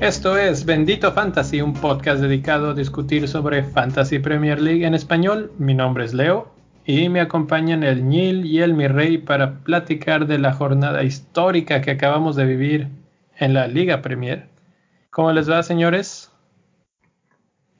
[0.00, 5.52] Esto es Bendito Fantasy, un podcast dedicado a discutir sobre Fantasy Premier League en español.
[5.58, 6.52] Mi nombre es Leo
[6.84, 11.92] y me acompañan el Nil y el Mirrey para platicar de la jornada histórica que
[11.92, 12.88] acabamos de vivir
[13.38, 14.48] en la Liga Premier.
[15.10, 16.31] ¿Cómo les va, señores?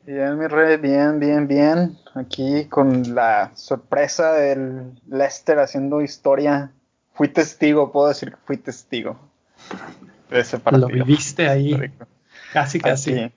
[0.04, 1.98] Bien, Mirrey, bien, bien, bien.
[2.14, 6.72] Aquí con la sorpresa del Leicester haciendo historia.
[7.14, 9.18] Fui testigo, puedo decir que fui testigo
[10.30, 10.88] de ese partido.
[10.88, 11.92] Lo viviste ahí.
[12.52, 13.32] Casi, casi.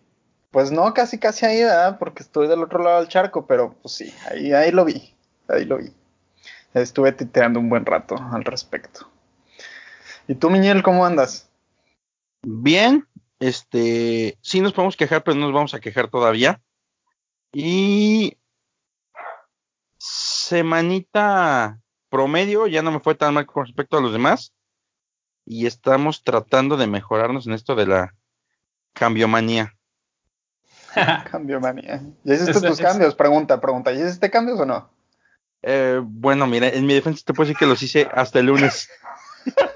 [0.51, 1.97] Pues no, casi, casi ahí, ¿verdad?
[1.99, 5.15] Porque estoy del otro lado del charco, pero pues sí, ahí, ahí lo vi
[5.47, 5.91] ahí lo vi.
[6.73, 9.09] Estuve titeando un buen rato al respecto.
[10.27, 11.47] ¿Y tú, Miñel, cómo andas?
[12.41, 13.05] Bien,
[13.47, 16.61] este, sí nos podemos quejar, pero no nos vamos a quejar todavía.
[17.53, 18.37] Y
[19.97, 24.53] semanita promedio, ya no me fue tan mal con respecto a los demás.
[25.45, 28.15] Y estamos tratando de mejorarnos en esto de la
[28.93, 29.75] cambiomanía.
[31.31, 32.01] cambiomanía.
[32.23, 33.13] ¿Ya hiciste tus cambios?
[33.15, 33.91] Pregunta, pregunta.
[33.91, 34.89] ¿Ya hiciste cambios o no?
[35.61, 38.89] Eh, bueno, mira, en mi defensa te puedo decir que los hice hasta el lunes.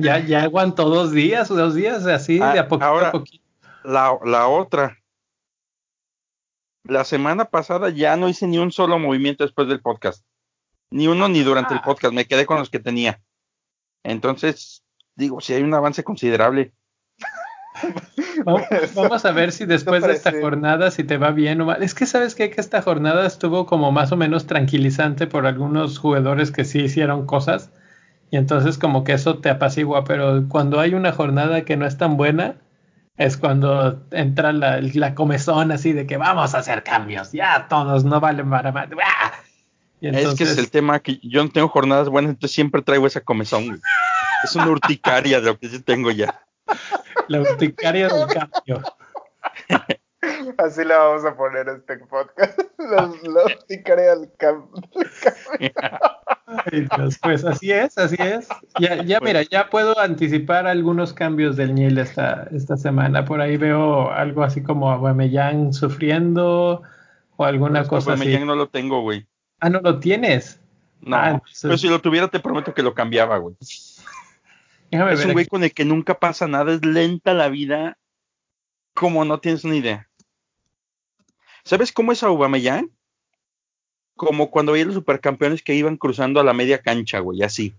[0.00, 3.12] ya, ya aguantó dos días, dos días, así de a poquito ahora,
[3.84, 4.98] La, la otra.
[6.84, 10.24] La semana pasada ya no hice ni un solo movimiento después del podcast.
[10.90, 11.84] Ni uno ni durante el ah.
[11.84, 12.14] podcast.
[12.14, 13.20] Me quedé con los que tenía.
[14.02, 14.82] Entonces,
[15.14, 16.72] digo, si hay un avance considerable.
[18.94, 21.82] Vamos, a ver si después de esta jornada, si te va bien o mal.
[21.82, 26.50] Es que sabes que esta jornada estuvo como más o menos tranquilizante por algunos jugadores
[26.50, 27.70] que sí hicieron cosas.
[28.30, 31.98] Y entonces como que eso te apacigua, pero cuando hay una jornada que no es
[31.98, 32.56] tan buena,
[33.16, 38.04] es cuando entra la, la comezón así de que vamos a hacer cambios, ya todos
[38.04, 38.88] no valen para más.
[40.00, 43.20] Es que es el tema que yo no tengo jornadas buenas, entonces siempre traigo esa
[43.20, 43.80] comezón.
[44.42, 46.42] Es una urticaria de lo que yo tengo ya.
[47.28, 48.82] La urticaria del cambio.
[50.58, 52.58] Así le vamos a poner a este podcast.
[52.78, 54.82] La, urticaria del cambio.
[56.66, 58.48] Ay, Dios, pues así es, así es.
[58.78, 63.24] Ya, ya mira, ya puedo anticipar algunos cambios del Niel esta, esta semana.
[63.24, 66.82] Por ahí veo algo así como Aubameyang sufriendo
[67.36, 68.38] o alguna cosa así.
[68.38, 69.26] No lo tengo, güey.
[69.60, 70.60] Ah, ¿no lo tienes?
[71.00, 73.56] No, ah, pero si lo tuviera te prometo que lo cambiaba, güey
[74.90, 77.98] es un güey con el que nunca pasa nada, es lenta la vida,
[78.94, 80.08] como no tienes ni idea.
[81.64, 82.90] ¿Sabes cómo es Aubameyang?
[84.26, 87.74] Como cuando veía los supercampeones que iban cruzando a la media cancha, güey, así.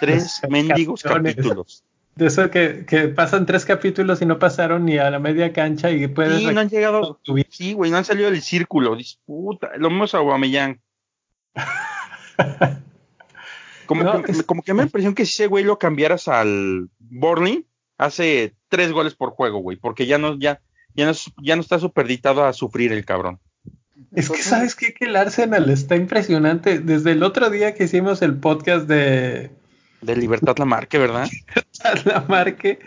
[0.00, 1.84] Tres mendigos capítulos.
[2.14, 5.90] De eso que, que, pasan tres capítulos y no pasaron ni a la media cancha
[5.90, 6.38] y puedes...
[6.38, 7.20] Sí, no han llegado...
[7.50, 8.96] Sí, güey, no han salido del círculo.
[8.96, 9.72] Disputa.
[9.76, 10.80] Lo mismo es Aubameyang.
[13.84, 16.90] Como, que, como que me da la impresión que si ese güey lo cambiaras al
[16.98, 17.66] Borny,
[17.98, 20.60] hace tres goles por juego, güey, porque ya no, ya,
[20.94, 23.38] ya no, ya no está superditado a sufrir el cabrón.
[24.12, 24.94] Es que sabes qué?
[24.94, 26.78] que el Arsenal está impresionante.
[26.78, 29.50] Desde el otro día que hicimos el podcast de
[30.00, 31.28] de Libertad Lamarque, ¿verdad?
[31.48, 32.78] Libertad Lamarque.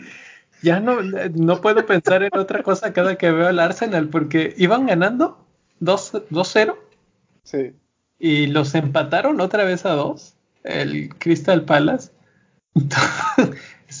[0.62, 4.86] Ya no, no puedo pensar en otra cosa cada que veo al Arsenal, porque iban
[4.86, 5.46] ganando
[5.80, 6.76] 2-0.
[7.44, 7.72] Sí.
[8.18, 10.34] Y los empataron otra vez a 2
[10.64, 12.10] el Crystal Palace.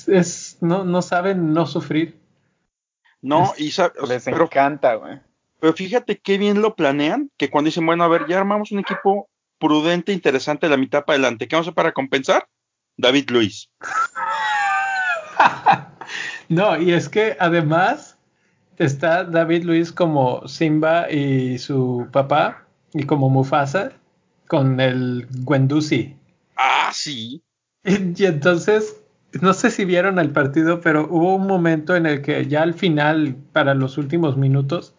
[0.06, 2.18] es, no, no saben no sufrir.
[3.22, 3.72] No, y
[4.08, 5.20] les encanta, güey.
[5.60, 8.80] Pero fíjate qué bien lo planean, que cuando dicen, bueno, a ver, ya armamos un
[8.80, 9.28] equipo
[9.58, 11.46] prudente, interesante de la mitad para adelante.
[11.46, 12.48] ¿Qué vamos a hacer para compensar?
[12.96, 13.68] David Luis.
[16.48, 18.18] no, y es que además
[18.78, 23.92] está David Luis como Simba y su papá, y como Mufasa,
[24.48, 26.16] con el Gwendusi.
[26.56, 27.42] Ah, sí.
[27.82, 29.00] Y, entonces,
[29.40, 32.74] no sé si vieron el partido, pero hubo un momento en el que ya al
[32.74, 34.94] final, para los últimos minutos,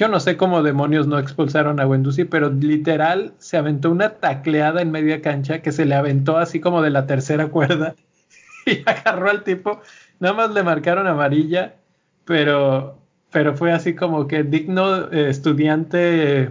[0.00, 4.80] yo no sé cómo demonios no expulsaron a Wendusi, pero literal se aventó una tacleada
[4.80, 7.94] en media cancha que se le aventó así como de la tercera cuerda
[8.66, 9.82] y agarró al tipo.
[10.18, 11.74] Nada más le marcaron amarilla,
[12.24, 12.96] pero,
[13.30, 16.50] pero fue así como que digno eh, estudiante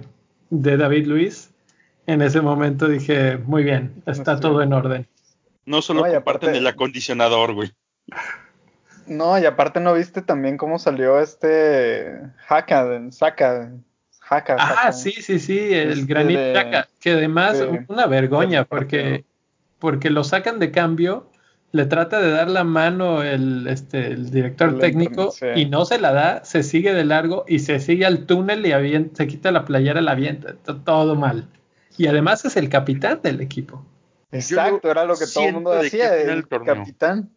[0.51, 1.49] de David Luis
[2.05, 5.07] en ese momento dije, muy bien, está todo en orden.
[5.65, 7.71] No solo no, comparten el acondicionador, güey.
[9.09, 13.71] No, y aparte no viste también cómo salió este Haka, Saka,
[14.21, 14.55] Haka.
[14.59, 19.25] Ah, sí, sí, sí, el este granito que además una vergüenza porque,
[19.79, 21.29] porque lo sacan de cambio,
[21.71, 26.11] le trata de dar la mano el, este, el director técnico y no se la
[26.11, 30.01] da, se sigue de largo y se sigue al túnel y se quita la playera,
[30.01, 30.53] la avienta,
[30.83, 31.47] todo mal.
[31.97, 33.83] Y además es el capitán del equipo.
[34.31, 37.31] Exacto, era lo que todo el mundo decía, el, capitán.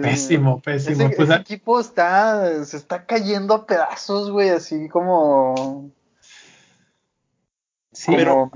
[0.00, 1.06] Pésimo, pésimo.
[1.06, 5.90] Ese, pues, equipo está, se está cayendo a pedazos, güey, así como
[7.94, 8.50] Sí, pero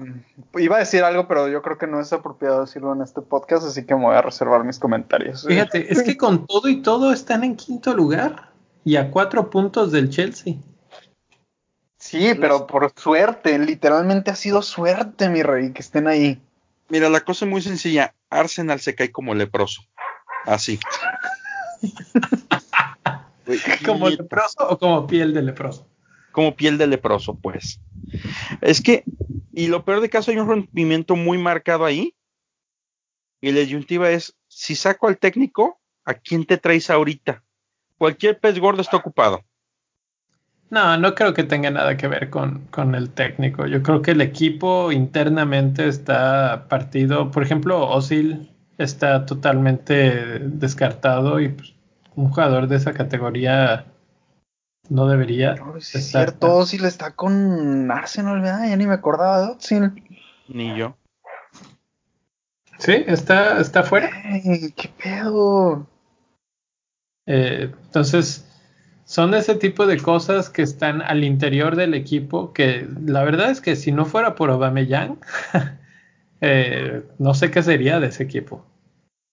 [0.59, 3.65] iba a decir algo, pero yo creo que no es apropiado decirlo en este podcast,
[3.65, 5.47] así que me voy a reservar mis comentarios.
[5.47, 8.50] Fíjate, es que con todo y todo están en quinto lugar
[8.85, 10.56] y a cuatro puntos del Chelsea.
[11.99, 16.43] Sí, pero por suerte, literalmente ha sido suerte, mi rey, que estén ahí.
[16.88, 18.14] Mira, la cosa es muy sencilla.
[18.31, 19.82] Arsenal se cae como leproso.
[20.49, 20.81] Así.
[23.85, 25.87] ¿Como leproso o como piel de leproso?
[26.33, 27.81] Como piel de leproso, pues.
[28.62, 29.05] Es que,
[29.53, 32.15] y lo peor de caso, hay un rompimiento muy marcado ahí.
[33.41, 37.45] Y la disyuntiva es, si saco al técnico, ¿a quién te traes ahorita?
[37.99, 39.45] Cualquier pez gordo está ocupado.
[40.71, 43.67] No, no creo que tenga nada que ver con, con, el técnico.
[43.67, 47.31] Yo creo que el equipo internamente está partido.
[47.31, 51.75] Por ejemplo, Osil está totalmente descartado y pues,
[52.14, 53.86] un jugador de esa categoría
[54.88, 55.56] no debería.
[55.76, 58.69] es cierto, Ozil está con Arsenal, ¿verdad?
[58.69, 60.02] Ya ni me acordaba de Ozil.
[60.48, 60.96] Ni yo.
[62.78, 64.10] Sí, está, está fuera.
[64.42, 65.86] ¿Qué pedo?
[67.26, 68.46] Eh, entonces,
[69.04, 73.60] son ese tipo de cosas que están al interior del equipo que la verdad es
[73.60, 75.19] que si no fuera por Aubameyang,
[76.40, 78.64] eh, no sé qué sería de ese equipo.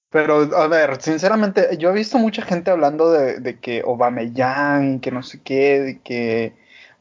[0.10, 5.12] Pero, a ver, sinceramente, yo he visto mucha gente hablando de, de que Obameyang, que
[5.12, 6.54] no sé qué, de que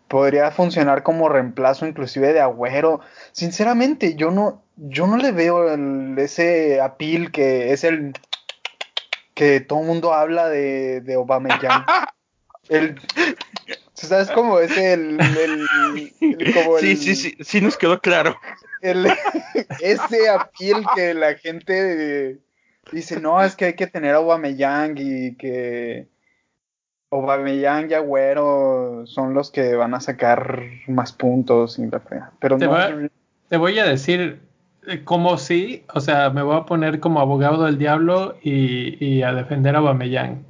[0.09, 3.01] podría funcionar como reemplazo inclusive de Agüero.
[3.33, 5.75] Sinceramente, yo no, yo no le veo
[6.17, 8.15] ese apil que es el
[9.35, 11.85] que todo el mundo habla de, de Obameyang.
[12.69, 13.01] el,
[14.09, 15.19] ¿Sabes cómo es el,
[16.81, 18.37] sí, sí, sí, sí nos quedó claro.
[18.81, 19.07] El,
[19.81, 22.41] ese apil que la gente
[22.93, 26.09] Dice, no, es que hay que tener a Aubameyang y que
[27.11, 31.81] Aubameyang y Agüero son los que van a sacar más puntos.
[32.41, 33.09] Pero te, no,
[33.49, 34.41] te voy a decir
[34.87, 39.33] eh, como sí, o sea, me voy a poner como abogado del diablo y, a
[39.33, 40.45] defender a Aubameyang.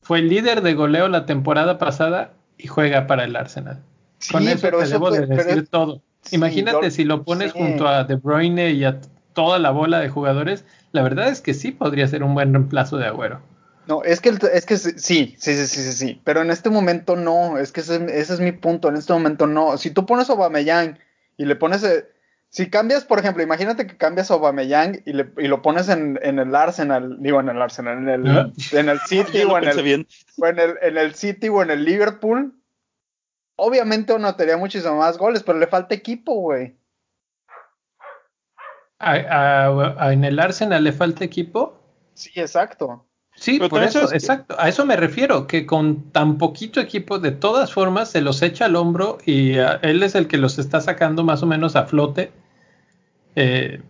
[0.00, 3.82] Fue el líder de goleo la temporada pasada y juega para el Arsenal.
[4.30, 6.02] Con eso te debo de decir todo.
[6.30, 9.00] Imagínate si lo pones junto a De Bruyne y a
[9.34, 12.96] toda la bola de jugadores, la verdad es que sí podría ser un buen reemplazo
[12.96, 13.40] de Agüero.
[13.86, 17.58] No, es que, es que sí, sí, sí, sí, sí, pero en este momento no,
[17.58, 19.76] es que ese, es mi punto, en este momento no.
[19.76, 20.98] Si tú pones a Aubameyang
[21.36, 22.06] y le pones, eh,
[22.54, 26.18] si cambias, por ejemplo, imagínate que cambias a Aubameyang y, le, y lo pones en,
[26.22, 30.06] en, el Arsenal, digo en el Arsenal, en el, en el City o, en el,
[30.38, 32.54] o en el, en el City o en el Liverpool,
[33.56, 36.76] obviamente anotaría muchísimo más goles, pero le falta equipo, güey
[39.04, 41.80] en el Arsenal le falta equipo.
[42.14, 43.06] Sí, exacto.
[43.36, 44.54] Sí, por eso, exacto.
[44.58, 48.66] A eso me refiero, que con tan poquito equipo, de todas formas, se los echa
[48.66, 51.84] al hombro y ah, él es el que los está sacando más o menos a
[51.84, 52.30] flote.
[53.36, 53.82] Eh,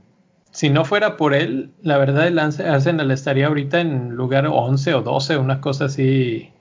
[0.50, 5.02] si no fuera por él, la verdad el Arsenal estaría ahorita en lugar 11 o
[5.02, 6.52] 12, una cosa así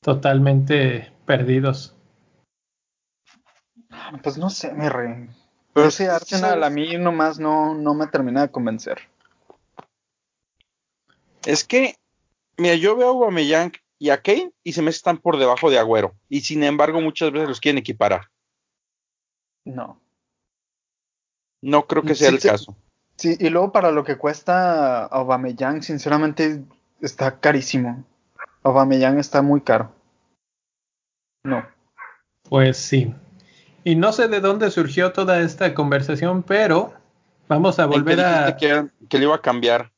[0.00, 1.96] totalmente perdidos.
[4.22, 5.28] Pues no sé, mi rey.
[5.72, 8.98] Pero ese Arsenal a mí nomás no, no me termina de convencer.
[11.44, 11.96] Es que,
[12.56, 15.78] mira, yo veo a Aubameyang y a Kane y se me están por debajo de
[15.78, 16.14] Agüero.
[16.28, 18.28] Y sin embargo, muchas veces los quieren equiparar.
[19.64, 20.00] No.
[21.62, 22.76] No creo que sea el caso.
[23.16, 26.62] Sí, y luego para lo que cuesta Aubameyang, sinceramente
[27.00, 28.04] está carísimo.
[28.62, 29.92] Aubameyang está muy caro.
[31.42, 31.66] No.
[32.48, 33.12] Pues sí.
[33.82, 36.92] Y no sé de dónde surgió toda esta conversación, pero
[37.48, 38.56] vamos a volver a...
[38.56, 39.90] Que, que, le iba a cambiar.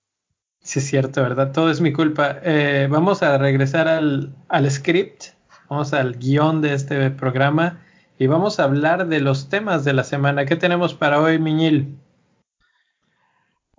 [0.62, 1.52] Sí, es cierto, ¿verdad?
[1.52, 2.38] Todo es mi culpa.
[2.42, 5.24] Eh, vamos a regresar al, al script,
[5.68, 7.80] vamos al guion de este programa
[8.20, 10.44] y vamos a hablar de los temas de la semana.
[10.44, 11.98] ¿Qué tenemos para hoy, Miñil?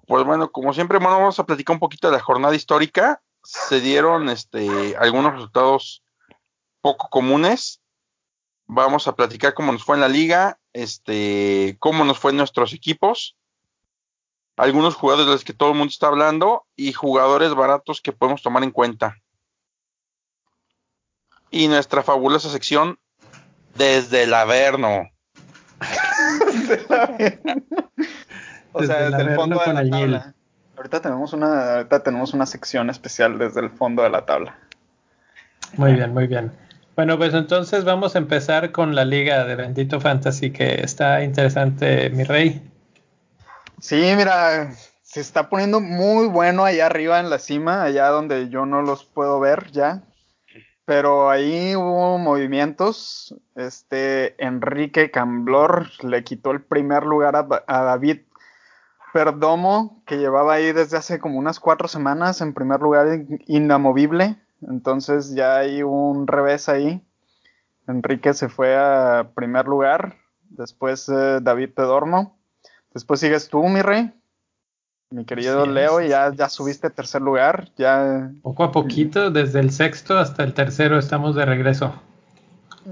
[0.07, 3.21] Pues bueno, como siempre, vamos a platicar un poquito de la jornada histórica.
[3.43, 6.03] Se dieron este, algunos resultados
[6.81, 7.81] poco comunes
[8.73, 12.71] Vamos a platicar cómo nos fue en la liga, este, cómo nos fue en nuestros
[12.71, 13.35] equipos,
[14.55, 18.41] algunos jugadores de los que todo el mundo está hablando y jugadores baratos que podemos
[18.41, 19.17] tomar en cuenta.
[21.49, 22.97] Y nuestra fabulosa sección
[23.75, 25.09] desde el Averno.
[28.71, 30.33] o sea, desde, el fondo de la tabla.
[30.77, 34.57] Ahorita tenemos una, ahorita tenemos una sección especial desde el fondo de la tabla.
[35.77, 36.51] Muy bien, muy bien.
[36.95, 42.09] Bueno, pues entonces vamos a empezar con la liga de Bendito Fantasy, que está interesante,
[42.09, 42.61] mi rey.
[43.79, 48.65] Sí, mira, se está poniendo muy bueno allá arriba en la cima, allá donde yo
[48.65, 50.03] no los puedo ver ya.
[50.91, 53.33] Pero ahí hubo movimientos.
[53.55, 58.23] Este Enrique Camblor le quitó el primer lugar a, David
[59.13, 63.07] Perdomo, que llevaba ahí desde hace como unas cuatro semanas en primer lugar
[63.47, 64.35] inamovible.
[64.67, 67.01] Entonces ya hay un revés ahí.
[67.87, 70.17] Enrique se fue a primer lugar.
[70.49, 72.37] Después eh, David Pedormo.
[72.93, 74.13] Después sigues tú, mi rey.
[75.11, 78.31] Mi querido Leo, ya, ya subiste tercer lugar, ya...
[78.41, 81.93] Poco a poquito, desde el sexto hasta el tercero estamos de regreso.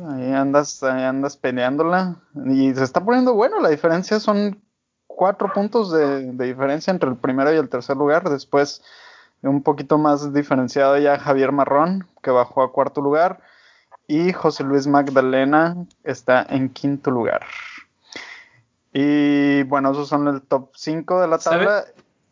[0.10, 4.62] Ahí andas, ahí andas peleándola y se está poniendo bueno, la diferencia son
[5.08, 8.84] cuatro puntos de, diferencia entre el primero y el tercer lugar, después
[9.42, 13.40] un poquito más diferenciado ya Javier Marrón, que bajó a cuarto lugar,
[14.08, 17.46] y José Luis Magdalena está en quinto lugar.
[18.92, 21.86] Y bueno, esos son el top 5 de la tabla.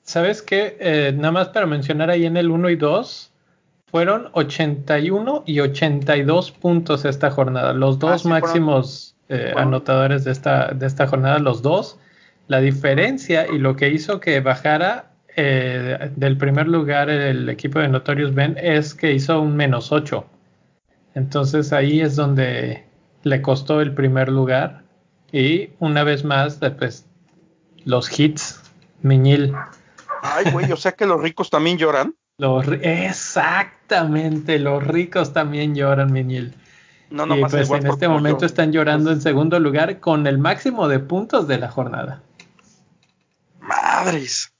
[0.08, 0.78] ¿Sabes qué?
[0.80, 3.30] Eh, nada más para mencionar ahí en el 1 y 2,
[3.92, 7.74] fueron 81 y 82 puntos esta jornada.
[7.74, 12.00] Los dos ah, máximos eh, anotadores de esta, de esta jornada, los dos.
[12.48, 17.90] La diferencia y lo que hizo que bajara eh, del primer lugar el equipo de
[17.90, 20.26] Notorious Ben es que hizo un menos 8.
[21.16, 22.86] Entonces ahí es donde
[23.24, 24.84] le costó el primer lugar.
[25.34, 27.06] Y una vez más, pues,
[27.84, 28.64] los hits,
[29.02, 29.54] Miñil
[30.22, 32.16] Ay, güey, o sea que los ricos también lloran.
[32.38, 36.56] Los, exactamente, los ricos también lloran, Miñil.
[37.10, 40.88] No, no y pues en este momento están llorando en segundo lugar con el máximo
[40.88, 42.22] de puntos de la jornada.
[43.60, 44.54] Madres.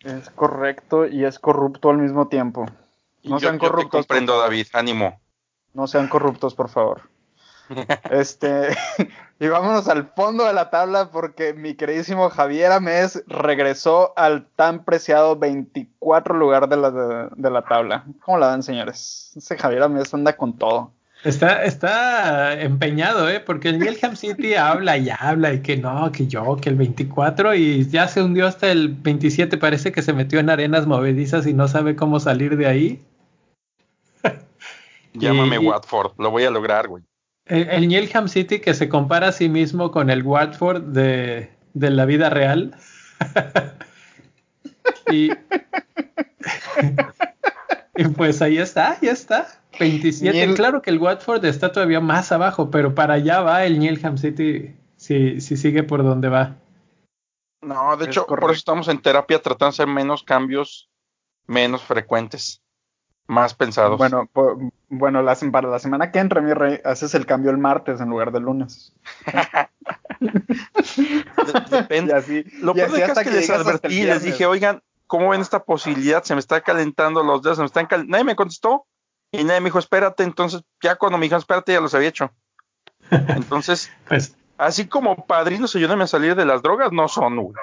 [0.00, 2.66] Es correcto y es corrupto al mismo tiempo.
[3.22, 3.84] No sean corruptos.
[3.84, 5.20] Yo comprendo, David, ánimo.
[5.74, 7.11] No sean corruptos, por favor.
[8.10, 8.68] Este,
[9.40, 14.84] y vámonos al fondo de la tabla porque mi queridísimo Javier Amés regresó al tan
[14.84, 18.04] preciado 24 lugar de la, de, la tabla.
[18.24, 19.32] ¿Cómo la dan, señores?
[19.36, 20.92] Ese Javier Amés anda con todo.
[21.24, 23.38] Está, está empeñado, ¿eh?
[23.38, 27.54] Porque el Nilham City habla y habla y que no, que yo, que el 24
[27.54, 29.56] y ya se hundió hasta el 27.
[29.58, 33.02] Parece que se metió en arenas movedizas y no sabe cómo salir de ahí.
[35.14, 37.04] Llámame Watford, lo voy a lograr, güey.
[37.52, 42.30] El, el City que se compara a sí mismo con el Watford de, la vida
[42.30, 42.74] real.
[45.12, 45.30] y,
[48.16, 49.46] pues ahí está, ya está.
[49.78, 50.54] 27.
[50.54, 54.74] Claro que el Watford está todavía más abajo, pero para allá va el Nilham City
[54.96, 56.56] si, si sigue por donde va.
[57.60, 60.88] No, de hecho, por eso estamos en terapia tratando de hacer menos cambios
[61.46, 62.62] menos frecuentes
[63.26, 63.98] más pensados.
[63.98, 64.28] Bueno,
[64.94, 68.30] bueno para la semana que entra, mi rey, haces el cambio el martes en lugar
[68.30, 68.92] del lunes.
[71.70, 72.12] Depende.
[72.16, 76.22] así, Lo peor es que les advertí, les dije, oigan, ¿cómo ven esta posibilidad?
[76.24, 78.12] Se me está calentando los dedos, se me están calentando.
[78.12, 78.84] Nadie me contestó
[79.30, 80.24] y nadie me dijo, espérate.
[80.24, 82.30] Entonces, ya cuando me dijeron, espérate, ya los había hecho.
[83.10, 87.54] Entonces, pues, así como padrinos ayúdame a salir de las drogas, no son,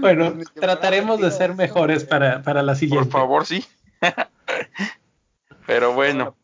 [0.00, 3.10] Bueno, trataremos de ser mejores para, para la siguiente.
[3.10, 3.64] Por favor, sí.
[5.66, 6.36] Pero bueno.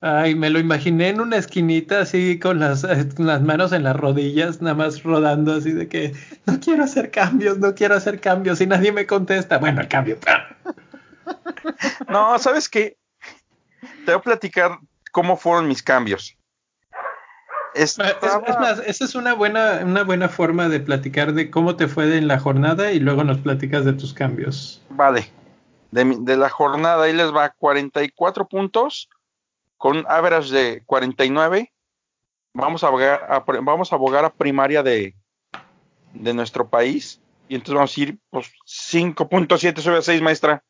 [0.00, 2.82] Ay, me lo imaginé en una esquinita así con las,
[3.18, 6.12] las manos en las rodillas, nada más rodando así de que
[6.44, 9.56] no quiero hacer cambios, no quiero hacer cambios y nadie me contesta.
[9.58, 10.18] Bueno, el cambio.
[12.08, 12.98] No, ¿sabes qué?
[14.04, 14.78] Te voy a platicar
[15.10, 16.33] cómo fueron mis cambios.
[17.74, 22.16] Es, más, esa es una buena, una buena forma de platicar de cómo te fue
[22.16, 24.80] en la jornada y luego nos platicas de tus cambios.
[24.90, 25.30] Vale.
[25.90, 29.08] De, la jornada ahí les va 44 puntos
[29.76, 31.72] con un average de 49.
[32.54, 35.14] Vamos a abogar a, vamos a, abogar a primaria de,
[36.12, 37.20] de nuestro país.
[37.48, 40.62] Y entonces vamos a ir pues 5.7 sobre 6, maestra.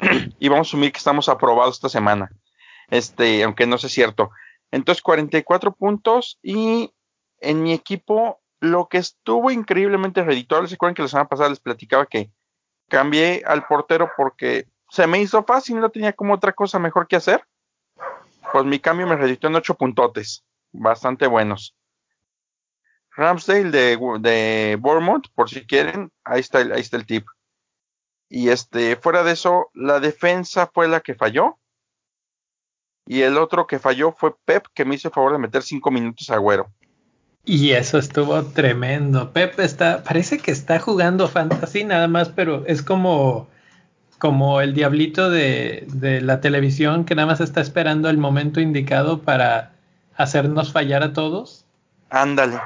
[0.38, 2.30] y vamos a asumir que estamos aprobados esta semana.
[2.90, 4.30] Este, aunque no sea cierto.
[4.70, 6.92] Entonces 44 puntos y
[7.40, 11.60] en mi equipo lo que estuvo increíblemente redituable, ¿se acuerdan que la semana pasada les
[11.60, 12.30] platicaba que
[12.88, 17.16] cambié al portero porque se me hizo fácil, no tenía como otra cosa mejor que
[17.16, 17.44] hacer?
[18.52, 21.76] Pues mi cambio me reditó en 8 puntotes, bastante buenos.
[23.10, 27.26] Ramsdale de, de Bournemouth, por si quieren, ahí está, el, ahí está el tip.
[28.28, 31.58] Y este, fuera de eso, la defensa fue la que falló.
[33.10, 35.90] Y el otro que falló fue Pep, que me hizo el favor de meter cinco
[35.90, 36.68] minutos a Agüero.
[37.42, 39.32] Y eso estuvo tremendo.
[39.32, 43.48] Pepe está, parece que está jugando fantasy nada más, pero es como,
[44.18, 49.22] como el diablito de, de la televisión que nada más está esperando el momento indicado
[49.22, 49.72] para
[50.14, 51.64] hacernos fallar a todos.
[52.10, 52.60] Ándale.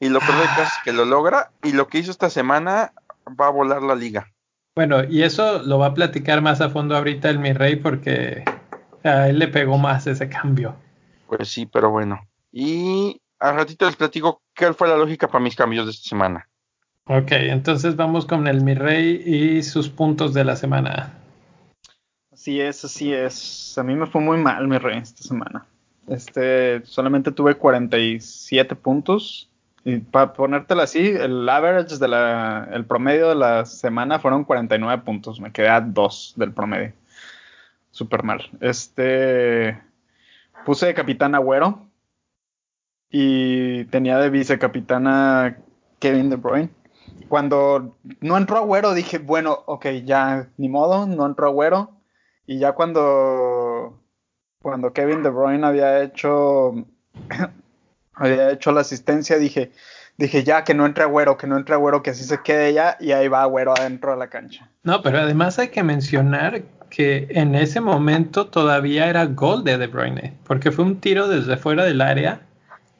[0.00, 1.50] Y lo peor es que lo logra.
[1.62, 2.94] Y lo que hizo esta semana
[3.38, 4.32] va a volar la liga.
[4.74, 8.44] Bueno, y eso lo va a platicar más a fondo ahorita el mi rey porque
[9.08, 10.74] a él le pegó más ese cambio.
[11.26, 12.20] Pues sí, pero bueno.
[12.52, 16.48] Y al ratito les platico qué fue la lógica para mis cambios de esta semana.
[17.08, 21.12] Ok, entonces vamos con el mi rey y sus puntos de la semana.
[22.32, 23.78] Así es, así es.
[23.78, 25.66] A mí me fue muy mal mi rey esta semana.
[26.08, 29.48] Este, solamente tuve 47 puntos.
[29.84, 35.02] Y para ponértelo así, el average de la, el promedio de la semana fueron 49
[35.04, 35.40] puntos.
[35.40, 36.92] Me quedé a 2 del promedio.
[37.96, 38.50] Súper mal.
[38.60, 39.80] Este,
[40.66, 41.88] puse de capitán Agüero.
[43.08, 45.56] Y tenía de vicecapitana
[45.98, 46.68] Kevin De Bruyne.
[47.30, 51.92] Cuando no entró Agüero dije, bueno, ok, ya, ni modo, no entró Agüero.
[52.44, 53.98] Y ya cuando,
[54.60, 56.74] cuando Kevin De Bruyne había hecho
[58.12, 59.72] había hecho la asistencia, dije,
[60.18, 62.98] dije ya que no entre Agüero, que no entre Agüero, que así se quede ya,
[63.00, 64.68] y ahí va Agüero adentro de la cancha.
[64.82, 69.86] No, pero además hay que mencionar que en ese momento todavía era gol de De
[69.86, 72.40] Bruyne, porque fue un tiro desde fuera del área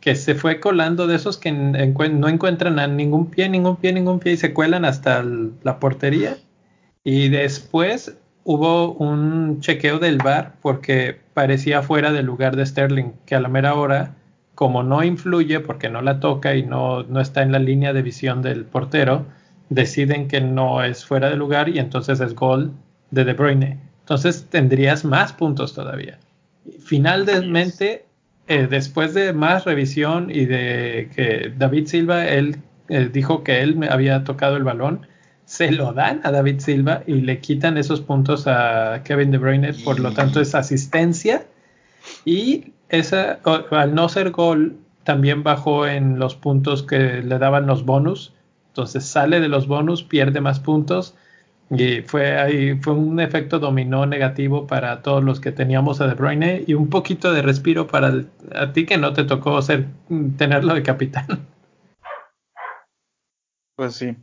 [0.01, 4.21] que se fue colando de esos que no encuentran a ningún pie, ningún pie, ningún
[4.21, 5.25] pie y se cuelan hasta
[5.65, 6.37] la portería.
[7.03, 13.35] Y después hubo un chequeo del bar porque parecía fuera del lugar de Sterling, que
[13.35, 14.15] a la mera hora
[14.55, 18.03] como no influye porque no la toca y no, no está en la línea de
[18.03, 19.27] visión del portero,
[19.71, 22.73] deciden que no es fuera de lugar y entonces es gol
[23.11, 23.81] de De Bruyne.
[24.01, 26.19] Entonces tendrías más puntos todavía.
[26.85, 28.07] Finalmente,
[28.49, 32.57] eh, después de más revisión y de que David Silva, él
[32.89, 35.07] eh, dijo que él había tocado el balón,
[35.45, 39.73] se lo dan a David Silva y le quitan esos puntos a Kevin De Bruyne,
[39.85, 41.47] por lo tanto es asistencia
[42.25, 43.41] y esa,
[43.71, 48.35] al no ser gol, también bajó en los puntos que le daban los bonus.
[48.69, 51.15] Entonces sale de los bonus, pierde más puntos.
[51.71, 56.15] Y fue ahí, fue un efecto dominó negativo para todos los que teníamos a De
[56.15, 58.13] Bruyne y un poquito de respiro para
[58.55, 59.87] a ti que no te tocó ser,
[60.39, 61.47] tenerlo de capitán.
[63.75, 64.17] Pues sí.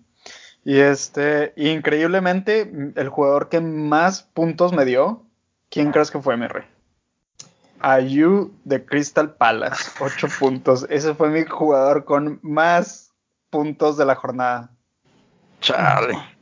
[0.64, 5.26] Y este, increíblemente, el jugador que más puntos me dio,
[5.70, 6.64] ¿quién crees que fue mi rey?
[7.82, 10.88] Ayu de Crystal Palace, 8 puntos.
[10.90, 13.12] Ese fue mi jugador con más
[13.50, 14.72] puntos de la jornada.
[15.60, 16.33] Chale.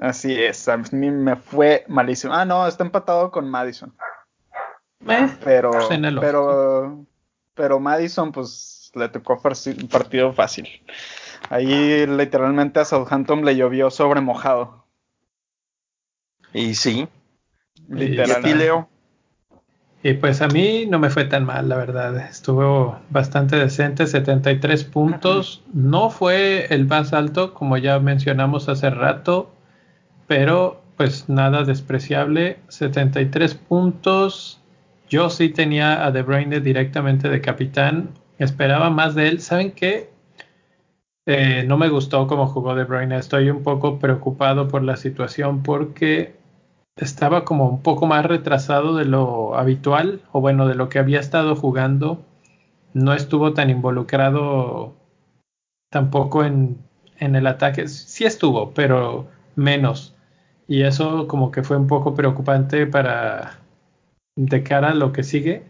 [0.00, 2.32] Así es, a mí me fue malísimo.
[2.32, 3.94] Ah, no, está empatado con Madison.
[5.06, 5.70] Eh, pero,
[6.18, 7.04] pero,
[7.52, 10.66] pero Madison, pues le tocó un partido fácil.
[11.50, 14.86] Ahí literalmente a Southampton le llovió sobre mojado.
[16.54, 17.06] Y sí.
[17.86, 18.54] Literalmente.
[18.54, 18.88] Leo?
[20.02, 22.16] Y pues a mí no me fue tan mal, la verdad.
[22.16, 25.62] Estuvo bastante decente, 73 puntos.
[25.74, 29.54] No fue el más alto, como ya mencionamos hace rato,
[30.30, 32.60] pero pues nada despreciable.
[32.68, 34.60] 73 puntos.
[35.08, 38.10] Yo sí tenía a De Bruyne directamente de capitán.
[38.38, 39.40] Esperaba más de él.
[39.40, 40.08] ¿Saben qué?
[41.26, 43.18] Eh, no me gustó cómo jugó De Bruyne.
[43.18, 46.36] Estoy un poco preocupado por la situación porque
[46.94, 51.18] estaba como un poco más retrasado de lo habitual, o bueno, de lo que había
[51.18, 52.24] estado jugando.
[52.94, 54.94] No estuvo tan involucrado
[55.90, 56.78] tampoco en,
[57.18, 57.88] en el ataque.
[57.88, 60.14] Sí estuvo, pero menos.
[60.70, 63.58] Y eso como que fue un poco preocupante para
[64.36, 65.64] de cara a lo que sigue.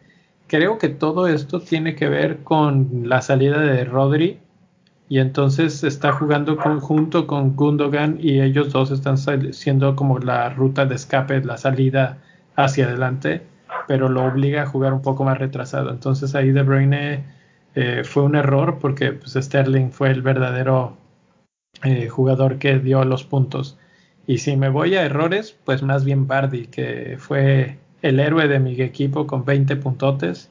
[0.47, 4.41] Creo que todo esto tiene que ver con la salida de Rodri
[5.09, 10.85] y entonces está jugando conjunto con Gundogan y ellos dos están siendo como la ruta
[10.85, 12.19] de escape, la salida
[12.55, 13.41] hacia adelante,
[13.89, 15.89] pero lo obliga a jugar un poco más retrasado.
[15.89, 17.25] Entonces ahí De Bruyne
[17.75, 20.99] eh, fue un error porque pues, Sterling fue el verdadero
[21.85, 23.79] eh, jugador que dio los puntos.
[24.27, 28.61] Y si me voy a errores, pues más bien Bardi, que fue el héroe de
[28.61, 30.51] mi equipo con 20 puntotes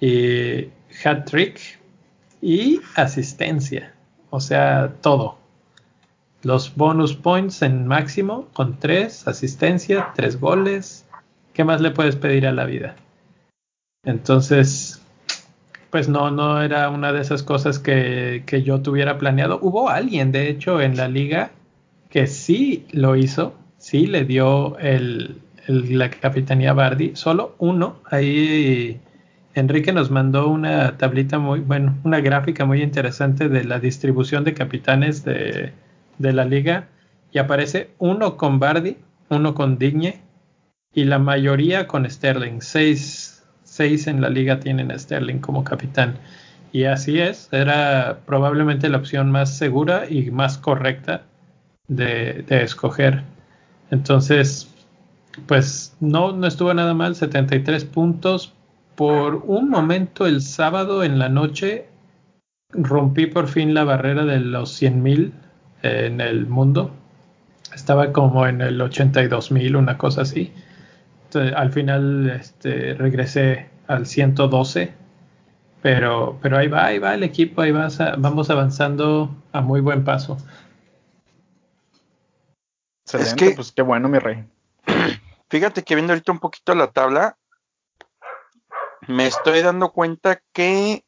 [0.00, 0.68] y
[1.04, 1.60] hat trick
[2.40, 3.94] y asistencia,
[4.30, 5.38] o sea, todo.
[6.42, 11.06] Los bonus points en máximo con tres, asistencia, tres goles.
[11.52, 12.96] ¿Qué más le puedes pedir a la vida?
[14.04, 15.00] Entonces,
[15.90, 19.60] pues no, no era una de esas cosas que, que yo tuviera planeado.
[19.62, 21.52] Hubo alguien, de hecho, en la liga
[22.12, 29.00] que sí lo hizo, sí le dio el, la capitanía Bardi, solo uno ahí
[29.54, 34.52] Enrique nos mandó una tablita muy, bueno, una gráfica muy interesante de la distribución de
[34.52, 35.72] capitanes de,
[36.18, 36.88] de la liga
[37.32, 38.98] y aparece uno con Bardi,
[39.30, 40.20] uno con Digne
[40.92, 42.60] y la mayoría con Sterling.
[42.60, 46.18] Seis, seis en la liga tienen a Sterling como capitán.
[46.72, 51.22] Y así es, era probablemente la opción más segura y más correcta
[51.88, 53.22] de, escoger.
[53.90, 54.72] Entonces,
[55.46, 58.52] pues no, no estuvo nada mal, 73 puntos.
[58.96, 61.88] Por un momento el sábado en la noche
[62.72, 65.32] rompí por fin la barrera de los 100 mil
[65.82, 66.90] en el mundo.
[67.74, 70.52] Estaba como en el 82 mil, una cosa así.
[71.56, 74.92] al final este, regresé al 112.
[75.82, 80.04] Pero, pero ahí va, ahí va el equipo, ahí va, vamos avanzando a muy buen
[80.04, 80.38] paso.
[83.14, 84.48] Excelente, pues qué bueno, mi rey.
[85.50, 87.38] Fíjate que viendo ahorita un poquito la tabla,
[89.08, 91.04] me estoy dando cuenta que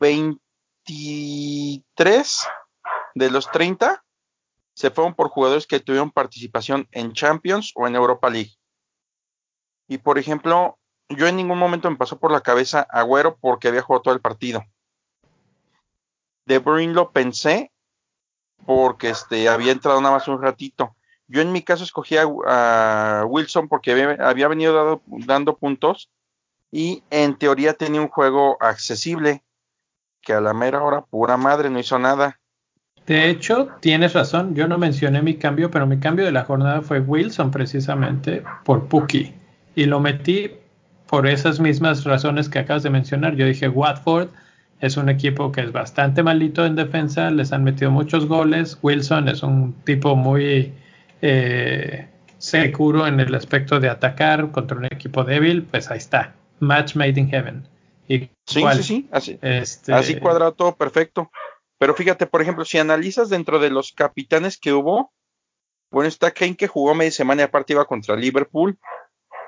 [0.00, 2.48] 23
[3.14, 4.04] de los 30
[4.74, 8.52] se fueron por jugadores que tuvieron participación en Champions o en Europa League.
[9.86, 13.82] Y por ejemplo, yo en ningún momento me pasó por la cabeza Agüero porque había
[13.82, 14.64] jugado todo el partido.
[16.46, 17.72] De Bruyne lo pensé
[18.64, 20.96] porque este, había entrado nada más un ratito.
[21.30, 26.10] Yo en mi caso escogí a, Wilson porque había, venido dando puntos
[26.72, 29.44] y en teoría tenía un juego accesible
[30.22, 32.40] que a la mera hora pura madre no hizo nada.
[33.06, 36.82] De hecho, tienes razón, yo no mencioné mi cambio, pero mi cambio de la jornada
[36.82, 39.32] fue Wilson precisamente por Puki
[39.76, 40.50] y lo metí
[41.06, 43.36] por esas mismas razones que acabas de mencionar.
[43.36, 44.30] Yo dije, Watford
[44.80, 48.78] es un equipo que es bastante malito en defensa, les han metido muchos goles.
[48.82, 50.72] Wilson es un tipo muy
[51.22, 56.34] eh, seguro en el aspecto de atacar contra un equipo débil, pues ahí está.
[56.60, 57.66] Match made in heaven.
[58.08, 61.30] sí, sí, sí, así, este, así todo perfecto.
[61.78, 65.12] Pero fíjate, por ejemplo, si analizas dentro de los capitanes que hubo,
[65.90, 68.78] bueno, está Kane que jugó media semana y aparte iba contra Liverpool.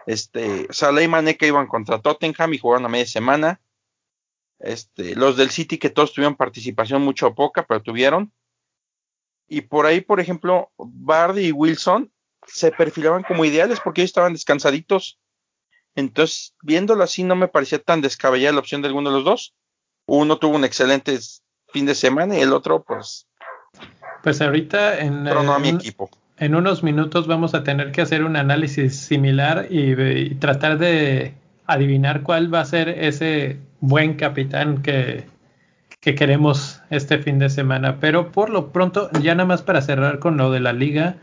[0.06, 3.60] Este, Salah y Mané que iban contra Tottenham y jugaron a media semana.
[4.58, 8.32] Este, los del City que todos tuvieron participación mucho o poca, pero tuvieron.
[9.48, 12.10] Y por ahí, por ejemplo, Bardi y Wilson
[12.46, 15.18] se perfilaban como ideales porque ellos estaban descansaditos.
[15.94, 19.54] Entonces, viéndolo así, no me parecía tan descabellada la opción de alguno de los dos.
[20.06, 21.18] Uno tuvo un excelente
[21.68, 23.26] fin de semana y el otro, pues.
[24.22, 25.24] Pues ahorita en,
[25.60, 26.08] mi equipo.
[26.36, 31.34] en unos minutos vamos a tener que hacer un análisis similar y, tratar de
[31.66, 35.24] adivinar cuál va a ser ese buen capitán que,
[36.02, 37.98] que queremos este fin de semana.
[38.00, 41.14] Pero por lo pronto, ya nada más para cerrar con lo de la liga,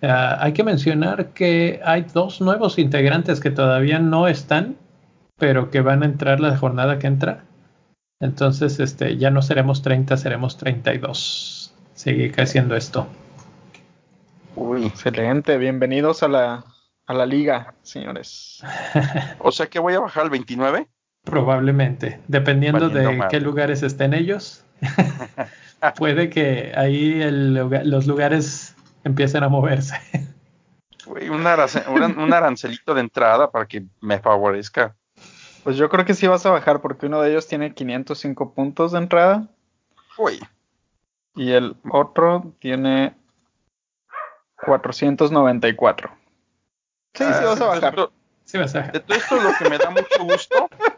[0.00, 4.76] ah, hay que mencionar que hay dos nuevos integrantes que todavía no están,
[5.36, 7.44] pero que van a entrar la jornada que entra.
[8.20, 11.74] Entonces, este, ya no seremos 30, seremos 32.
[11.92, 13.06] Sigue creciendo esto.
[14.56, 15.58] Uy, excelente.
[15.58, 16.64] Bienvenidos a la,
[17.06, 18.64] a la liga, señores.
[19.40, 20.88] o sea que voy a bajar al 29.
[21.24, 24.64] Probablemente, dependiendo de qué lugares estén ellos.
[25.96, 29.96] puede que ahí los lugares empiecen a moverse.
[31.06, 34.94] Un, un arancelito de entrada para que me favorezca.
[35.64, 38.92] Pues yo creo que sí vas a bajar porque uno de ellos tiene 505 puntos
[38.92, 39.48] de entrada.
[40.18, 40.40] Uy.
[41.34, 43.14] Y el otro tiene
[44.64, 46.10] 494.
[47.14, 48.10] Sí, sí vas a bajar.
[48.44, 48.92] sí vas a bajar.
[48.92, 50.68] De todo esto lo que me da mucho gusto.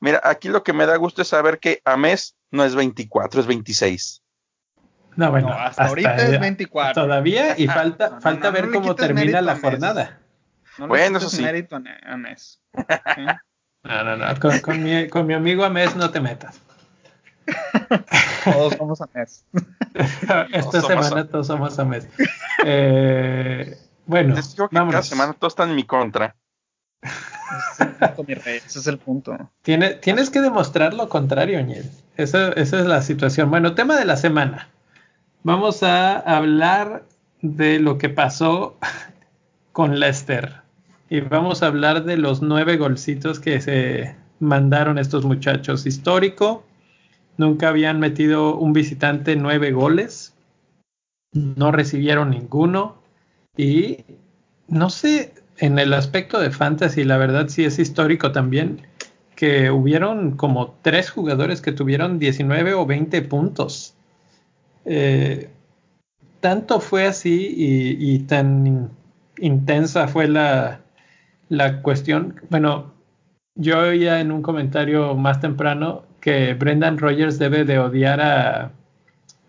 [0.00, 3.40] Mira, aquí lo que me da gusto es saber que a mes no es 24,
[3.40, 4.22] es 26.
[5.16, 7.02] No, bueno, hasta, ahorita es 24.
[7.02, 10.20] Todavía y falta, falta ver cómo termina la jornada
[10.78, 11.42] bueno, eso sí.
[11.42, 11.86] mérito a No,
[14.04, 14.40] no, no.
[14.62, 16.60] Con, mi, con, mi, amigo Amés no te metas.
[18.44, 19.44] todos somos Amés.
[20.52, 22.08] Esta semana todos somos Amés.
[22.64, 23.76] Eh,
[24.06, 26.36] bueno, es que cada semana todos están en mi contra.
[28.26, 29.36] Ese es el punto.
[29.62, 31.90] Tiene, tienes que demostrar lo contrario, Ñel.
[32.16, 33.50] Esa, esa es la situación.
[33.50, 34.68] Bueno, tema de la semana.
[35.42, 37.04] Vamos a hablar
[37.42, 38.78] de lo que pasó
[39.72, 40.62] con Lester
[41.10, 45.86] y vamos a hablar de los nueve golcitos que se mandaron estos muchachos.
[45.86, 46.64] Histórico,
[47.36, 50.34] nunca habían metido un visitante nueve goles,
[51.32, 53.03] no recibieron ninguno
[53.56, 54.04] y
[54.68, 58.86] no sé, en el aspecto de fantasy, la verdad sí es histórico también
[59.36, 63.94] que hubieron como tres jugadores que tuvieron 19 o 20 puntos.
[64.84, 65.50] Eh,
[66.40, 68.90] tanto fue así y tan
[69.38, 70.80] intensa fue la,
[71.48, 72.92] la cuestión, bueno,
[73.54, 78.72] yo oía en un comentario más temprano que Brendan Rogers debe de odiar a,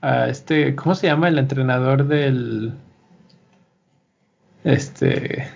[0.01, 2.73] a este, ¿cómo se llama el entrenador del
[4.65, 5.47] este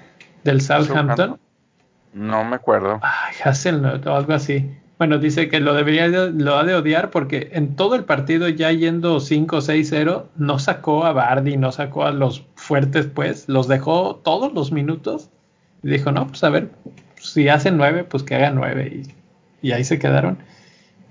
[0.43, 1.39] del Southampton?
[2.13, 2.99] No me acuerdo.
[3.03, 4.71] Ay, Hasselnut o algo así.
[4.97, 8.71] Bueno, dice que lo debería lo ha de odiar porque en todo el partido ya
[8.71, 14.53] yendo 5-6-0 no sacó a Bardi, no sacó a los fuertes pues, los dejó todos
[14.53, 15.29] los minutos
[15.83, 16.71] y dijo, "No, pues a ver,
[17.17, 19.03] si hacen 9, pues que hagan 9"
[19.61, 20.37] y, ahí se quedaron.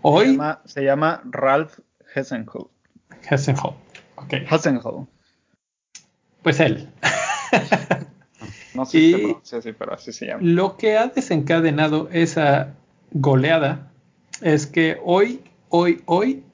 [0.03, 1.79] Hoy se llama, Ralph
[2.15, 2.69] Hessenholt.
[3.31, 3.77] Hessenholt.
[4.17, 4.35] Ok.
[4.51, 5.09] Hessenholt.
[6.43, 6.89] Pues él.
[8.75, 10.43] no sé si se pronuncia así, pero así se llama.
[10.43, 12.75] Lo que ha desencadenado esa
[13.13, 13.91] goleada
[14.43, 16.45] es que hoy, hoy, hoy,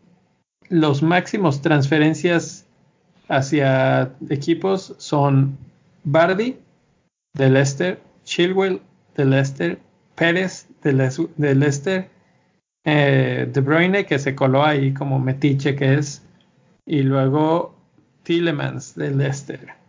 [0.68, 2.66] los máximos transferencias
[3.28, 5.56] hacia equipos son
[6.04, 6.56] Bardi
[7.34, 8.80] de Leicester, Chilwell
[9.16, 9.78] de Leicester,
[10.14, 10.92] Pérez de,
[11.54, 12.08] Leicester,
[12.84, 16.22] eh, De Bruyne que se coló ahí como metiche que es,
[16.86, 17.74] y luego
[18.22, 19.83] Tillemans de Leicester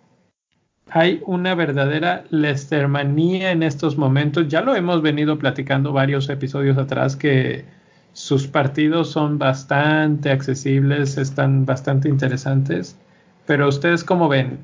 [0.90, 4.48] hay una verdadera Lestermanía en estos momentos.
[4.48, 7.66] Ya lo hemos venido platicando varios episodios atrás que
[8.14, 12.98] sus partidos son bastante accesibles, están bastante interesantes.
[13.46, 14.60] Pero ustedes cómo ven,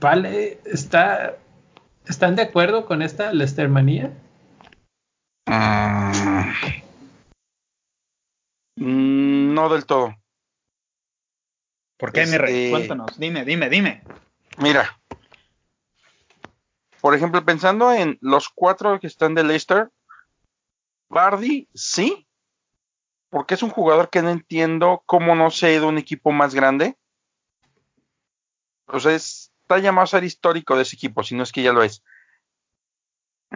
[0.00, 0.58] ¿vale?
[0.64, 1.36] ¿Está,
[2.06, 4.12] ¿Están de acuerdo con esta Lestermanía?
[8.76, 10.16] Mm, no del todo.
[11.98, 12.70] ¿Por qué, este...
[12.70, 14.02] Cuéntanos, dime, dime, dime.
[14.58, 14.98] Mira,
[17.06, 19.92] por ejemplo, pensando en los cuatro que están de Leicester,
[21.08, 22.26] Bardi, sí,
[23.30, 26.52] porque es un jugador que no entiendo cómo no se ha ido un equipo más
[26.52, 26.98] grande.
[28.88, 31.72] O sea, está llamado a ser histórico de ese equipo, si no es que ya
[31.72, 32.02] lo es.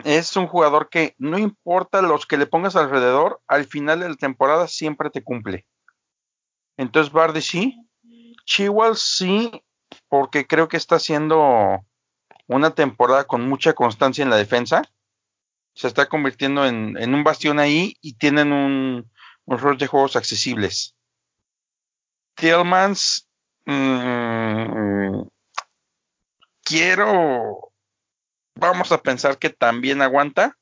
[0.05, 4.15] Es un jugador que no importa los que le pongas alrededor, al final de la
[4.15, 5.67] temporada siempre te cumple.
[6.77, 7.85] Entonces Bardi sí,
[8.45, 9.51] Chihuahua sí,
[10.07, 11.85] porque creo que está haciendo
[12.57, 14.83] una temporada con mucha constancia en la defensa.
[15.75, 19.09] Se está convirtiendo en, un bastión ahí y tienen un,
[19.45, 20.97] un rol de juegos accesibles.
[22.35, 23.29] Tillmans,
[23.67, 25.23] mm,
[26.65, 27.73] quiero,
[28.57, 30.59] vamos a pensar que también aguanta,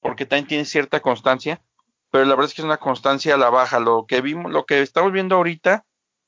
[0.00, 1.60] porque también tiene cierta constancia,
[2.10, 3.78] pero la verdad es que es una constancia a la baja.
[3.78, 5.84] Lo que vimos, lo que estamos viendo ahorita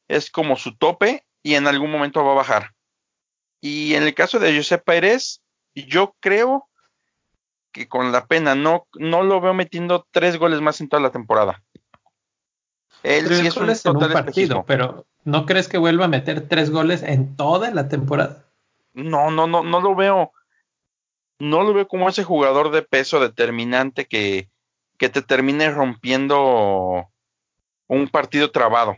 [0.09, 2.76] es como su tope y en algún momento va a bajar.
[3.67, 5.41] Y en el caso de José Pérez,
[5.75, 6.69] yo creo
[7.73, 11.11] que con la pena no, no lo veo metiendo tres goles más en toda la
[11.11, 11.65] temporada.
[13.03, 17.03] Él sí es un, total partido, pero ¿no crees que vuelva a meter tres goles
[17.03, 18.47] en toda la temporada?
[18.95, 20.31] No, no, no, no lo veo.
[21.41, 24.49] No lo veo como ese jugador de peso determinante que,
[24.97, 27.09] que te termine rompiendo
[27.89, 28.97] un partido trabado.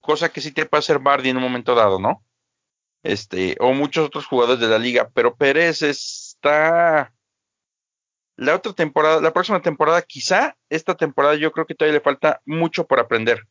[0.00, 2.22] Cosa que sí te puede hacer Bardi en un momento dado, ¿no?
[3.02, 7.12] Este, o muchos otros jugadores de la liga, pero Pérez está
[8.36, 12.40] la otra temporada, la próxima temporada, quizá esta temporada yo creo que todavía le falta
[12.46, 13.48] mucho por aprender.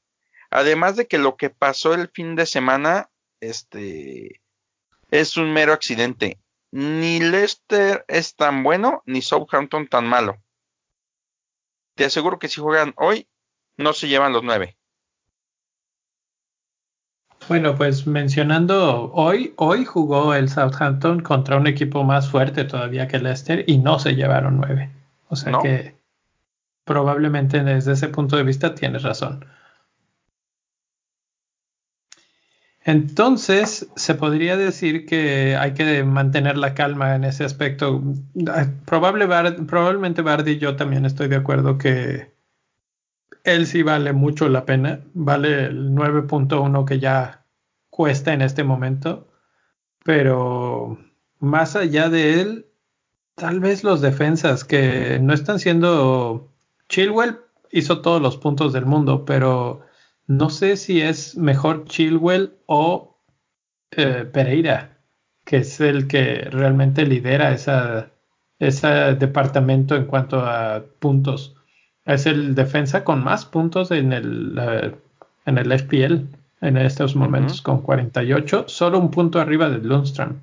[0.50, 3.10] Además de que lo que pasó el fin de semana,
[3.42, 4.42] este,
[5.12, 6.40] es un mero accidente.
[6.72, 10.42] Ni Leicester es tan bueno, ni Southampton tan malo.
[11.96, 13.28] Te aseguro que si juegan hoy,
[13.76, 14.78] no se llevan los nueve.
[17.48, 23.20] Bueno, pues mencionando hoy, hoy jugó el Southampton contra un equipo más fuerte todavía que
[23.20, 24.90] Leicester y no se llevaron nueve.
[25.30, 25.96] O sea que
[26.84, 29.46] probablemente desde ese punto de vista tienes razón.
[32.84, 38.02] Entonces, se podría decir que hay que mantener la calma en ese aspecto.
[38.86, 42.37] probablemente Bardi y yo también estoy de acuerdo que
[43.48, 45.02] él sí vale mucho la pena.
[45.14, 47.46] Vale el 9.1 que ya
[47.90, 49.28] cuesta en este momento.
[50.04, 50.98] Pero
[51.40, 52.68] más allá de él,
[53.36, 56.54] tal vez los defensas que no están siendo...
[56.90, 57.40] Chilwell
[57.72, 59.82] hizo todos los puntos del mundo, pero
[60.26, 63.22] no sé si es mejor Chilwell o
[63.92, 65.00] eh, Pereira,
[65.46, 68.12] que es el que realmente lidera esa,
[68.60, 71.57] ese departamento en cuanto a puntos.
[72.08, 74.96] Es el defensa con más puntos en el, uh,
[75.46, 76.26] en el FPL
[76.62, 80.40] en estos momentos con 48, solo un punto arriba de Lundstrom.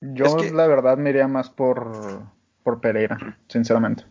[0.00, 2.22] Yo la verdad me iría más por,
[2.62, 4.04] por Pereira, sinceramente.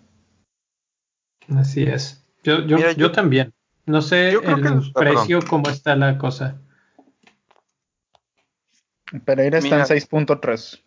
[1.56, 2.26] Así es.
[2.44, 3.54] Yo, yo, yo, también.
[3.86, 6.60] No sé el precio cómo está la cosa.
[9.26, 10.82] Pereira está en 6.3.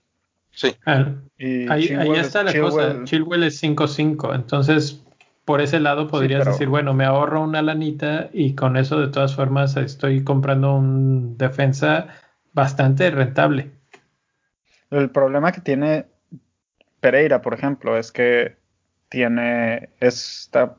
[0.58, 0.74] Sí.
[0.86, 1.14] Ah,
[1.70, 1.84] ahí,
[2.16, 3.04] está la cosa.
[3.04, 4.34] Chilwell es 5-5.
[4.34, 5.00] Entonces,
[5.44, 9.36] por ese lado podrías decir, bueno, me ahorro una lanita y con eso de todas
[9.36, 12.08] formas estoy comprando un defensa
[12.54, 13.70] bastante rentable.
[14.90, 16.06] El problema que tiene
[16.98, 18.56] Pereira, por ejemplo, es que
[19.10, 20.78] tiene esta,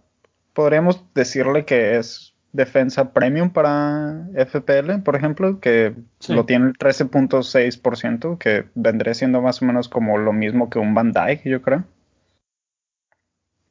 [0.51, 5.93] podríamos decirle que es defensa premium para FPL, por ejemplo, que
[6.27, 10.93] lo tiene el 13.6%, que vendría siendo más o menos como lo mismo que un
[10.93, 11.83] Van Dyke, yo creo.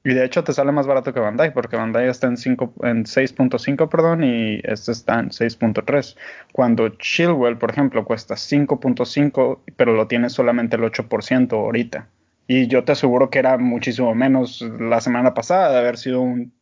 [0.05, 2.35] Y de hecho te sale más barato que Van Dyke, porque Van Dyke está en,
[2.35, 6.17] en 6.5, perdón, y este está en 6.3.
[6.53, 12.09] Cuando Chilwell, por ejemplo, cuesta 5.5, pero lo tiene solamente el 8% ahorita.
[12.47, 16.55] Y yo te aseguro que era muchísimo menos la semana pasada de haber sido un...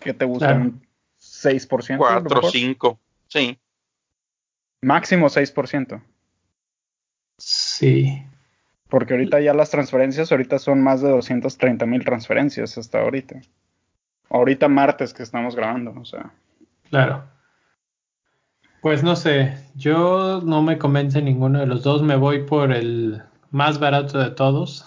[0.00, 0.54] ¿Qué te gusta?
[0.54, 0.85] Un
[1.44, 1.98] 6%.
[1.98, 3.58] 4, 5, sí.
[4.82, 6.02] Máximo 6%.
[7.38, 8.22] Sí.
[8.88, 13.40] Porque ahorita ya las transferencias, ahorita son más de 230 mil transferencias hasta ahorita.
[14.30, 16.32] Ahorita martes que estamos grabando, o sea.
[16.90, 17.24] Claro.
[18.80, 23.22] Pues no sé, yo no me convence ninguno de los dos, me voy por el
[23.50, 24.84] más barato de todos.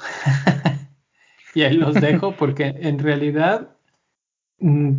[1.54, 3.70] y ahí los dejo porque en realidad,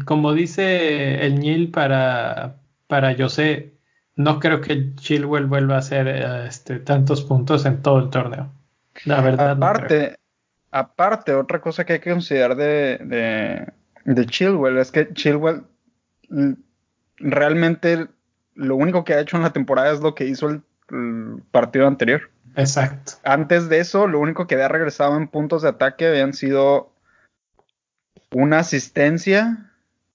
[0.04, 3.74] como dice el Nil para, para José,
[4.16, 8.50] no creo que Chilwell vuelva a hacer este, tantos puntos en todo el torneo.
[9.04, 9.52] La verdad.
[9.52, 10.16] Aparte,
[10.70, 13.66] aparte, otra cosa que hay que considerar de,
[14.04, 15.64] de, Chilwell es que Chilwell
[17.18, 18.08] realmente
[18.54, 20.62] lo único que ha hecho en la temporada es lo que hizo el,
[21.52, 22.22] partido anterior.
[22.56, 23.12] Exacto.
[23.22, 26.89] Antes de eso, lo único que había regresado en puntos de ataque habían sido
[28.32, 29.70] una asistencia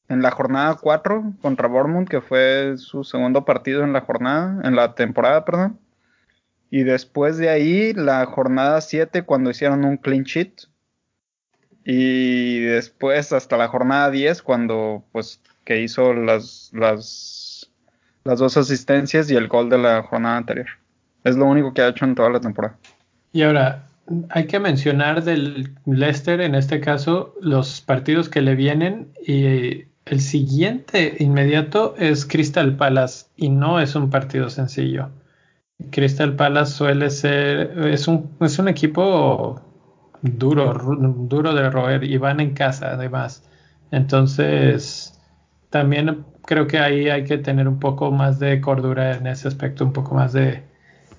[0.08, 4.76] en la jornada 4 contra Bournemouth, que fue su segundo partido en la jornada, en
[4.76, 5.80] la temporada, perdón.
[6.70, 10.68] Y después de ahí, la jornada 7, cuando hicieron un clean sheet.
[11.84, 17.72] Y después hasta la jornada 10, cuando pues que hizo las, las,
[18.24, 20.68] las dos asistencias y el gol de la jornada anterior.
[21.24, 22.78] Es lo único que ha hecho en toda la temporada.
[23.32, 23.88] Y ahora,
[24.30, 29.14] hay que mencionar del Leicester, en este caso, los partidos que le vienen.
[29.26, 33.28] Y el siguiente inmediato es Crystal Palace.
[33.36, 35.10] Y no es un partido sencillo.
[35.92, 39.62] Crystal Palace suele ser, es un, es un equipo
[40.22, 43.44] duro, duro de roer y van en casa además.
[43.92, 45.20] Entonces,
[45.70, 49.84] también creo que ahí hay que tener un poco más de cordura en ese aspecto,
[49.84, 50.64] un poco más de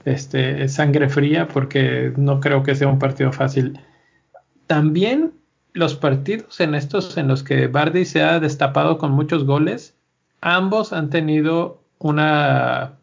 [0.07, 3.79] este, sangre fría, porque no creo que sea un partido fácil.
[4.67, 5.33] También
[5.75, 9.95] los partidos en estos en los que Bardi se ha destapado con muchos goles,
[10.41, 12.95] ambos han tenido una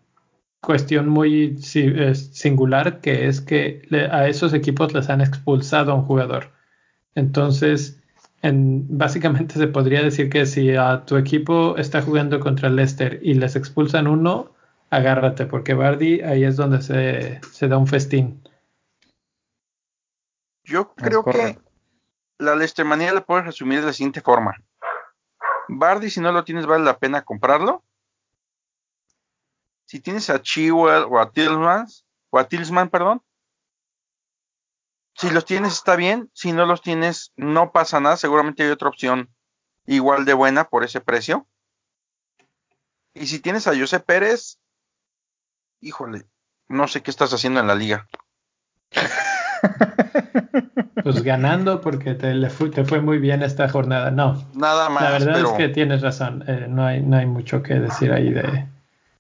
[0.62, 6.52] cuestión muy singular que es que a esos equipos les han expulsado a un jugador.
[7.16, 8.02] Entonces,
[8.42, 13.20] en, básicamente se podría decir que si a tu equipo está jugando contra el Leicester
[13.22, 14.54] y les expulsan uno,
[14.96, 18.42] agárrate, porque Bardi ahí es donde se, se da un festín.
[20.64, 21.60] Yo creo que
[22.38, 24.56] la Leicester manía la puedes resumir de la siguiente forma.
[25.68, 27.84] Bardi, si no lo tienes, vale la pena comprarlo
[29.94, 31.86] si tienes a Chiwell o a Tillman,
[32.32, 33.22] o a Tillsman, perdón,
[35.14, 38.90] si los tienes está bien, si no los tienes no pasa nada, seguramente hay otra
[38.90, 39.30] opción
[39.86, 41.48] igual de buena por ese precio.
[43.14, 44.58] Y si tienes a José Pérez,
[45.84, 46.26] híjole,
[46.68, 48.08] no sé qué estás haciendo en la liga.
[51.04, 54.10] Pues ganando porque te, fue, muy bien esta jornada.
[54.10, 54.46] No.
[54.56, 55.04] Nada más.
[55.04, 56.46] La verdad es que tienes razón.
[56.48, 58.68] Eh, no, hay, no hay mucho que decir ahí de,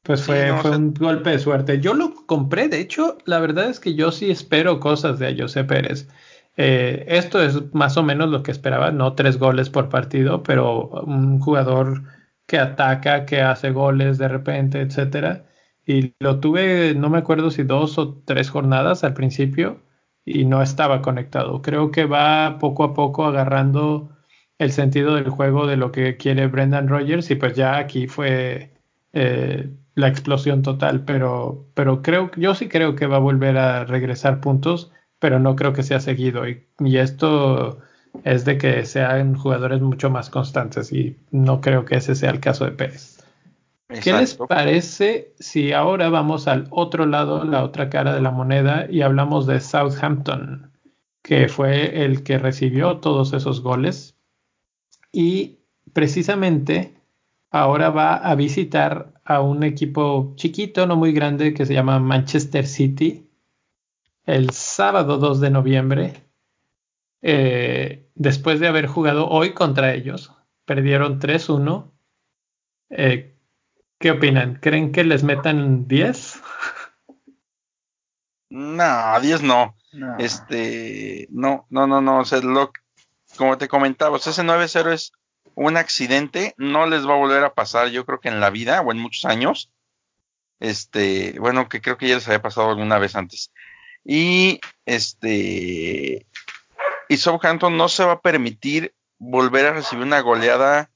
[0.04, 1.80] pues fue, fue un golpe de suerte.
[1.80, 5.63] Yo lo compré, de hecho, la verdad es que yo sí espero cosas de José
[5.63, 6.08] Pérez.
[6.56, 10.88] Eh, esto es más o menos lo que esperaba, no tres goles por partido, pero
[10.88, 12.04] un jugador
[12.45, 15.45] que ataca, que hace goles de repente, etcétera.
[15.85, 19.81] Y lo tuve, no me acuerdo si dos o tres jornadas al principio
[20.25, 21.61] y no estaba conectado.
[21.61, 24.09] Creo que va poco a poco agarrando
[24.59, 28.73] el sentido del juego de lo que quiere Brendan Rogers y pues ya aquí fue
[29.13, 33.86] eh, la explosión total, pero, pero creo, yo sí creo que va a volver a
[33.86, 36.47] regresar puntos, pero no creo que sea seguido.
[36.47, 36.65] Y,
[36.97, 37.79] esto
[38.23, 42.39] es de que sean jugadores mucho más constantes y no creo que ese sea el
[42.39, 43.12] caso de Pérez.
[44.01, 48.87] ¿Qué les parece si ahora vamos al otro lado, la otra cara de la moneda
[48.89, 50.71] y hablamos de Southampton,
[51.21, 54.15] que fue el que recibió todos esos goles
[55.11, 55.59] y
[55.93, 56.93] precisamente
[57.51, 62.65] ahora va a visitar a un equipo chiquito, no muy grande, que se llama Manchester
[62.65, 63.29] City.
[64.25, 66.23] el sábado 2 de noviembre,
[67.21, 70.31] eh, después de haber jugado hoy contra ellos,
[70.65, 71.91] perdieron 3-1.
[72.89, 73.32] Eh,
[74.04, 74.56] ¿Qué opinan?
[74.56, 76.41] ¿Creen que les metan 10?
[78.49, 79.78] No, 10 no.
[80.20, 82.20] Este, no, no, no, no.
[82.20, 82.74] O sea, lo,
[83.38, 85.14] como te comentaba, ese 9-0 es
[85.56, 88.82] un accidente, no les va a volver a pasar, yo creo que en la vida
[88.82, 89.72] o en muchos años.
[90.60, 93.54] Este, bueno, que creo que ya les había pasado alguna vez antes.
[94.04, 96.28] Y este,
[97.08, 100.91] y Southampton no se va a permitir volver a recibir una goleada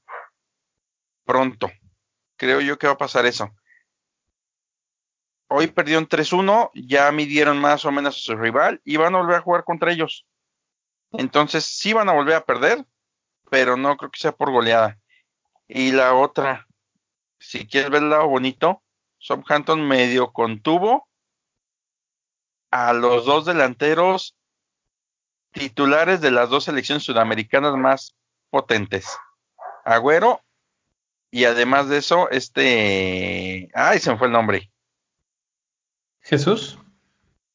[1.24, 1.70] pronto.
[2.38, 3.52] Creo yo que va a pasar eso.
[5.48, 9.36] Hoy perdieron 3-1, ya midieron más o menos a su rival y van a volver
[9.36, 10.24] a jugar contra ellos.
[11.12, 12.86] Entonces sí van a volver a perder,
[13.50, 14.98] pero no creo que sea por goleada.
[15.66, 16.66] Y la otra,
[17.38, 18.82] si quieres ver el lado bonito,
[19.18, 21.08] Southampton medio contuvo
[22.70, 24.36] a los dos delanteros
[25.50, 28.14] titulares de las dos selecciones sudamericanas más
[28.50, 29.18] potentes.
[29.84, 30.44] Agüero
[31.30, 33.70] y además de eso, este...
[33.74, 34.70] Ay, se me fue el nombre.
[36.20, 36.78] Jesús.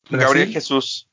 [0.10, 1.10] Gabriel Jesús.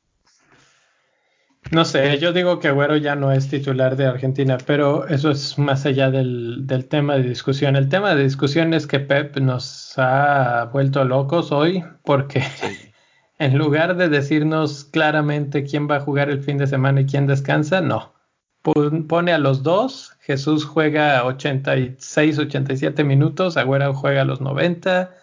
[1.70, 5.56] No sé, yo digo que Agüero ya no es titular de Argentina, pero eso es
[5.56, 7.76] más allá del, tema de discusión.
[7.76, 12.42] El tema de discusión es que Pep nos ha vuelto locos hoy porque
[13.38, 17.28] en lugar de decirnos claramente quién va a jugar el fin de semana y quién
[17.28, 18.14] descansa, no.
[18.62, 25.14] Pone a los dos, Jesús juega 86, 87 minutos, Agüero juega los 90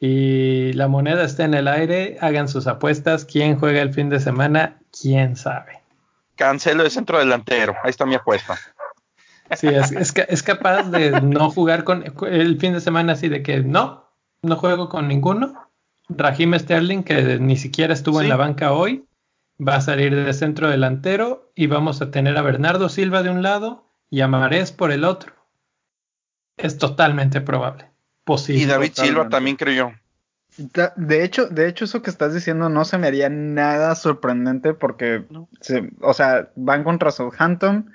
[0.00, 4.18] y la moneda está en el aire, hagan sus apuestas, quién juega el fin de
[4.18, 5.82] semana, quién sabe.
[6.36, 8.58] Cancelo de centro delantero, ahí está mi apuesta.
[9.56, 13.60] Sí, es, es, capaz de no jugar con el fin de semana así de que
[13.60, 14.10] no,
[14.42, 15.70] no juego con ninguno.
[16.08, 19.04] Raheem Sterling, que ni siquiera estuvo en la banca hoy,
[19.60, 23.42] va a salir de centro delantero y vamos a tener a Bernardo Silva de un
[23.42, 25.32] lado y a Marés por el otro.
[26.56, 27.90] Es totalmente probable.
[28.24, 28.62] Posible.
[28.62, 29.92] Y David Silva también creyó.
[30.96, 35.24] De hecho, de hecho, eso que estás diciendo no se me haría nada sorprendente porque,
[36.00, 37.92] o sea, van contra Southampton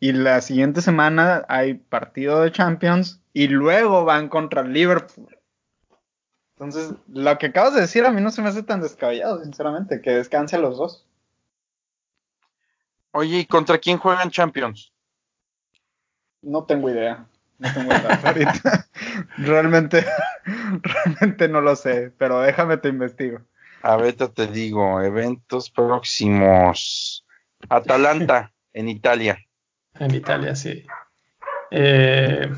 [0.00, 5.31] y la siguiente semana hay partido de Champions y luego van contra Liverpool.
[6.62, 10.00] Entonces, lo que acabas de decir a mí no se me hace tan descabellado, sinceramente,
[10.00, 11.04] que descanse a los dos.
[13.10, 14.92] Oye, ¿y contra quién juegan Champions?
[16.40, 17.26] No tengo idea.
[17.58, 18.86] No tengo idea ahorita.
[19.38, 20.06] realmente,
[20.82, 23.40] realmente no lo sé, pero déjame te investigo.
[23.82, 27.26] A ver, te digo, eventos próximos.
[27.68, 29.36] Atalanta, en Italia.
[29.98, 30.86] En Italia, sí.
[31.72, 32.48] Eh,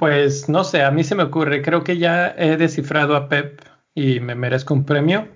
[0.00, 3.60] pues no sé, a mí se me ocurre, creo que ya he descifrado a Pep
[3.94, 5.28] y me merezco un premio.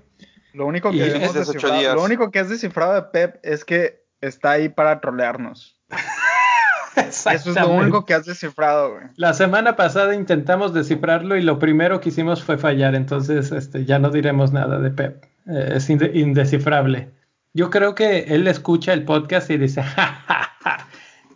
[0.54, 4.70] Lo único que, descifrado, lo único que has descifrado de Pep es que está ahí
[4.70, 5.78] para trolearnos.
[6.96, 9.04] Eso es lo único que has descifrado, güey.
[9.16, 13.98] La semana pasada intentamos descifrarlo y lo primero que hicimos fue fallar, entonces este, ya
[13.98, 15.24] no diremos nada de Pep.
[15.46, 17.10] Eh, es indescifrable.
[17.52, 20.83] Yo creo que él escucha el podcast y dice, ja,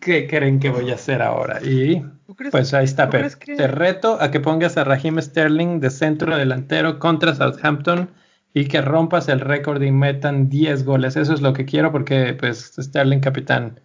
[0.09, 1.63] ¿qué creen que voy a hacer ahora?
[1.63, 2.03] Y
[2.51, 3.31] pues ahí está Pep.
[3.45, 8.09] Te reto a que pongas a Raheem Sterling de centro delantero contra Southampton
[8.55, 11.17] y que rompas el récord y metan 10 goles.
[11.17, 13.81] Eso es lo que quiero porque pues Sterling capitán.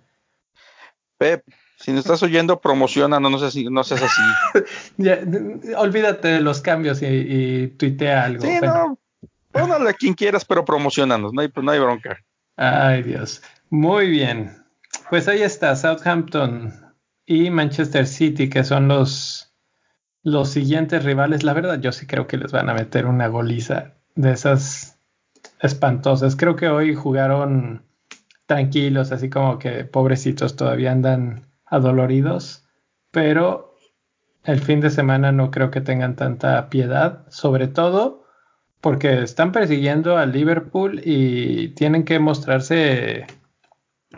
[1.18, 1.44] Pep,
[1.78, 4.22] si nos estás oyendo, promociona, no, no, seas, no seas así.
[5.78, 8.46] olvídate de los cambios y, tuitea algo.
[8.46, 8.98] Sí, no.
[9.52, 12.18] Póngale a quien quieras, pero promocionanos, no hay, no hay bronca.
[12.56, 13.44] Ay, Dios.
[13.70, 14.63] Muy bien.
[15.10, 16.74] Pues ahí está, Southampton
[17.26, 19.54] y Manchester City, que son los,
[20.24, 21.44] los siguientes rivales.
[21.44, 25.00] La verdad, yo sí creo que les van a meter una goliza de esas
[25.60, 26.36] espantosas.
[26.36, 27.86] Creo que hoy jugaron
[28.46, 32.66] tranquilos, así como que pobrecitos todavía andan adoloridos,
[33.12, 33.76] pero
[34.44, 38.24] el fin de semana no creo que tengan tanta piedad, sobre todo
[38.82, 43.26] porque están persiguiendo a Liverpool y tienen que mostrarse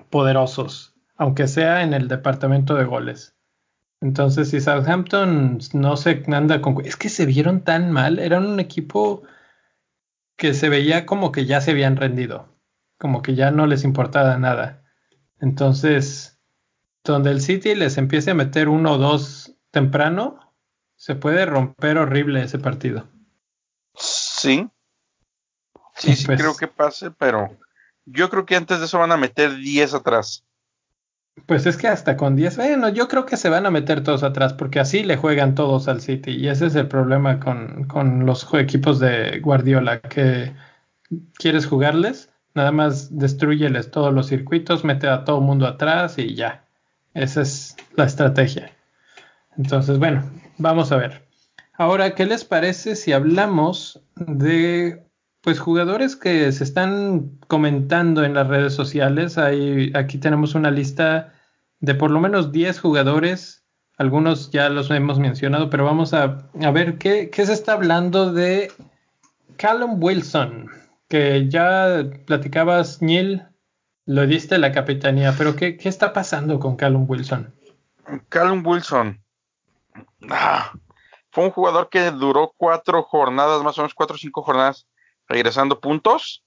[0.09, 3.35] poderosos, aunque sea en el departamento de goles.
[4.01, 6.85] Entonces, si Southampton no se anda con...
[6.85, 9.23] Es que se vieron tan mal, eran un equipo
[10.37, 12.49] que se veía como que ya se habían rendido,
[12.97, 14.83] como que ya no les importaba nada.
[15.39, 16.39] Entonces,
[17.03, 20.53] donde el City les empiece a meter uno o dos temprano,
[20.95, 23.07] se puede romper horrible ese partido.
[23.95, 24.69] Sí.
[25.95, 27.57] Sí, sí pues creo que pase, pero
[28.05, 30.45] yo creo que antes de eso van a meter 10 atrás.
[31.45, 34.23] Pues es que hasta con 10, bueno, yo creo que se van a meter todos
[34.23, 38.25] atrás porque así le juegan todos al City y ese es el problema con, con
[38.25, 40.53] los equipos de Guardiola, que
[41.33, 46.35] quieres jugarles, nada más destruyeles todos los circuitos, mete a todo el mundo atrás y
[46.35, 46.65] ya.
[47.13, 48.71] Esa es la estrategia.
[49.57, 50.23] Entonces, bueno,
[50.57, 51.25] vamos a ver.
[51.73, 55.04] Ahora, ¿qué les parece si hablamos de
[55.45, 59.37] pues jugadores que se están comentando en las redes sociales?
[59.37, 61.33] Hay, aquí tenemos una lista
[61.81, 63.63] de por lo menos 10 jugadores.
[63.95, 68.71] Algunos ya los hemos mencionado, pero vamos a, ver qué, qué se está hablando de
[69.57, 70.67] Callum Wilson,
[71.09, 73.43] que ya platicabas, Neil,
[74.07, 77.53] lo diste la capitanía, pero ¿qué, qué está pasando con Callum Wilson?
[78.29, 79.21] Callum Wilson.
[80.27, 80.71] Ah,
[81.29, 84.87] fue un jugador que duró cuatro jornadas, más o menos cuatro o cinco jornadas,
[85.27, 86.43] regresando puntos.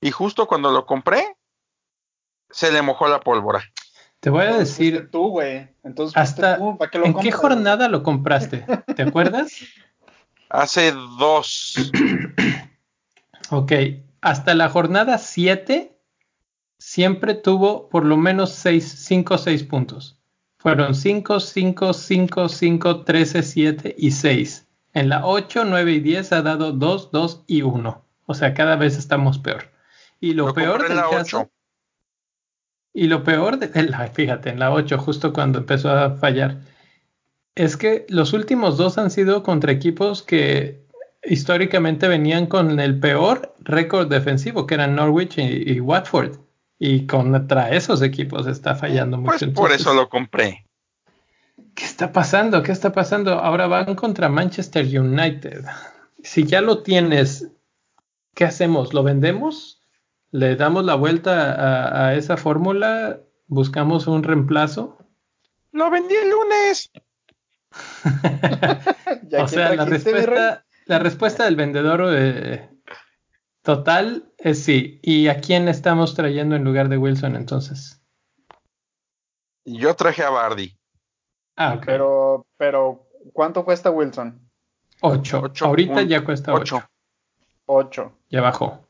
[0.00, 1.36] Y justo cuando lo compré,
[2.50, 3.64] se le mojó la pólvora.
[4.20, 5.10] Te voy a decir.
[5.10, 5.68] Tú, güey.
[5.82, 6.58] Entonces, hasta,
[6.92, 8.64] ¿en qué jornada lo compraste?
[8.94, 9.52] ¿Te acuerdas?
[10.48, 11.92] Hace dos.
[13.50, 13.72] ok.
[14.20, 15.96] Hasta la jornada 7
[16.78, 20.18] siempre tuvo por lo menos 5 o 6 puntos.
[20.58, 24.65] Fueron 5, 5, 5, 5, 13, 7 y 6.
[24.96, 28.02] En la 8, 9 y 10 ha dado 2, 2 y 1.
[28.24, 29.70] O sea, cada vez estamos peor.
[30.20, 31.50] Y lo, peor del caso.
[32.94, 36.62] Y lo peor de la, fíjate, en la 8, justo cuando empezó a fallar,
[37.54, 40.86] es que los últimos dos han sido contra equipos que
[41.22, 46.38] históricamente venían con el peor récord defensivo, que eran Norwich y Watford.
[46.78, 49.40] Y contra esos equipos está fallando mucho.
[49.40, 50.65] Pues por eso lo compré.
[51.76, 52.62] ¿Qué está pasando?
[52.62, 53.34] ¿Qué está pasando?
[53.34, 55.64] Ahora van contra Manchester United.
[56.22, 57.48] Si ya lo tienes,
[58.34, 58.94] ¿qué hacemos?
[58.94, 59.82] ¿Lo vendemos?
[60.30, 63.20] ¿Le damos la vuelta a, esa fórmula?
[63.46, 64.98] ¿Buscamos un reemplazo?
[65.70, 66.90] Lo vendí el lunes.
[69.38, 72.70] o sea, la respuesta, la respuesta del vendedor eh,
[73.66, 75.00] Total, es sí.
[75.02, 78.00] ¿Y a quién estamos trayendo en lugar de Wilson entonces?
[79.64, 80.75] Yo traje a Bardi.
[81.56, 81.82] Ah, ok.
[81.86, 84.40] Pero, pero, ¿cuánto cuesta Wilson?
[85.00, 85.50] Ocho.
[85.60, 86.82] Ahorita ya cuesta ocho.
[87.66, 88.12] Ocho.
[88.30, 88.86] Ya bajó.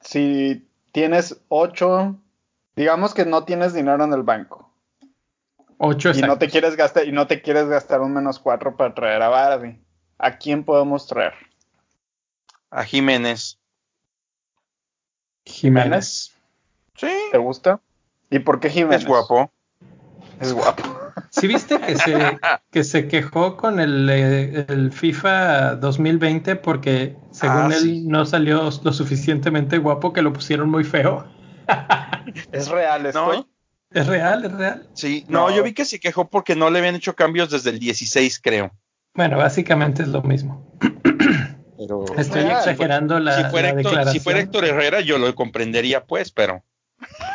[0.00, 2.16] Si tienes ocho,
[2.76, 4.70] digamos que no tienes dinero en el banco.
[5.78, 8.94] Ocho y no te quieres gastar y no te quieres gastar un menos cuatro para
[8.94, 9.78] traer a Bardi.
[10.18, 11.34] ¿A quién podemos traer?
[12.74, 13.56] a Jiménez.
[15.46, 16.32] Jiménez.
[16.96, 17.12] Sí.
[17.30, 17.80] ¿Te gusta?
[18.30, 19.02] ¿Y por qué Jiménez?
[19.02, 19.50] Es guapo.
[20.40, 20.82] Es guapo.
[21.30, 22.38] ¿Sí viste que se,
[22.70, 28.92] que se quejó con el, el FIFA 2020 porque según ah, él no salió lo
[28.92, 31.26] suficientemente guapo que lo pusieron muy feo?
[32.52, 33.48] ¿Es real esto?
[33.90, 34.88] es real, es real.
[34.94, 37.78] Sí, no, yo vi que se quejó porque no le habían hecho cambios desde el
[37.78, 38.72] 16, creo.
[39.14, 40.66] Bueno, básicamente es lo mismo.
[42.16, 46.64] Estoy exagerando la, si fuera, Héctor, si fuera Héctor Herrera, yo lo comprendería, pues, pero.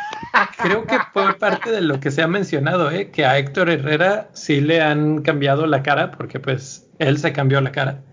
[0.62, 3.10] Creo que fue parte de lo que se ha mencionado, ¿eh?
[3.10, 7.60] que a Héctor Herrera sí le han cambiado la cara, porque pues él se cambió
[7.60, 8.04] la cara.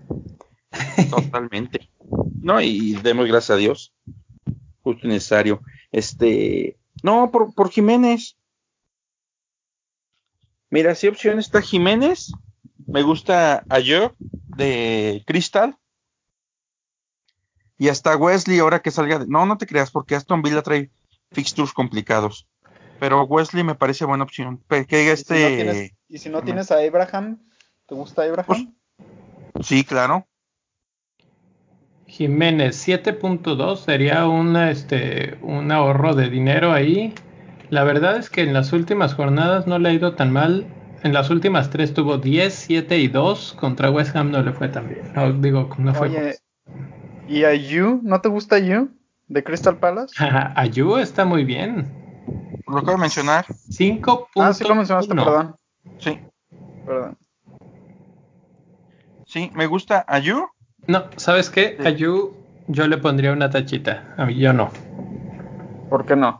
[1.10, 1.90] Totalmente.
[2.42, 3.94] No, y demos gracias a Dios.
[4.82, 5.62] Justo necesario.
[5.92, 6.78] Este.
[7.04, 8.38] No, por, por Jiménez.
[10.70, 12.32] Mira, si opción está Jiménez.
[12.86, 15.78] Me gusta a yo de Crystal.
[17.78, 19.20] Y hasta Wesley, ahora que salga.
[19.20, 19.28] De...
[19.28, 20.90] No, no te creas, porque Aston Villa trae
[21.32, 22.48] fixtures complicados.
[23.00, 24.64] Pero Wesley me parece buena opción.
[24.68, 25.94] Que este...
[26.10, 27.40] ¿Y si no tienes, a Abraham?
[27.86, 28.74] ¿Te gusta Abraham?
[29.54, 30.28] Pues, sí, claro.
[32.08, 37.14] Jiménez 7.2 sería una, este, un ahorro de dinero ahí.
[37.70, 40.66] La verdad es que en las últimas jornadas no le ha ido tan mal.
[41.04, 43.58] En las últimas tres tuvo 10, 7 y 2.
[43.60, 45.12] Contra West Ham no le fue tan bien.
[45.14, 46.38] No, digo, no fue.
[47.28, 48.00] ¿Y Ayu?
[48.04, 48.90] ¿No te gusta Ayu?
[49.28, 50.16] ¿De Crystal Palace?
[50.56, 51.92] Ayu está muy bien.
[52.68, 53.46] Lo acabo de mencionar.
[53.70, 54.30] 5.
[54.36, 55.56] Ah, sí lo mencionaste, perdón.
[56.00, 56.20] Sí.
[56.86, 57.18] Perdón.
[59.26, 60.48] Sí, me gusta Ayu.
[60.88, 61.78] No, ¿sabes qué?
[61.86, 62.34] Ayu
[62.68, 64.14] yo le pondría una tachita.
[64.18, 64.70] A mí yo no.
[65.90, 66.40] ¿Por qué no?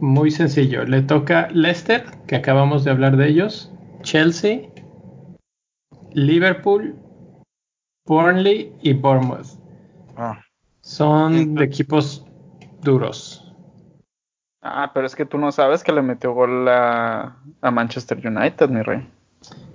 [0.00, 0.84] Muy sencillo.
[0.84, 3.72] Le toca Leicester, que acabamos de hablar de ellos,
[4.02, 4.68] Chelsea,
[6.12, 6.96] Liverpool,
[8.06, 9.58] Burnley y Bournemouth.
[10.16, 10.40] Ah.
[10.90, 12.26] Son de equipos
[12.82, 13.54] duros.
[14.60, 18.82] Ah, pero es que tú no sabes que le metió gol a, Manchester United, mi
[18.82, 19.08] rey.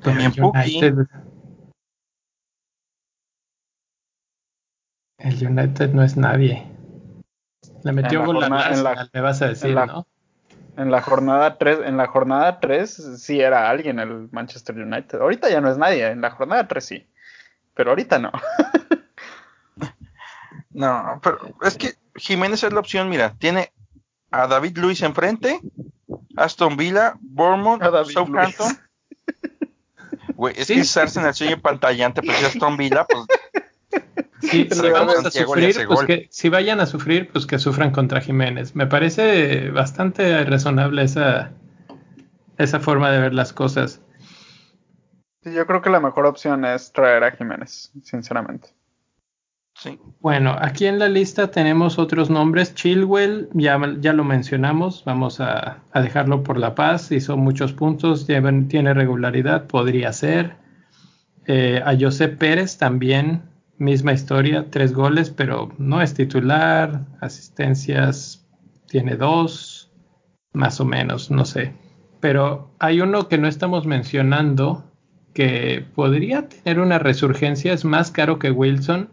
[0.03, 1.07] También United,
[5.20, 6.68] El United no es nadie.
[7.86, 10.07] Le metió gol a Arsenal, me vas a decir, en la, ¿no?
[10.76, 15.22] En la jornada 3, en la jornada 3 sí era alguien el Manchester United.
[15.22, 17.07] Ahorita ya no es nadie, en la jornada 3 sí.
[17.74, 18.34] Pero ahorita no.
[20.76, 23.71] No, pero es que Jiménez es la opción, mira, tiene
[24.30, 25.61] a David Luis enfrente,
[26.36, 28.78] Aston Villa, Bournemouth, Southampton.
[30.36, 33.26] Güey, es que es Arsenal sueño pantallante, pero si Aston Villa, pues
[34.41, 38.76] si, vamos a sufrir, pues que, si vayan a sufrir, pues que sufran contra Jiménez.
[38.76, 41.53] Me parece bastante razonable esa,
[42.57, 44.01] esa forma de ver las cosas.
[45.41, 48.76] yo creo que la mejor opción es traer a Jiménez, sinceramente.
[50.21, 52.73] Bueno, aquí en la lista tenemos otros nombres.
[52.73, 57.11] Chilwell, ya, ya lo mencionamos, vamos a, dejarlo por la paz.
[57.11, 60.55] Hizo muchos puntos, tiene regularidad, podría ser.
[61.45, 63.43] Eh, a José Pérez también
[63.78, 68.47] misma historia, tres goles, pero no es titular, asistencias
[68.88, 69.91] tiene dos,
[70.53, 71.73] más o menos, no sé.
[72.19, 74.89] Pero hay uno que no estamos mencionando
[75.34, 79.09] que podría tener una resurgencia, es más caro que Wilson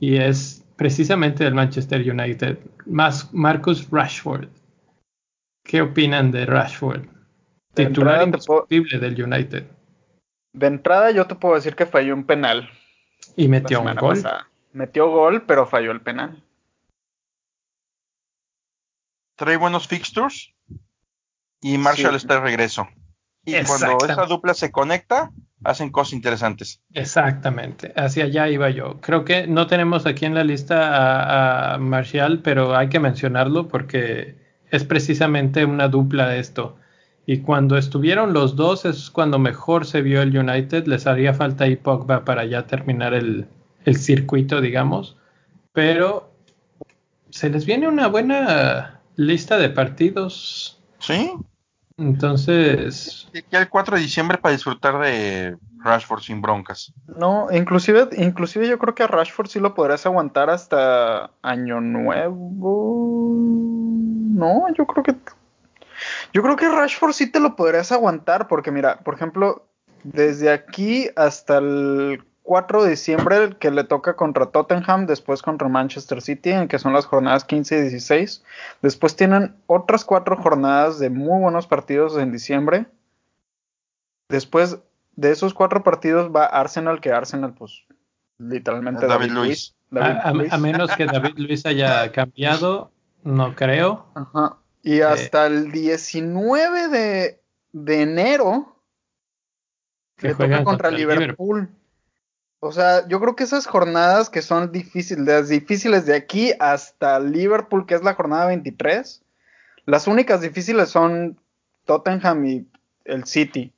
[0.00, 4.48] y es precisamente del Manchester United, más Marcus Rashford.
[5.62, 7.06] ¿Qué opinan de Rashford?
[7.74, 9.66] Titular indiscutible del United.
[10.52, 12.68] De entrada yo te puedo decir que falló un penal
[13.36, 14.18] y metió un gol.
[14.72, 16.42] Metió gol, pero falló el penal.
[19.36, 20.52] Trae buenos fixtures
[21.60, 22.88] y Marshall está de regreso.
[23.44, 25.30] Y cuando esa dupla se conecta,
[25.64, 26.82] hacen cosas interesantes.
[26.92, 29.00] Exactamente, hacia allá iba yo.
[29.00, 34.36] Creo que no tenemos aquí en la lista a, Marshall, pero hay que mencionarlo porque
[34.70, 36.76] es precisamente una dupla esto.
[37.26, 40.86] Y cuando estuvieron los dos es cuando mejor se vio el United.
[40.86, 43.46] Les haría falta ahí Pogba para ya terminar el,
[43.94, 45.16] circuito, digamos.
[45.72, 46.32] Pero
[47.30, 50.80] se les viene una buena lista de partidos.
[50.98, 51.32] Sí.
[52.00, 53.28] Entonces.
[53.50, 56.94] Ya el 4 de diciembre para disfrutar de Rashford sin broncas.
[57.06, 63.34] No, inclusive, inclusive yo creo que a Rashford sí lo podrías aguantar hasta año nuevo.
[64.32, 65.14] No, yo creo que
[66.32, 69.66] yo creo que Rashford sí te lo podrías aguantar, porque mira, por ejemplo,
[70.02, 76.22] desde aquí hasta el 4 de diciembre, que le toca contra Tottenham, después contra Manchester
[76.22, 78.42] City, en que son las jornadas 15 y 16.
[78.82, 82.86] Después tienen otras cuatro jornadas de muy buenos partidos en diciembre.
[84.28, 84.78] Después
[85.16, 87.84] de esos cuatro partidos va Arsenal, que Arsenal, pues,
[88.38, 89.76] literalmente David, Luis.
[89.92, 92.90] a, menos que David Luis haya cambiado,
[93.22, 94.06] no creo.
[94.14, 94.56] Ajá.
[94.82, 98.76] Y hasta el 19 de, de enero
[100.16, 101.68] que juegan contra, Liverpool.
[102.60, 107.86] O sea, yo creo que esas jornadas que son difíciles, difíciles de aquí hasta Liverpool,
[107.86, 109.22] que es la jornada 23,
[109.86, 111.40] las únicas difíciles son
[111.86, 112.66] Tottenham y
[113.04, 113.72] el City.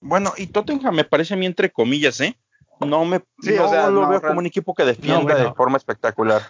[0.00, 2.36] Bueno, y Tottenham me parece a mí entre comillas, ¿eh?
[2.80, 6.42] No me lo veo como un equipo que defienda de forma espectacular.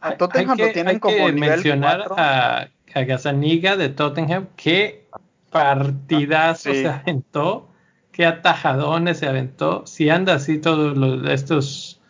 [0.00, 5.08] A Tottenham lo tienen como mencionar a a Gazaniga de Tottenham, qué
[5.50, 7.68] partidazo se aventó,
[8.20, 9.82] qué atajadones se aventó.
[9.86, 12.02] Si anda así todos los, estos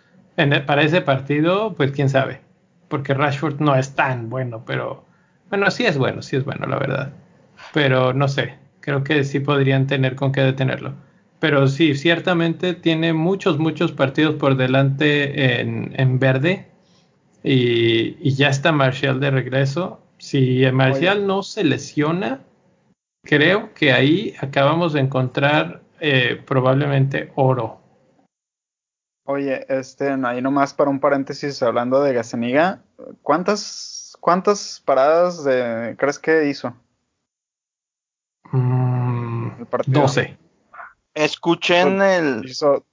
[0.66, 2.40] para ese partido, pues quién sabe,
[2.88, 5.04] porque Rashford no es tan bueno, pero
[5.50, 7.12] bueno, sí es bueno, sí es bueno, la verdad.
[7.72, 10.94] Pero no sé, creo que sí podrían tener con qué detenerlo.
[11.38, 16.66] Pero sí, ciertamente tiene muchos, muchos partidos por delante en, en verde.
[17.44, 20.00] Y, y, ya está Marshall de regreso.
[20.18, 22.40] Si Marcial no se lesiona,
[23.22, 27.80] creo que ahí acabamos de encontrar eh, probablemente oro.
[29.24, 32.82] Oye, este, ahí nomás para un paréntesis hablando de Gazaniga,
[33.22, 36.74] ¿cuántas, cuántas paradas de, crees que hizo?
[38.50, 40.36] Mm, 12.
[41.14, 42.44] Escuchen el...
[42.44, 42.84] Hizo,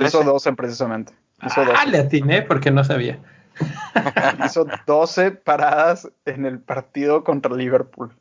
[0.00, 1.14] hizo 12 precisamente.
[1.40, 3.20] Ah, le atiné porque no sabía.
[4.46, 8.14] Hizo 12 paradas en el partido contra Liverpool.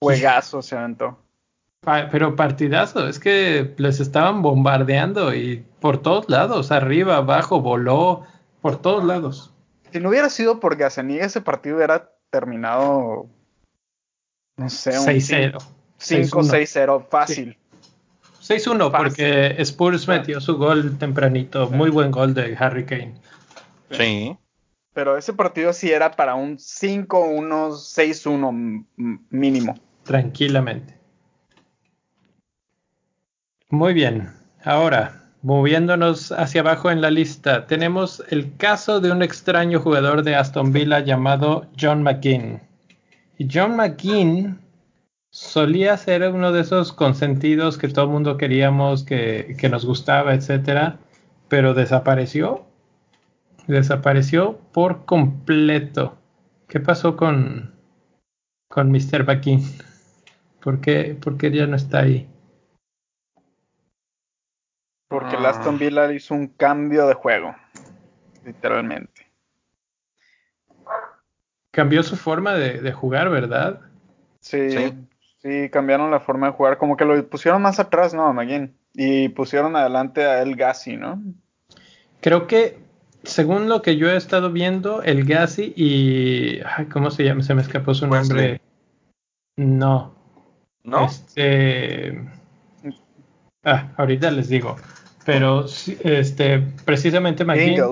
[0.00, 1.18] Juegazo se aventó.
[2.10, 8.24] Pero partidazo, es que les estaban bombardeando y por todos lados, arriba, abajo, voló,
[8.60, 9.52] por todos lados.
[9.92, 13.28] Si no hubiera sido por Gazaniga, ese partido hubiera terminado,
[14.56, 15.58] no sé, 6-0.
[16.00, 17.56] 5-6-0, fácil.
[18.42, 23.14] 6-1, porque Spurs metió su gol tempranito, muy buen gol de Harry Kane.
[23.92, 24.36] Sí.
[24.92, 27.06] Pero ese partido sí era para un 5-1,
[27.70, 28.86] 6-1
[29.30, 29.78] mínimo.
[30.02, 30.95] Tranquilamente.
[33.70, 34.30] Muy bien.
[34.64, 40.34] Ahora, moviéndonos hacia abajo en la lista, tenemos el caso de un extraño jugador de
[40.36, 42.60] Aston Villa llamado John McGinn.
[43.38, 44.58] Y John McGinn
[45.30, 50.34] solía ser uno de esos consentidos que todo el mundo queríamos, que, que nos gustaba,
[50.34, 50.98] etcétera,
[51.48, 52.66] pero desapareció
[53.66, 56.16] Desapareció por completo.
[56.68, 57.74] ¿Qué pasó con,
[58.68, 59.24] con Mr.
[59.24, 59.60] Bakin?
[60.60, 62.28] ¿Por qué, ¿Por qué ya no está ahí?
[65.08, 67.54] Porque el Aston Villa hizo un cambio de juego,
[68.44, 69.30] literalmente.
[71.70, 73.80] Cambió su forma de, jugar, ¿verdad?
[74.40, 74.70] Sí,
[75.38, 78.74] sí, cambiaron la forma de jugar, como que lo pusieron más atrás, ¿no, McGinn?
[78.94, 81.22] Y pusieron adelante a El Gassi, ¿no?
[82.20, 82.78] Creo que,
[83.22, 86.60] según lo que yo he estado viendo, El Gassi y...
[86.92, 87.42] ¿Cómo se llama?
[87.42, 88.60] Se me escapó su nombre.
[89.56, 90.14] No.
[90.82, 91.04] ¿No?
[91.04, 92.26] Este...
[93.64, 94.76] Ah, ahorita les digo.
[95.26, 95.66] Pero
[96.04, 97.82] este, precisamente McGinn,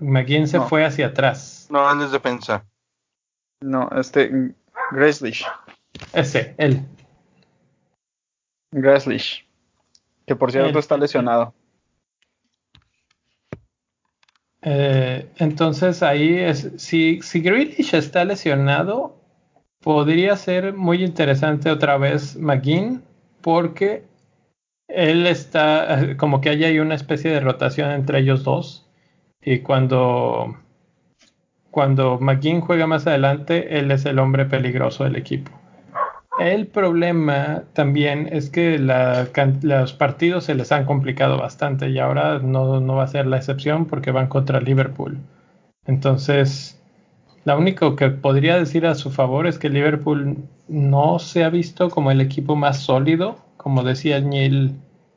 [0.00, 1.68] McGinn se fue hacia atrás.
[1.70, 2.64] No, él es defensa.
[3.60, 4.54] No, este,
[4.92, 5.44] Greslish.
[6.14, 6.80] Ese, él.
[8.72, 9.46] Greslish.
[10.26, 11.52] Que por cierto está lesionado.
[14.62, 19.20] Eh, entonces ahí es, si, si Grealish está lesionado,
[19.80, 23.04] podría ser muy interesante otra vez McGinn,
[23.42, 24.15] porque
[24.88, 28.88] él está, como que hay una especie de rotación entre ellos dos.
[29.42, 30.56] Y cuando,
[31.70, 35.52] cuando McGinn juega más adelante, él es el hombre peligroso del equipo.
[36.38, 42.80] El problema también es que los partidos se les han complicado bastante y ahora no,
[42.80, 45.18] no va a ser la excepción porque van contra Liverpool.
[45.86, 46.82] Entonces,
[47.44, 51.88] lo único que podría decir a su favor es que Liverpool no se ha visto
[51.88, 54.76] como el equipo más sólido como decía Neil,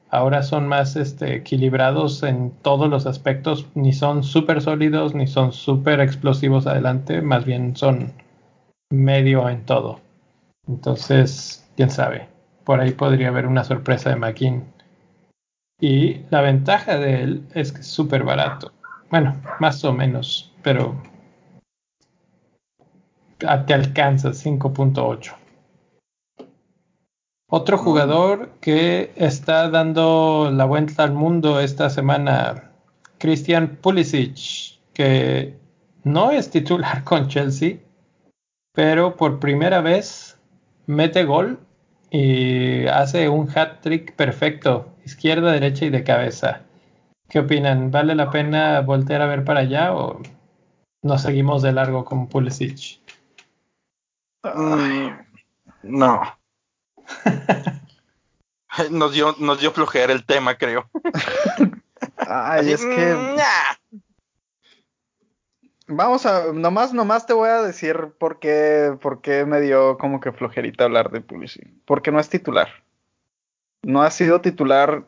[0.10, 5.54] ahora son más este, equilibrados en todos los aspectos, ni son súper sólidos, ni son
[5.54, 8.12] súper explosivos adelante, más bien son
[8.90, 10.00] medio en todo.
[10.68, 12.28] Entonces, quién sabe,
[12.64, 14.64] por ahí podría haber una sorpresa de McKean.
[15.80, 18.72] Y la ventaja de él es que es súper barato.
[19.12, 21.00] Bueno, más o menos, pero
[23.38, 25.36] te alcanza 5.8.
[27.52, 32.72] Otro jugador que está dando la vuelta al mundo esta semana,
[33.18, 35.58] Christian Pulisic, que
[36.04, 37.78] no es titular con Chelsea,
[38.72, 40.38] pero por primera vez
[40.86, 41.60] mete gol
[42.12, 46.62] y hace un hat trick perfecto, izquierda, derecha y de cabeza.
[47.30, 47.90] ¿Qué opinan?
[47.90, 50.22] ¿Vale la pena voltear a ver para allá o
[51.02, 53.02] nos seguimos de largo con Pulisic?
[55.82, 56.39] no.
[58.92, 60.90] nos dio, nos dio flojera el tema, creo.
[62.18, 63.14] Ay, es que.
[63.16, 64.00] Mm,
[65.92, 70.20] Vamos a, nomás, nomás te voy a decir por qué, por qué me dio como
[70.20, 71.68] que flojerita hablar de Pulisic.
[71.86, 72.68] Porque no es titular.
[73.82, 75.04] No ha sido titular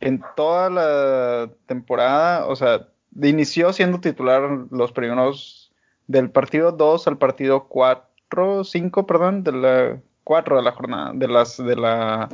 [0.00, 2.46] en toda la temporada.
[2.46, 2.88] O sea,
[3.20, 5.74] inició siendo titular los primeros
[6.06, 11.28] del partido 2 al partido 4, 5, perdón, de la cuatro de la jornada, de
[11.28, 12.28] las, de la,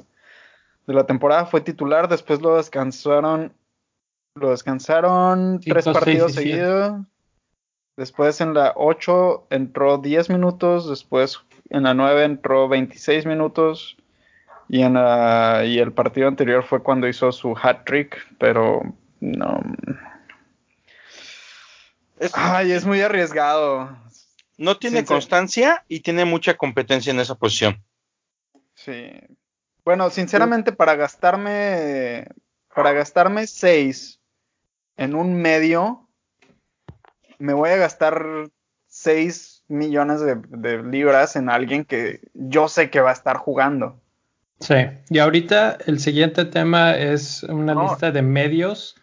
[0.86, 3.52] de la temporada fue titular, después lo descansaron,
[4.34, 7.02] lo descansaron tres partidos seguidos,
[7.96, 13.96] después en la 8 entró 10 minutos, después en la 9 entró 26 minutos,
[14.68, 18.82] y en la, y el partido anterior fue cuando hizo su hat trick, pero
[19.18, 19.60] no.
[22.34, 23.96] Ay, es muy arriesgado
[24.60, 27.82] no tiene constancia y tiene mucha competencia en esa posición.
[28.74, 29.10] Sí.
[29.86, 32.26] Bueno, sinceramente, para gastarme,
[32.74, 34.20] para gastarme seis
[34.98, 36.06] en un medio,
[37.38, 38.50] me voy a gastar
[38.86, 43.98] seis millones de, libras en alguien que yo sé que va a estar jugando.
[44.60, 44.74] Sí,
[45.08, 48.94] y ahorita el siguiente tema es una lista de medios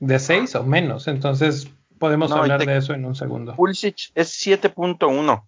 [0.00, 1.68] de seis o menos, entonces
[1.98, 3.54] Podemos hablar de eso en un segundo.
[3.54, 5.44] Pulisic es 7.1.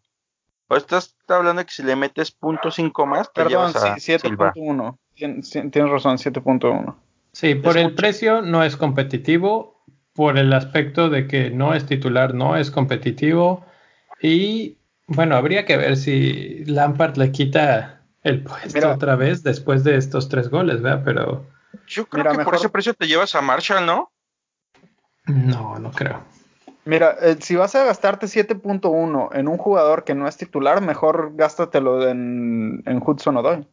[0.68, 4.98] O estás hablando de que si le metes .5 más, te Perdón, sí, 7.1.
[5.14, 6.94] tienes razón, 7.1.
[7.32, 9.82] Sí, por el precio no es competitivo,
[10.14, 13.64] por el aspecto de que no es titular, no es competitivo.
[14.22, 19.96] Y bueno, habría que ver si Lampard le quita el puesto otra vez después de
[19.96, 21.03] estos tres goles, ¿verdad?
[21.05, 21.46] Pero.
[21.86, 24.12] Yo creo que por ese precio te llevas a Marshall, ¿no?
[25.26, 26.22] No, no creo.
[26.85, 31.33] Mira, eh, si vas a gastarte 7.1 en un jugador que no es titular, mejor
[31.35, 33.66] gástatelo en, en Hudson Odoi.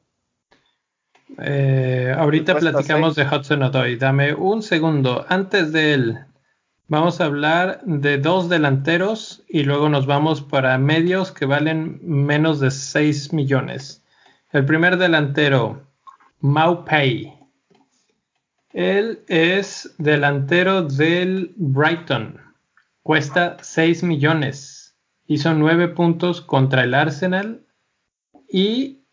[1.40, 3.96] Eh, ahorita platicamos de Hudson Odoi.
[3.96, 5.26] Dame un segundo.
[5.30, 6.20] Antes de él,
[6.88, 12.60] vamos a hablar de dos delanteros y luego nos vamos para medios que valen menos
[12.60, 14.04] de 6 millones.
[14.52, 15.82] El primer delantero,
[16.42, 17.34] Maupay.
[18.74, 22.47] Él es delantero del Brighton
[23.08, 24.94] cuesta 6 millones.
[25.28, 27.66] Hizo 9 puntos contra el Arsenal
[28.52, 29.06] y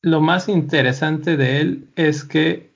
[0.00, 2.72] lo más interesante de él es que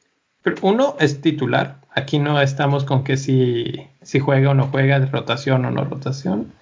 [0.61, 1.81] uno es titular.
[1.95, 6.53] Aquí no estamos con que si, si juega o no juega, rotación o no rotación.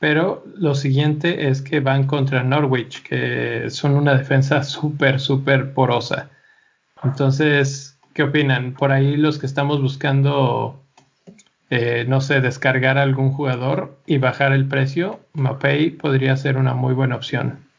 [0.00, 6.28] Pero lo siguiente es que van contra Norwich, que son una defensa súper, súper porosa.
[7.04, 8.74] Entonces, ¿qué opinan?
[8.74, 10.82] Por ahí los que estamos buscando,
[11.70, 16.74] eh, no sé, descargar a algún jugador y bajar el precio, Mapei podría ser una
[16.74, 17.70] muy buena opción.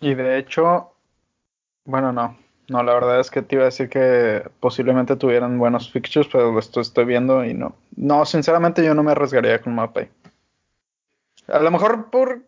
[0.00, 0.92] Y de hecho,
[1.84, 2.36] bueno, no.
[2.68, 6.56] No, la verdad es que te iba a decir que posiblemente tuvieran buenos fixtures, pero
[6.58, 7.74] esto estoy viendo y no.
[7.96, 10.08] No, sinceramente yo no me arriesgaría con Mapei.
[11.48, 12.42] A lo mejor por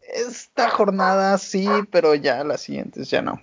[0.00, 3.40] esta jornada sí, pero ya las siguientes ya no.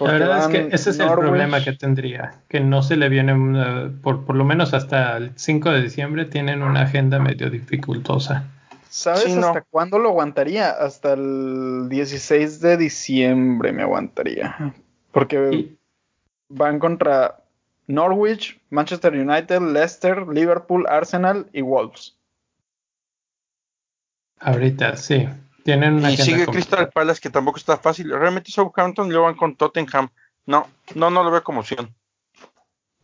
[0.00, 3.90] La verdad es que ese es el problema que tendría, que no se le viene,
[4.02, 8.44] por, por lo menos hasta el 5 de diciembre tienen una agenda medio dificultosa.
[8.88, 10.70] ¿Sabes hasta cuándo lo aguantaría?
[10.70, 14.74] Hasta el 16 de diciembre me aguantaría.
[15.12, 15.76] Porque
[16.48, 17.42] van contra
[17.86, 22.16] Norwich, Manchester United, Leicester, Liverpool, Arsenal y Wolves.
[24.40, 25.28] Ahorita, sí.
[25.68, 28.10] Tienen una y sigue Crystal Palace, que tampoco está fácil.
[28.10, 30.08] Realmente Southampton lo van con Tottenham.
[30.46, 31.94] No, no, no lo veo como opción.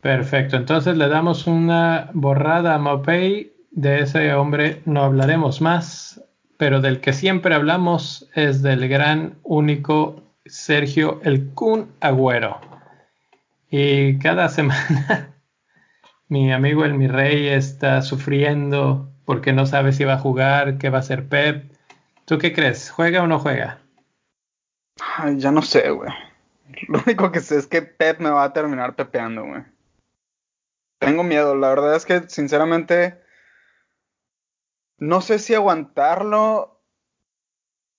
[0.01, 0.57] Perfecto.
[0.57, 6.23] Entonces le damos una borrada a Mopey de ese hombre no hablaremos más,
[6.57, 12.59] pero del que siempre hablamos es del gran, único Sergio El Kun Agüero.
[13.69, 15.35] Y cada semana
[16.29, 20.89] mi amigo el mi rey está sufriendo porque no sabe si va a jugar, qué
[20.89, 21.74] va a hacer Pep.
[22.25, 22.89] ¿Tú qué crees?
[22.89, 23.79] ¿Juega o no juega?
[25.37, 26.11] ya no sé, güey.
[26.87, 29.63] Lo único que sé es que Pep me va a terminar pepeando, güey.
[30.99, 33.21] Tengo miedo, la verdad es que sinceramente
[34.97, 36.81] no sé si aguantarlo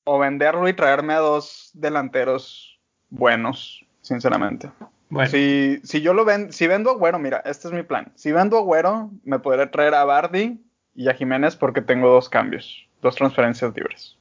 [0.04, 4.70] o venderlo y traerme a dos delanteros buenos, sinceramente.
[5.08, 5.30] Bueno.
[5.30, 8.12] Si, si yo lo vendo, si vendo a Güero, mira, este es mi plan.
[8.16, 10.64] Si vendo a Güero, me podré traer a Bardi
[10.94, 14.16] y a Jiménez porque tengo dos cambios, dos transferencias libres.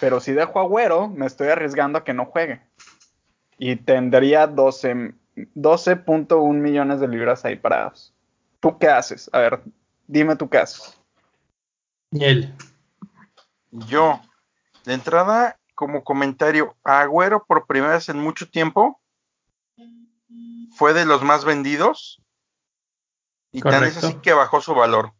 [0.00, 2.60] Pero si dejo a Güero, me estoy arriesgando a que no juegue.
[3.56, 5.14] Y tendría 12,
[5.54, 8.12] 12.1 millones de libras ahí parados.
[8.60, 9.30] ¿Tú qué haces?
[9.32, 9.62] A ver,
[10.06, 10.98] dime tú qué haces.
[12.10, 12.52] Él.
[13.70, 14.20] Yo,
[14.84, 19.00] de entrada, como comentario, Agüero por primera vez en mucho tiempo
[20.74, 22.20] fue de los más vendidos
[23.52, 25.12] y tan es así que bajó su valor.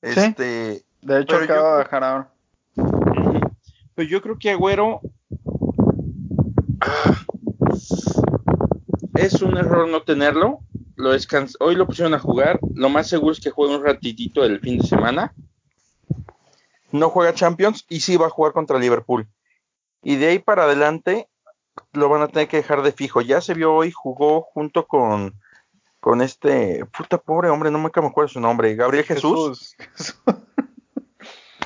[0.00, 2.32] Este, de hecho acaba de bajar ahora.
[3.94, 5.00] Pero yo creo que Agüero
[9.14, 10.60] es un error no tenerlo.
[10.96, 11.10] Lo
[11.60, 12.58] Hoy lo pusieron a jugar.
[12.74, 15.34] Lo más seguro es que juegue un ratitito el fin de semana
[16.92, 19.28] no juega Champions y sí va a jugar contra Liverpool.
[20.02, 21.28] Y de ahí para adelante
[21.92, 23.20] lo van a tener que dejar de fijo.
[23.20, 25.34] Ya se vio hoy, jugó junto con,
[26.00, 29.76] con este, puta pobre hombre, no me acuerdo su nombre, Gabriel Jesús.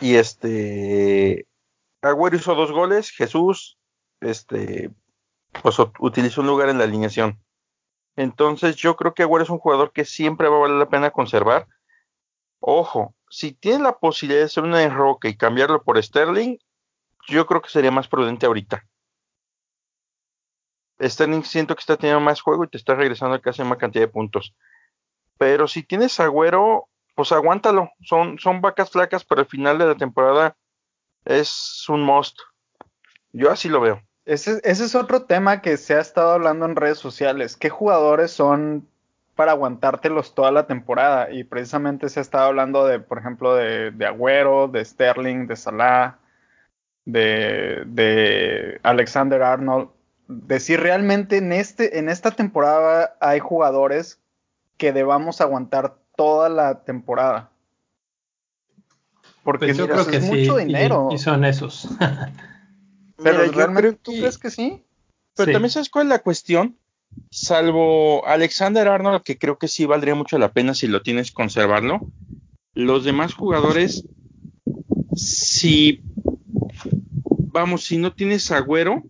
[0.00, 1.46] Y este,
[2.02, 3.78] Agüero hizo dos goles, Jesús,
[4.20, 4.90] este,
[5.62, 7.42] pues utilizó un lugar en la alineación.
[8.16, 11.10] Entonces yo creo que Agüero es un jugador que siempre va a valer la pena
[11.10, 11.66] conservar.
[12.58, 16.58] Ojo, si tiene la posibilidad de hacer una enroque y cambiarlo por Sterling,
[17.28, 18.86] yo creo que sería más prudente ahorita.
[21.00, 24.12] Sterling siento que está teniendo más juego y te está regresando casi más cantidad de
[24.12, 24.54] puntos.
[25.38, 27.90] Pero si tienes Agüero, pues aguántalo.
[28.02, 30.56] Son, son vacas flacas, pero al final de la temporada
[31.24, 32.38] es un must.
[33.32, 34.02] Yo así lo veo.
[34.24, 37.56] Ese, es otro tema que se ha estado hablando en redes sociales.
[37.56, 38.86] ¿Qué jugadores son
[39.40, 41.30] para aguantártelos toda la temporada.
[41.32, 45.56] Y precisamente se ha estado hablando de, por ejemplo, de, de Agüero, de Sterling, de
[45.56, 46.18] Salah,
[47.06, 49.88] de, de, Alexander Arnold.
[50.28, 54.20] De si realmente en, este, en esta temporada hay jugadores
[54.76, 57.50] que debamos aguantar toda la temporada.
[59.42, 61.08] Porque pues yo creo que es mucho dinero.
[61.10, 61.88] Y, son esos.
[63.16, 64.84] Pero realmente, ¿tú crees que sí?
[65.34, 66.76] Pero también sabes cuál es la cuestión
[67.30, 72.00] salvo Alexander Arnold, que creo que sí valdría mucho la pena si lo tienes conservarlo.
[72.74, 74.04] Los demás jugadores,
[75.16, 76.02] si
[77.24, 79.04] vamos, si no tienes agüero,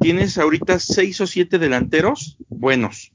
[0.00, 3.13] tienes ahorita seis o siete delanteros buenos.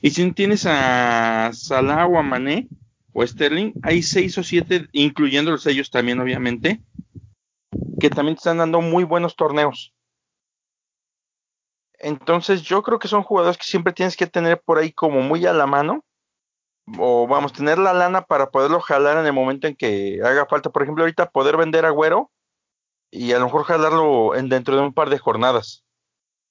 [0.00, 2.68] Y si no tienes a Salah o a Mané
[3.12, 6.80] o Sterling, hay seis o siete, incluyendo los ellos también, obviamente,
[7.98, 9.92] que también te están dando muy buenos torneos.
[11.98, 15.44] Entonces yo creo que son jugadores que siempre tienes que tener por ahí como muy
[15.46, 16.04] a la mano.
[16.96, 20.70] O vamos, tener la lana para poderlo jalar en el momento en que haga falta.
[20.70, 22.30] Por ejemplo, ahorita poder vender a Güero
[23.10, 25.84] y a lo mejor jalarlo en, dentro de un par de jornadas.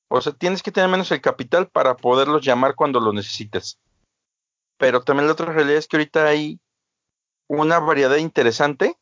[0.10, 3.80] O sea, tienes que tener menos el capital para poderlos llamar cuando lo necesites.
[4.78, 6.60] Pero también la otra realidad es que ahorita hay
[7.48, 8.96] una variedad interesante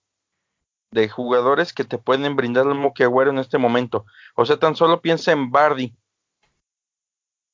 [0.91, 4.05] de jugadores que te pueden brindar el que Agüero en este momento.
[4.35, 5.93] O sea, tan solo piensa en Bardi.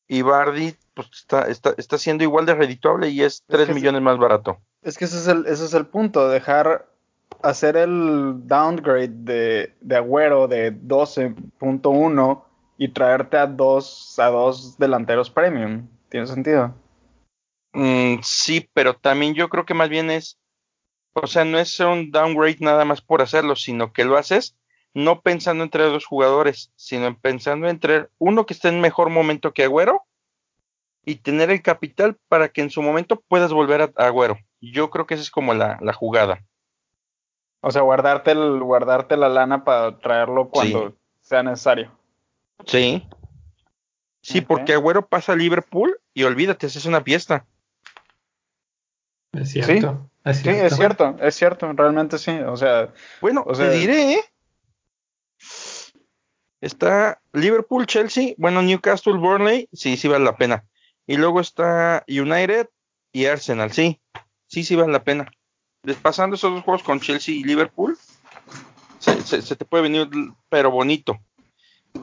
[0.07, 4.17] Y Bardi pues, está, está, está siendo igual de redituable y es, 3 millones más
[4.17, 4.59] barato.
[4.81, 6.87] Es que ese es el, ese es el punto, dejar
[7.41, 12.43] hacer el downgrade de, de Agüero de 12.1
[12.81, 15.87] y traerte a dos, a dos delanteros premium.
[16.09, 16.73] ¿Tiene sentido?
[17.73, 20.39] Mm, sí, pero también yo creo que más bien es,
[21.13, 24.57] o sea, no es un downgrade nada más por hacerlo, sino que lo haces
[24.95, 29.63] no pensando entre dos jugadores, sino pensando entre uno que esté en mejor momento que
[29.63, 30.01] Agüero
[31.05, 34.39] y tener el capital para que en su momento puedas volver a, Agüero.
[34.59, 36.43] Yo creo que esa es como la, la jugada.
[37.61, 42.00] O sea, guardarte, el, guardarte la lana para traerlo cuando sea necesario.
[42.65, 43.07] Sí.
[44.21, 47.45] Sí, porque Agüero pasa a Liverpool y olvídate, es una fiesta.
[49.33, 50.09] Es cierto.
[50.25, 52.31] Sí, es cierto, es cierto, realmente sí.
[52.31, 54.23] O sea, bueno, o te diré, ¿eh?
[56.59, 60.65] Está Liverpool, Chelsea, bueno, Newcastle, Burnley, sí, sí vale la pena.
[61.07, 62.69] Y luego está United
[63.11, 63.99] y Arsenal, sí,
[64.45, 65.31] sí, sí vale la pena.
[66.03, 67.97] Pasando esos dos juegos con Chelsea y Liverpool,
[68.99, 70.07] se, se te puede venir,
[70.49, 71.17] pero bonito.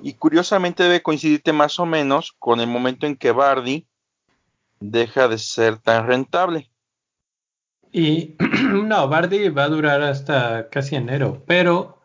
[0.02, 3.86] Y curiosamente debe coincidirte más o menos con el momento en que Bardi
[4.80, 6.70] deja de ser tan rentable.
[7.92, 8.36] Y
[8.72, 11.98] no, Bardi va a durar hasta casi enero, pero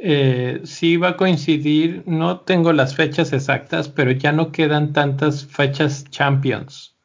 [0.00, 5.46] eh, sí va a coincidir, no tengo las fechas exactas, pero ya no quedan tantas
[5.46, 6.96] fechas Champions.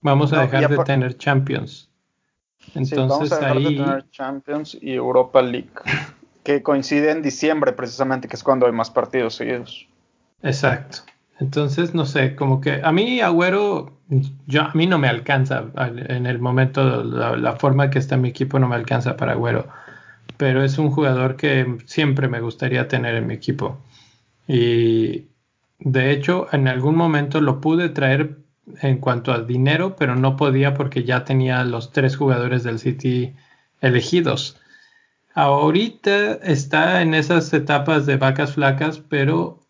[0.00, 1.90] Vamos a dejar de tener Champions.
[2.74, 3.64] Entonces sí, vamos a dejar ahí...
[3.64, 5.70] de tener Champions y Europa League,
[6.48, 9.86] que coincide en diciembre precisamente, que es cuando hay más partidos seguidos.
[10.42, 11.00] Exacto.
[11.38, 13.98] Entonces, no sé, como que a mí Agüero,
[14.46, 18.58] yo, a mí no me alcanza en el momento, la, forma que está mi equipo
[18.58, 19.68] no me alcanza para Agüero,
[20.38, 23.78] pero es un jugador que siempre me gustaría tener en mi equipo.
[24.46, 25.26] Y
[25.80, 28.38] de hecho, en algún momento lo pude traer
[28.80, 33.34] en cuanto a dinero, pero no podía porque ya tenía los tres jugadores del City
[33.82, 34.58] elegidos.
[35.38, 39.60] Ahorita está en esas etapas de vacas flacas, pero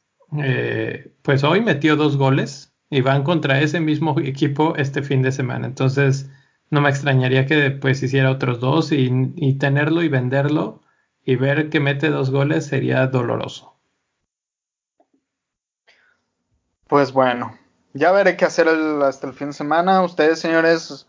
[0.42, 5.30] eh, pues hoy metió dos goles y van contra ese mismo equipo este fin de
[5.30, 5.66] semana.
[5.66, 6.30] Entonces,
[6.70, 10.80] no me extrañaría que pues hiciera otros dos y, tenerlo y venderlo
[11.22, 13.76] y ver que mete dos goles sería doloroso.
[16.86, 17.58] Pues bueno,
[17.92, 20.00] ya veré qué hacer hasta el fin de semana.
[20.00, 21.06] Ustedes, señores,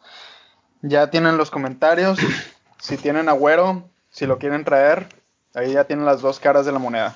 [0.81, 2.19] ya tienen los comentarios.
[2.81, 5.07] Si tienen agüero, si lo quieren traer,
[5.53, 7.15] ahí ya tienen las dos caras de la moneda.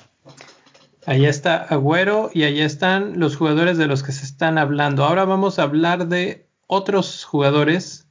[1.06, 5.04] Ahí está Agüero y ahí están los jugadores de los que se están hablando.
[5.04, 8.08] Ahora vamos a hablar de otros jugadores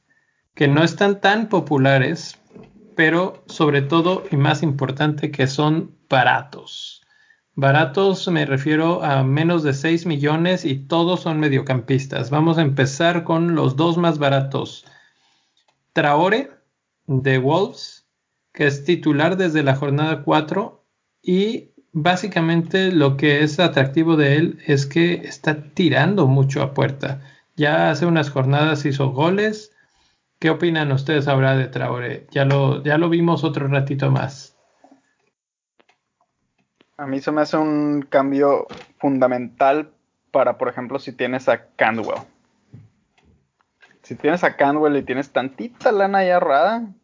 [0.54, 2.38] que no están tan populares,
[2.94, 7.02] pero sobre todo y más importante que son baratos.
[7.56, 12.30] Baratos me refiero a menos de 6 millones y todos son mediocampistas.
[12.30, 14.84] Vamos a empezar con los dos más baratos.
[15.92, 16.50] Traore
[17.06, 18.03] de Wolves,
[18.54, 20.82] que es titular desde la jornada 4
[21.20, 27.20] y básicamente lo que es atractivo de él es que está tirando mucho a puerta.
[27.56, 29.72] Ya hace unas jornadas hizo goles.
[30.38, 32.26] ¿Qué opinan ustedes ahora de Traore?
[32.30, 34.56] Ya lo, ya lo vimos otro ratito más.
[36.96, 39.90] A mí se me hace un cambio fundamental
[40.30, 42.22] para, por ejemplo, si tienes a Candwell.
[44.02, 46.94] Si tienes a Candwell y tienes tantita lana ya ahorrada,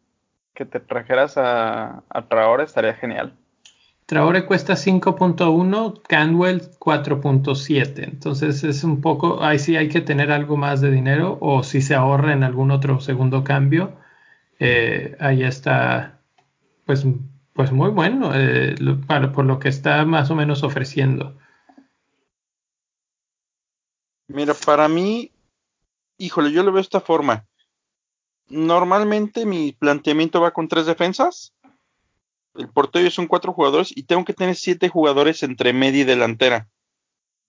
[0.53, 3.33] que te trajeras a, a Traore estaría genial.
[4.11, 8.03] Traore cuesta 5.1, Canwell 4.7.
[8.03, 11.81] Entonces es un poco, ahí sí hay que tener algo más de dinero o si
[11.81, 13.93] se ahorra en algún otro segundo cambio,
[14.59, 16.19] eh, ahí está,
[16.85, 17.05] pues,
[17.53, 18.75] pues muy bueno eh,
[19.33, 21.37] por lo que está más o menos ofreciendo.
[24.27, 25.31] Mira, para mí,
[26.17, 27.45] híjole, yo lo veo de esta forma.
[28.51, 31.53] Normalmente mi planteamiento va con tres defensas
[32.55, 36.69] el portero son cuatro jugadores y tengo que tener siete jugadores entre media y delantera.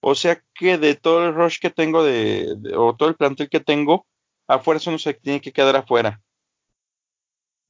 [0.01, 3.59] O sea que de todo el rush que tengo de, o todo el plantel que
[3.59, 4.05] tengo,
[4.47, 6.21] a fuerza no se tiene que quedar afuera.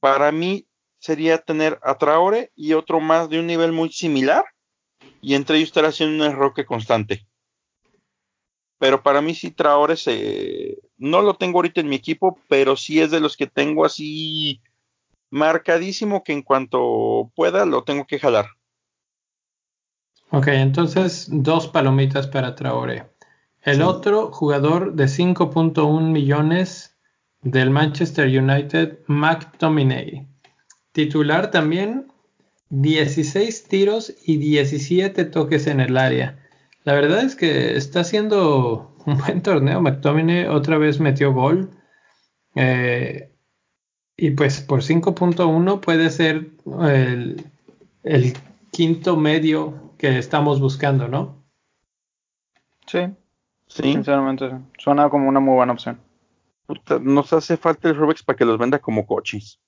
[0.00, 0.66] Para mí
[0.98, 4.44] sería tener a Traore y otro más de un nivel muy similar
[5.20, 7.26] y entre ellos estar haciendo un enroque constante.
[8.84, 13.00] Pero para mí sí Traore se, no lo tengo ahorita en mi equipo, pero sí
[13.00, 14.60] es de los que tengo así
[15.30, 18.44] marcadísimo que en cuanto pueda lo tengo que jalar.
[20.32, 23.06] Ok, entonces dos palomitas para Traore.
[23.62, 26.94] El otro jugador de 5.1 millones
[27.40, 30.28] del Manchester United, McTominay.
[30.92, 32.12] Titular también,
[32.68, 36.43] 16 tiros y 17 toques en el área.
[36.84, 39.80] La verdad es que está haciendo un buen torneo.
[39.80, 41.70] McTominay otra vez metió gol.
[42.54, 43.32] Eh,
[44.16, 46.50] y pues por 5.1 puede ser
[46.82, 47.44] el,
[48.04, 48.34] el,
[48.70, 51.44] quinto medio que estamos buscando, ¿no?
[52.86, 53.00] Sí,
[53.66, 53.82] sí.
[53.92, 56.00] Sinceramente, suena como una muy buena opción.
[57.00, 59.60] nos hace falta el Rubex para que los venda como coches.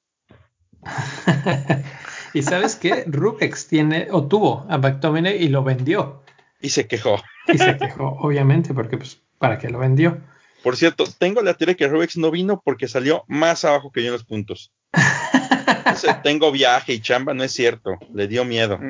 [2.34, 3.04] y sabes qué?
[3.06, 6.22] Rubex tiene o tuvo a McTominay y lo vendió.
[6.60, 7.22] Y se quejó.
[7.46, 10.20] Y se quejó, obviamente, porque pues, ¿para qué lo vendió?
[10.62, 14.08] Por cierto, tengo la teoría que Rubex no vino porque salió más abajo que yo
[14.08, 14.72] en los puntos.
[16.24, 17.98] tengo viaje y chamba, no es cierto.
[18.12, 18.80] Le dio miedo.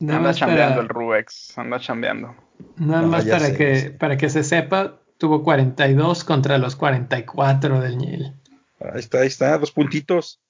[0.00, 2.36] anda chambeando el Rubex, anda chambeando.
[2.76, 8.34] Nada más para que, para que se sepa, tuvo 42 contra los 44 del Niel.
[8.80, 10.40] Ahí está, ahí está, dos puntitos.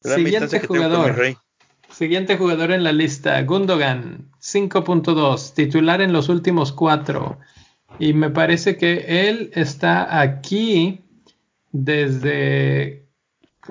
[0.00, 1.36] Siguiente jugador.
[1.92, 7.38] Siguiente jugador en la lista, Gundogan, 5.2, titular en los últimos cuatro.
[7.98, 11.04] Y me parece que él está aquí
[11.70, 13.06] desde...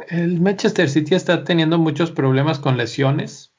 [0.08, 3.54] El Manchester City está teniendo muchos problemas con lesiones.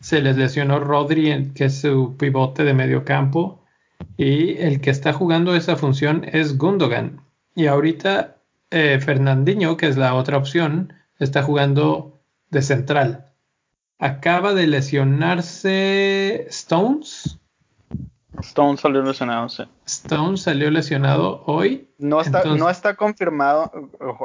[0.00, 3.62] Se les lesionó Rodri, que es su pivote de medio campo.
[4.16, 7.20] Y el que está jugando esa función es Gundogan.
[7.54, 8.38] Y ahorita
[8.70, 13.25] eh, Fernandinho, que es la otra opción, está jugando de central.
[13.98, 17.38] Acaba de lesionarse Stones.
[18.40, 19.64] Stone salió lesionado, sí.
[19.86, 21.88] Stone salió lesionado hoy.
[21.98, 23.72] No está, no está confirmado,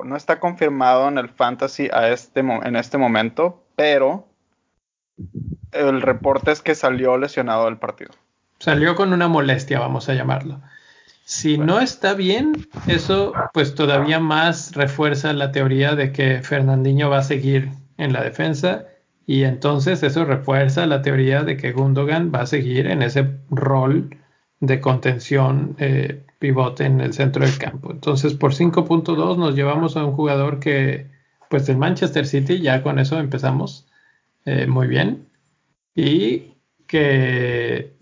[0.04, 4.28] no está confirmado en el fantasy a este, en este momento, pero
[5.72, 8.12] el reporte es que salió lesionado del partido.
[8.60, 10.62] Salió con una molestia, vamos a llamarlo.
[11.24, 17.20] Si no está bien, eso pues todavía más refuerza la teoría de que Fernandinho va
[17.20, 18.88] a seguir en la defensa
[19.26, 24.18] y entonces eso refuerza la teoría de que Gundogan va a seguir en ese rol
[24.60, 27.92] de contención eh, pivote en el centro del campo.
[27.92, 31.08] Entonces por 5.2 nos llevamos a un jugador que,
[31.50, 33.88] pues del Manchester City, ya con eso empezamos
[34.46, 35.28] eh, muy bien.
[35.96, 36.54] Y
[36.88, 37.94] que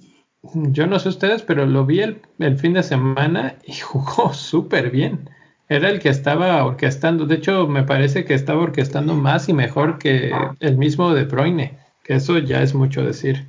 [0.54, 4.90] yo no sé ustedes, pero lo vi el, el fin de semana y jugó súper
[4.90, 5.30] bien
[5.70, 7.26] era el que estaba orquestando.
[7.26, 11.78] De hecho, me parece que estaba orquestando más y mejor que el mismo de Bruyne,
[12.04, 13.48] que eso ya es mucho decir.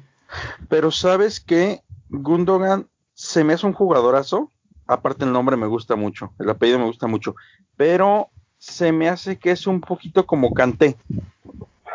[0.69, 4.51] Pero sabes que Gundogan se me hace un jugadorazo.
[4.87, 7.37] Aparte el nombre me gusta mucho, el apellido me gusta mucho,
[7.77, 10.97] pero se me hace que es un poquito como Canté,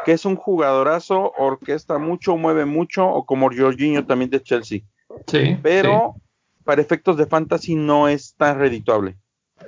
[0.05, 4.79] que es un jugadorazo, orquesta mucho, mueve mucho, o como Jorginho también de Chelsea.
[5.27, 5.57] Sí.
[5.61, 6.15] Pero
[6.63, 9.17] para efectos de fantasy no es tan redituable.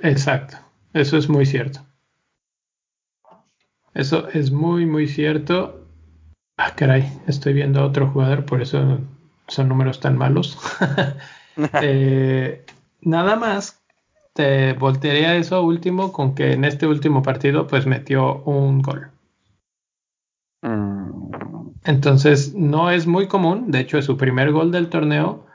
[0.02, 0.56] Exacto,
[0.92, 1.80] eso es muy cierto.
[3.94, 5.86] Eso es muy, muy cierto.
[6.56, 9.00] Ah, caray, estoy viendo a otro jugador, por eso
[9.48, 10.58] son números tan malos.
[11.82, 12.64] Eh,
[13.00, 13.82] nada más,
[14.32, 19.10] te voltearía eso último con que en este último partido pues metió un gol.
[20.62, 21.70] Mm.
[21.82, 25.46] Entonces no es muy común, de hecho es su primer gol del torneo,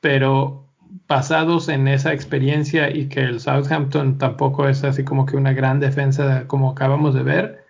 [0.00, 0.65] pero
[1.08, 5.80] basados en esa experiencia y que el Southampton tampoco es así como que una gran
[5.80, 7.64] defensa como acabamos de ver,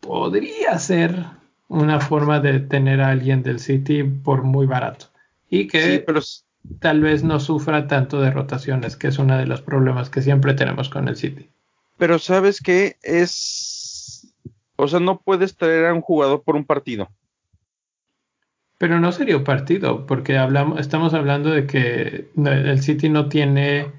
[0.00, 1.24] podría ser
[1.68, 5.06] una forma de tener a alguien del City por muy barato
[5.50, 6.04] y que
[6.80, 10.54] tal vez no sufra tanto de rotaciones, que es uno de los problemas que siempre
[10.54, 11.48] tenemos con el City.
[11.96, 14.32] Pero sabes que es,
[14.76, 17.08] o sea, no puedes traer a un jugador por un partido.
[18.78, 23.92] Pero no sería partido, porque hablamos, estamos hablando de que el City no tiene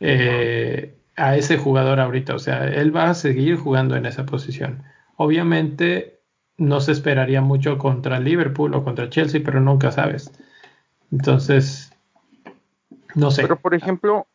[0.00, 4.82] eh, a ese jugador ahorita, o sea, él va a seguir jugando en esa posición.
[5.16, 6.20] Obviamente
[6.58, 10.30] no se esperaría mucho contra Liverpool o contra Chelsea, pero nunca sabes.
[11.10, 11.92] Entonces,
[13.14, 13.42] no sé.
[13.42, 14.26] Pero por ejemplo,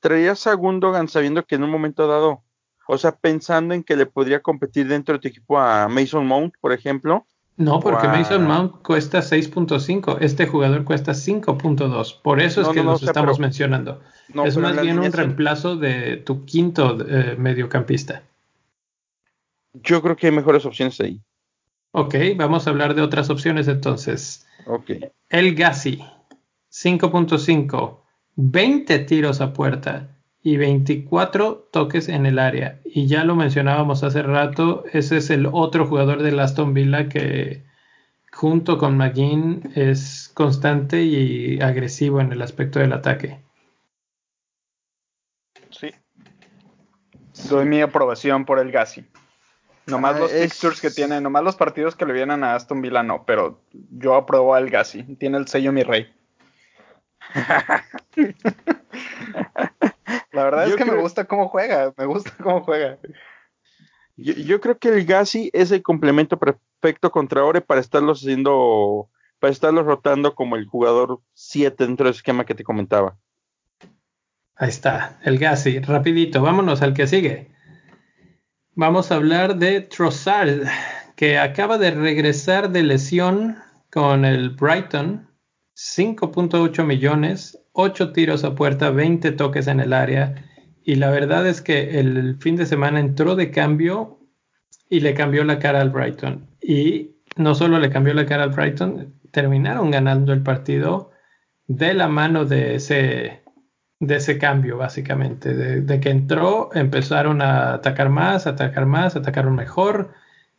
[0.00, 2.42] traías a Gundogan sabiendo que en un momento dado,
[2.86, 6.54] o sea, pensando en que le podría competir dentro de tu equipo a Mason Mount,
[6.60, 7.26] por ejemplo,
[7.56, 13.02] no, porque Mason Mount cuesta 6.5, este jugador cuesta 5.2, por eso es que los
[13.02, 14.00] estamos mencionando.
[14.44, 18.22] es más bien un reemplazo de tu quinto eh, mediocampista.
[19.74, 21.20] Yo creo que hay mejores opciones ahí.
[21.92, 24.46] Ok, vamos a hablar de otras opciones entonces.
[24.66, 24.90] Ok.
[25.28, 26.02] El Gassi,
[26.70, 27.98] 5.5,
[28.36, 30.08] 20 tiros a puerta
[30.42, 32.80] y 24 toques en el área.
[32.84, 37.62] Y ya lo mencionábamos hace rato, ese es el otro jugador de Aston Villa que
[38.32, 43.40] junto con McGinn es constante y agresivo en el aspecto del ataque.
[45.70, 45.90] Sí.
[47.48, 49.04] Doy mi aprobación por el Gassi.
[49.86, 53.02] Nomás ah, los fixtures que tiene, nomás los partidos que le vienen a Aston Villa
[53.02, 55.02] no, pero yo apruebo al Gassi.
[55.16, 56.12] Tiene el sello mi rey.
[60.32, 62.98] La verdad es que me gusta cómo juega, me gusta cómo juega.
[64.16, 69.52] Yo, creo que el Gassi es el complemento perfecto contra Ore para estarlo haciendo, para
[69.52, 73.16] estarlo rotando como el jugador 7 dentro del esquema que te comentaba.
[74.54, 75.80] Ahí está, el Gassi.
[75.80, 77.52] Rapidito, vámonos al que sigue.
[78.74, 80.66] Vamos a hablar de Trossard,
[81.16, 83.56] que acaba de regresar de lesión
[83.90, 85.28] con el Brighton.
[85.74, 90.34] 5.8 millones, 8 tiros a puerta, 20 toques en el área.
[90.84, 94.18] Y la verdad es que el fin de semana entró de cambio
[94.88, 96.48] y le cambió la cara al Brighton.
[96.60, 101.10] Y no solo le cambió la cara al Brighton, terminaron ganando el partido
[101.66, 103.42] de la mano de ese,
[104.00, 105.54] de ese cambio, básicamente.
[105.54, 110.12] De, que entró, empezaron a atacar más, atacar más, atacaron mejor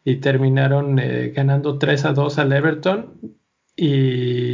[0.04, 3.38] y terminaron eh, ganando 3 a 2 al Everton.
[3.76, 4.53] Y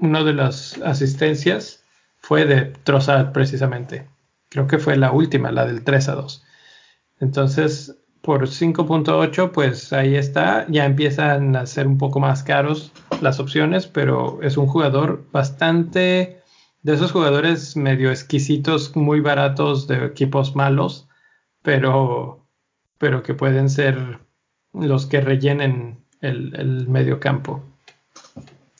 [0.00, 1.84] una de las asistencias
[2.18, 4.06] fue de Trossard precisamente.
[4.48, 6.44] Creo que fue la última, la del 3 a 2.
[7.20, 10.66] Entonces, por 5.8, pues ahí está.
[10.68, 16.42] Ya empiezan a ser un poco más caros las opciones, pero es un jugador bastante
[16.82, 21.08] de esos jugadores medio exquisitos, muy baratos de equipos malos,
[21.62, 22.46] pero,
[22.98, 24.20] pero que pueden ser
[24.72, 27.62] los que rellenen el, el medio campo.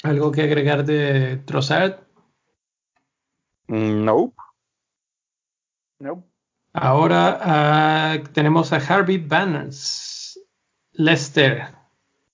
[0.02, 2.00] ¿Algo que agregar de Trossard?
[3.66, 4.32] Mm, no.
[5.98, 6.24] No.
[6.72, 10.40] Ahora ah, tenemos a Harvey Banners,
[10.92, 11.74] Lester.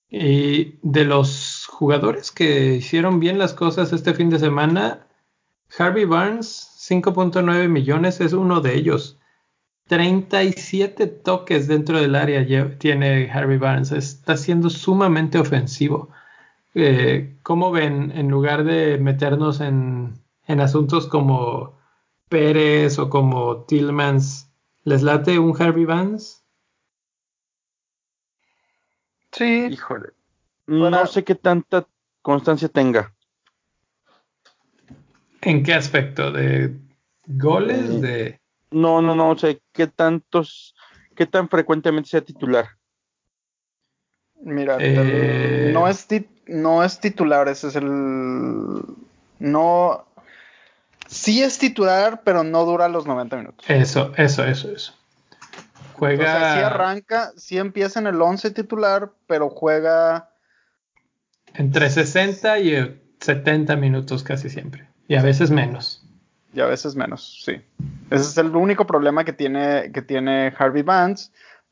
[0.09, 5.07] Y de los jugadores que hicieron bien las cosas este fin de semana,
[5.77, 9.19] Harvey Barnes, 5.9 millones, es uno de ellos.
[9.87, 12.45] 37 toques dentro del área
[12.77, 13.91] tiene Harvey Barnes.
[13.91, 16.09] Está siendo sumamente ofensivo.
[16.77, 21.79] Eh, ¿cómo ven, en lugar de meternos en, asuntos como
[22.27, 24.51] Pérez o como Tillmans,
[24.83, 26.41] ¿les late un Harvey Vance?
[29.31, 29.67] Sí.
[29.71, 30.09] Híjole.
[30.67, 31.87] No sé qué tanta
[32.21, 33.13] constancia tenga.
[35.41, 36.31] ¿En qué aspecto?
[36.31, 36.75] ¿De
[37.25, 37.89] goles?
[37.89, 38.41] Eh, de...
[38.71, 39.29] No, no, no.
[39.29, 40.75] O sea, ¿qué tantos,
[41.15, 42.67] qué tan frecuentemente sea titular?
[44.41, 46.07] Mira, eh, no, es
[46.47, 48.81] no es titular, ese es el...
[49.39, 50.05] No...
[51.07, 53.65] Sí es titular, pero no dura los 90 minutos.
[53.69, 54.93] Eso, eso, eso, eso.
[55.93, 56.23] Juega...
[56.23, 60.29] O sea, sí arranca, sí empieza en el 11 titular, pero juega...
[61.53, 64.87] Entre 60 y 70 minutos casi siempre.
[65.07, 66.03] Y a veces menos.
[66.53, 67.61] Y a veces menos, sí.
[68.09, 71.31] Ese es el único problema que tiene, que tiene Harvey Vance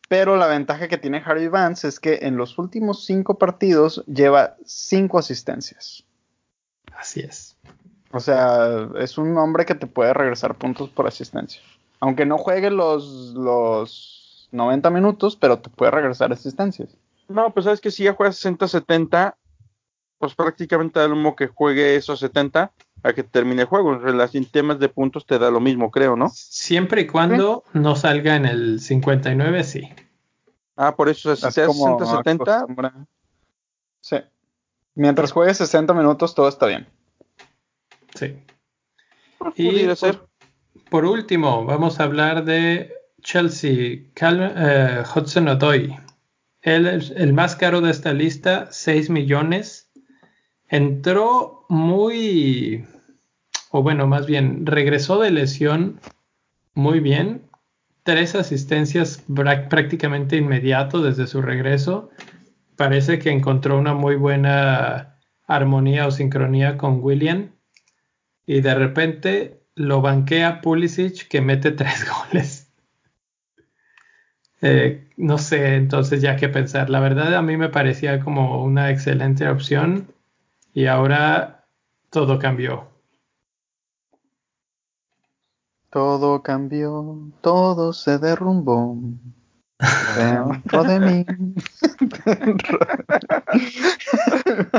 [0.09, 4.55] pero la ventaja que tiene Harvey Vance es que en los últimos cinco partidos lleva
[4.65, 6.03] cinco asistencias.
[6.95, 7.57] Así es.
[8.11, 11.61] O sea, es un hombre que te puede regresar puntos por asistencia.
[11.99, 16.95] Aunque no juegue los, los 90 minutos, pero te puede regresar asistencias.
[17.27, 19.35] No, pues sabes que si ya juega 60-70,
[20.19, 22.71] pues prácticamente da lo mismo que juegue esos 70
[23.03, 23.93] a que termine el juego.
[23.93, 26.29] En relación temas de puntos te da lo mismo, creo, ¿no?
[26.29, 29.89] Siempre y cuando no salga en el 59, sí.
[30.75, 33.07] Ah, por eso, si 60-70.
[33.99, 34.17] Sí.
[34.95, 36.87] Mientras juegue 60 minutos, todo está bien.
[38.15, 38.35] Sí.
[39.55, 39.87] y
[40.89, 45.97] por, último, vamos a hablar de Chelsea, eh, Hudson Odoi.
[46.61, 49.91] Él es el más caro de esta lista, 6 millones.
[50.69, 52.85] Entró muy,
[53.75, 55.99] o bueno, más bien, regresó de lesión
[56.75, 57.49] muy bien
[58.03, 59.23] tres asistencias
[59.67, 62.11] prácticamente inmediato desde su regreso.
[62.75, 65.17] Parece que encontró una muy buena
[65.47, 67.49] armonía o sincronía con William.
[68.45, 72.71] Y de repente lo banquea Pulisic que mete tres goles.
[74.61, 76.91] Eh, no sé entonces ya qué pensar.
[76.91, 80.13] La verdad a mí me parecía como una excelente opción
[80.75, 81.65] y ahora
[82.11, 82.92] todo cambió.
[85.93, 88.97] Todo cambió, todo se derrumbó.
[90.17, 91.25] Dentro de mí.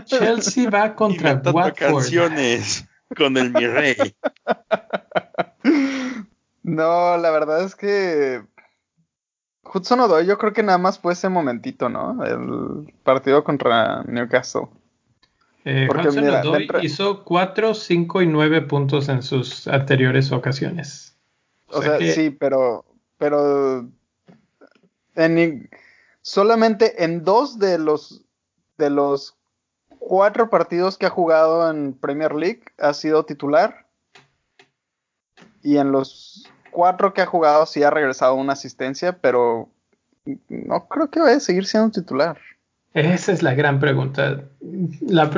[0.06, 1.74] Chelsea va contra Watford.
[1.74, 2.84] canciones
[3.16, 4.16] con el mi rey.
[6.64, 8.42] No, la verdad es que
[9.72, 12.24] Hudson Odoi yo creo que nada más fue ese momentito, ¿no?
[12.24, 14.68] El partido contra Newcastle.
[15.64, 21.16] Eh, Odoi hizo 4, 5 y 9 puntos en sus anteriores ocasiones.
[21.68, 22.84] O, sea, sí, pero,
[23.16, 23.88] pero
[25.16, 25.70] en,
[26.20, 28.24] solamente en dos de los
[28.76, 29.36] de los
[29.88, 33.86] cuatro partidos que ha jugado en Premier League ha sido titular
[35.62, 39.70] y en los cuatro que ha jugado sí ha regresado una asistencia, pero
[40.48, 42.38] no creo que vaya a seguir siendo titular.
[42.94, 44.44] Esa es la gran pregunta.
[45.00, 45.28] La,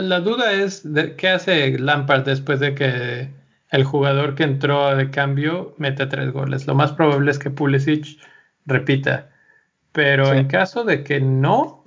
[0.00, 3.30] la, duda es de, qué hace Lampard después de que
[3.70, 6.66] el jugador que entró de cambio mete tres goles.
[6.66, 8.18] Lo más probable es que Pulisic
[8.66, 9.30] repita.
[9.92, 11.84] Pero en caso de que no,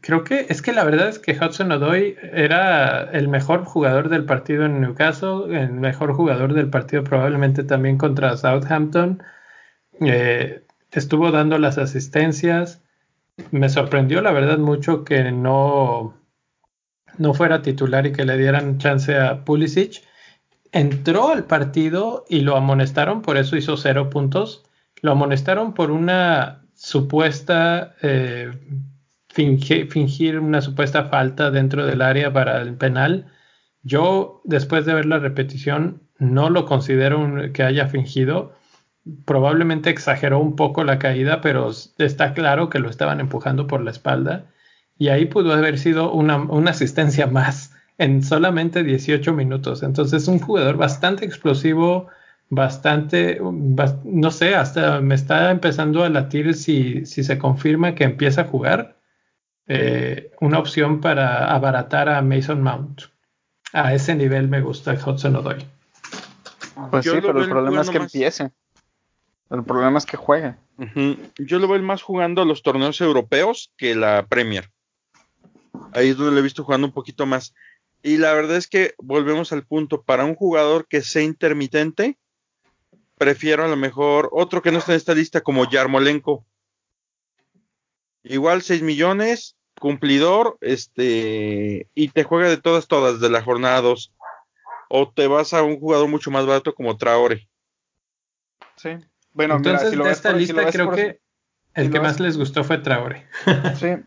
[0.00, 4.24] creo que es que la verdad es que Hudson Odoi era el mejor jugador del
[4.24, 9.22] partido en Newcastle, el mejor jugador del partido probablemente también contra Southampton.
[10.00, 12.82] Eh, estuvo dando las asistencias.
[13.50, 16.14] Me sorprendió la verdad mucho que no,
[17.18, 20.02] no fuera titular y que le dieran chance a Pulisic.
[20.72, 24.64] Entró al partido y lo amonestaron, por eso hizo cero puntos.
[25.02, 28.50] Lo amonestaron por una supuesta eh,
[29.28, 33.26] fingir una supuesta falta dentro del área para el penal.
[33.82, 38.52] Yo, después de ver la repetición, no lo considero que haya fingido.
[39.24, 43.90] Probablemente exageró un poco la caída, pero está claro que lo estaban empujando por la
[43.90, 44.46] espalda.
[44.98, 49.82] Y ahí pudo haber sido una, una asistencia más en solamente 18 minutos.
[49.82, 52.08] Entonces, un jugador bastante explosivo,
[52.48, 53.40] bastante,
[54.04, 58.44] no sé, hasta me está empezando a latir si, si se confirma que empieza a
[58.44, 58.96] jugar
[59.66, 63.02] eh, una opción para abaratar a Mason Mount.
[63.72, 65.64] A ese nivel me gusta Hudson Odoi.
[66.90, 68.50] Pues sí, pero el problema es que empiece.
[69.50, 70.54] El problema es que juegue.
[71.38, 74.70] Yo lo veo más jugando a los torneos europeos que la Premier.
[75.92, 77.52] Ahí es donde lo he visto jugando un poquito más.
[78.02, 80.02] Y la verdad es que volvemos al punto.
[80.02, 82.16] Para un jugador que sea intermitente,
[83.18, 86.46] prefiero a lo mejor otro que no está en esta lista como Yarmolenko.
[88.22, 94.14] Igual 6 millones, cumplidor, este, y te juega de todas, todas, de la jornada 2.
[94.88, 97.48] O te vas a un jugador mucho más barato como Traore.
[98.76, 98.90] Sí.
[99.32, 101.20] Bueno, entonces de esta lista creo que
[101.74, 103.26] el que más les gustó fue Traore.
[103.76, 103.96] sí.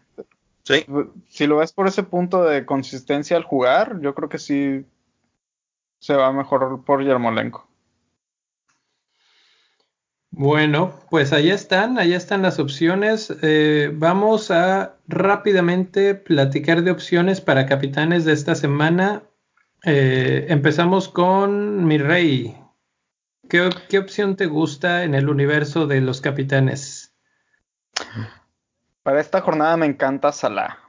[0.64, 0.86] Sí.
[1.28, 4.86] Si lo ves por ese punto de consistencia al jugar, yo creo que sí
[6.00, 7.68] se va mejor por Yarmolenko.
[10.32, 13.32] Bueno, pues ahí están, ahí están las opciones.
[13.44, 19.24] Eh, vamos a rápidamente platicar de opciones para capitanes de esta semana.
[19.84, 22.58] Eh, empezamos con mi rey.
[23.54, 27.14] ¿Qué, ¿Qué, opción te gusta en el universo de los capitanes?
[29.04, 30.80] Para esta jornada me encanta Salah.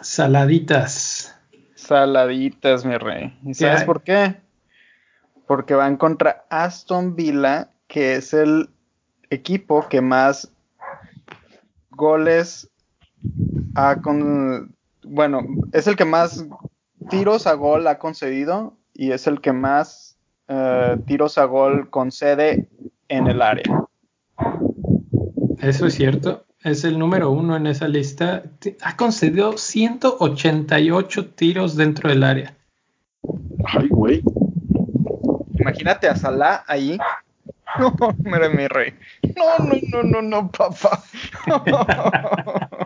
[0.00, 1.36] Saladitas.
[1.74, 3.36] Saladitas, mi rey.
[3.44, 4.36] ¿Y sabes por qué?
[5.48, 8.70] porque van contra Aston Villa, que es el
[9.30, 10.48] equipo que más
[11.90, 12.70] goles
[13.74, 16.46] ha con bueno, es el que más
[17.10, 20.11] tiros a gol ha concedido y es el que más
[20.48, 22.68] eh, tiros a gol concede
[23.08, 23.84] en el área.
[25.60, 26.44] Eso es cierto.
[26.62, 28.42] Es el número uno en esa lista.
[28.82, 32.56] Ha concedido 188 tiros dentro del área.
[33.64, 34.22] Ay, güey.
[35.58, 36.98] Imagínate a Salah ahí.
[37.78, 38.92] No, mira mi rey.
[39.34, 41.02] No, no, no, no, no, papá.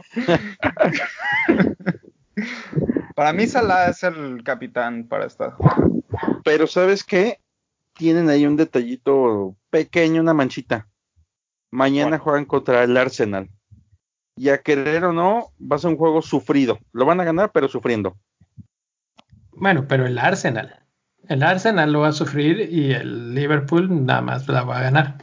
[3.16, 5.56] para mí Salah es el capitán para esta.
[6.44, 7.40] Pero ¿sabes qué?
[7.96, 10.88] Tienen ahí un detallito pequeño, una manchita.
[11.70, 13.48] Mañana juegan contra el Arsenal.
[14.36, 16.78] Y a querer o no, va a ser un juego sufrido.
[16.92, 18.16] Lo van a ganar, pero sufriendo.
[19.52, 20.86] Bueno, pero el Arsenal.
[21.28, 25.18] El Arsenal lo va a sufrir y el Liverpool nada más la va a ganar.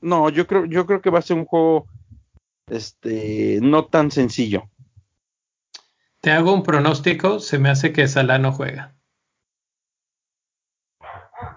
[0.00, 1.86] No, yo creo, yo creo que va a ser un juego
[2.68, 4.68] este no tan sencillo.
[6.20, 8.91] Te hago un pronóstico, se me hace que Salah no juega.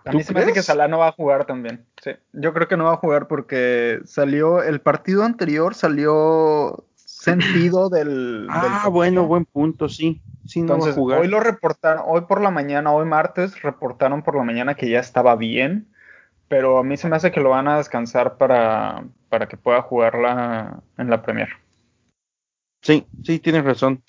[0.05, 1.85] A mí se me hace que Salah no va a jugar también.
[2.01, 2.11] Sí.
[2.33, 8.47] Yo creo que no va a jugar porque salió el partido anterior salió sentido del.
[8.49, 10.21] Ah, bueno, buen punto, sí.
[10.45, 14.75] sí Entonces, hoy lo reportaron, hoy por la mañana, hoy martes, reportaron por la mañana
[14.75, 15.87] que ya estaba bien,
[16.47, 19.81] pero a mí se me hace que lo van a descansar para, para que pueda
[19.81, 21.49] jugarla en la Premier.
[22.81, 24.03] Sí, sí, tienes razón.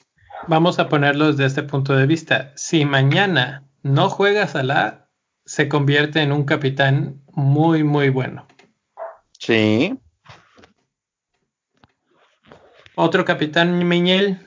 [0.48, 2.52] Vamos a ponerlo desde este punto de vista.
[2.56, 5.05] Si mañana no juega Salah,
[5.46, 8.46] se convierte en un capitán muy, muy bueno.
[9.38, 9.98] Sí.
[12.96, 14.40] Otro capitán, Miñel.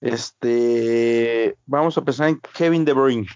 [0.00, 3.28] Este, vamos a pensar en Kevin De Bruyne.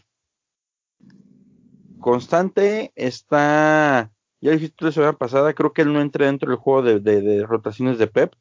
[2.00, 6.82] Constante está, ya dijiste la semana pasada, creo que él no entra dentro del juego
[6.82, 8.34] de, rotaciones de Pep,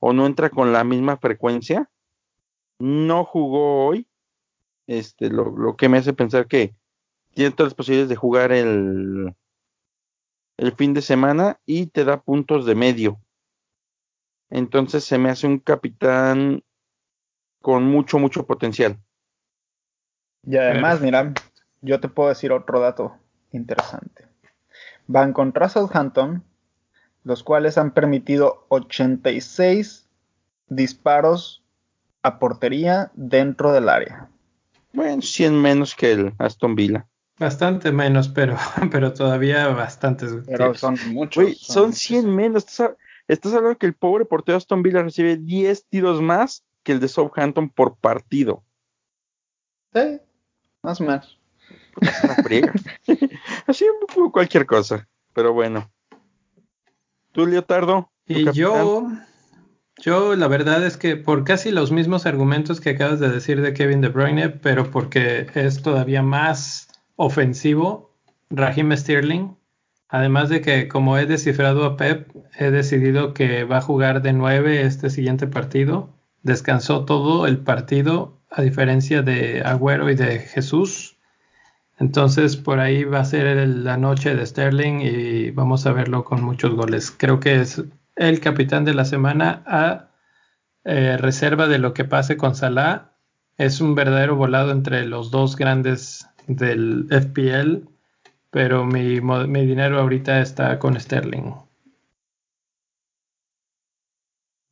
[0.00, 1.88] o no entra con la misma frecuencia.
[2.78, 4.06] No jugó hoy,
[4.88, 6.74] este, lo, lo que me hace pensar que
[7.34, 9.36] tiene todas las posibilidades de jugar el,
[10.56, 13.20] el fin de semana y te da puntos de medio.
[14.50, 16.64] Entonces se me hace un capitán
[17.60, 18.98] con mucho, mucho potencial.
[20.44, 21.34] Y además, mira,
[21.82, 23.16] yo te puedo decir otro dato
[23.52, 24.26] interesante.
[25.06, 26.42] Van contra Southampton,
[27.24, 30.08] los cuales han permitido 86
[30.68, 31.62] disparos
[32.22, 34.30] a portería dentro del área.
[34.92, 37.06] Bueno, 100 menos que el Aston Villa.
[37.38, 38.56] Bastante menos, pero,
[38.90, 40.32] pero todavía bastantes.
[40.46, 41.58] Pero son muchos.
[41.58, 42.66] son, 100 menos.
[43.28, 47.08] Estás, hablando que el pobre portero Aston Villa recibe 10 tiros más que el de
[47.08, 48.64] Southampton por partido.
[49.92, 50.20] Sí,
[50.82, 51.38] más o menos.
[53.66, 53.86] Así
[54.32, 55.08] cualquier cosa.
[55.32, 55.90] Pero bueno.
[57.32, 58.10] ¿Tú, Leotardo?
[58.26, 59.08] Y yo,
[60.00, 63.74] yo la verdad es que por casi los mismos argumentos que acabas de decir de
[63.74, 68.14] Kevin De Bruyne, pero porque es todavía más ofensivo,
[68.50, 69.56] Raheem Sterling.
[70.08, 74.32] Además de que como he descifrado a Pep, he decidido que va a jugar de
[74.32, 76.14] 9 este siguiente partido.
[76.42, 81.18] Descansó todo el partido, a diferencia de Agüero y de Jesús.
[81.98, 86.42] Entonces por ahí va a ser la noche de Sterling y vamos a verlo con
[86.42, 87.10] muchos goles.
[87.10, 87.82] Creo que es
[88.18, 90.10] el capitán de la semana a
[90.84, 93.12] eh, reserva de lo que pase con Salah.
[93.56, 97.88] Es un verdadero volado entre los dos grandes del FPL,
[98.50, 101.54] pero mi, mi dinero ahorita está con Sterling.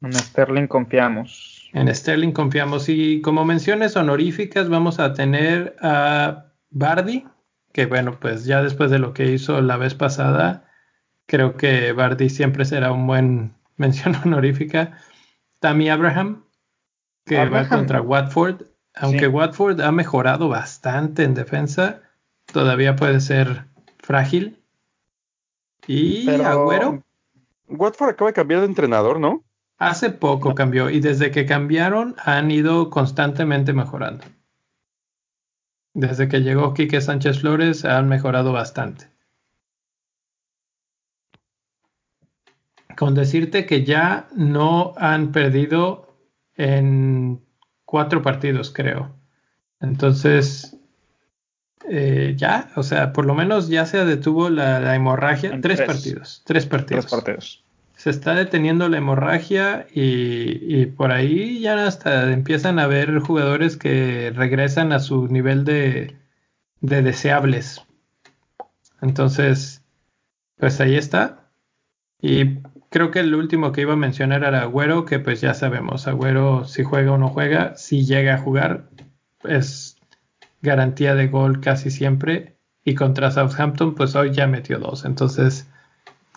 [0.03, 1.71] En Sterling confiamos.
[1.73, 2.89] En Sterling confiamos.
[2.89, 7.25] Y como menciones honoríficas, vamos a tener a Bardi,
[7.73, 10.66] que bueno, pues ya después de lo que hizo la vez pasada,
[11.27, 14.99] creo que Bardi siempre será un buen mención honorífica.
[15.61, 16.45] Tammy Abraham,
[17.25, 18.63] que va contra Watford.
[18.95, 22.01] Aunque Watford ha mejorado bastante en defensa,
[22.47, 23.67] todavía puede ser
[23.99, 24.63] frágil.
[25.87, 27.03] Y Agüero.
[27.69, 29.45] Watford acaba de cambiar de entrenador, ¿no?
[29.79, 34.25] Hace poco cambió y desde que cambiaron han ido constantemente mejorando.
[35.93, 39.09] Desde que llegó Quique Sánchez Flores han mejorado bastante.
[42.97, 46.17] Con decirte que ya no han perdido
[46.57, 47.41] en
[47.85, 49.15] cuatro partidos, creo.
[49.81, 50.77] Entonces,
[51.89, 55.59] eh, ya, o sea, por lo menos ya se detuvo la, hemorragia.
[55.61, 57.07] Tres, partidos, tres partidos.
[57.07, 57.65] Tres partidos.
[57.97, 64.33] Se está deteniendo la hemorragia y, por ahí ya hasta empiezan a haber jugadores que
[64.35, 66.15] regresan a su nivel de,
[66.81, 67.83] de deseables.
[69.01, 69.83] Entonces,
[70.59, 71.49] pues ahí está.
[72.21, 72.59] Y
[72.91, 76.65] creo que el último que iba a mencionar era Agüero, que pues ya sabemos, Agüero
[76.65, 78.89] si juega o no juega, si llega a jugar,
[79.45, 79.97] es
[80.63, 82.57] garantía de gol casi siempre.
[82.85, 85.05] Y contra Southampton, pues hoy ya metió dos.
[85.05, 85.69] Entonces,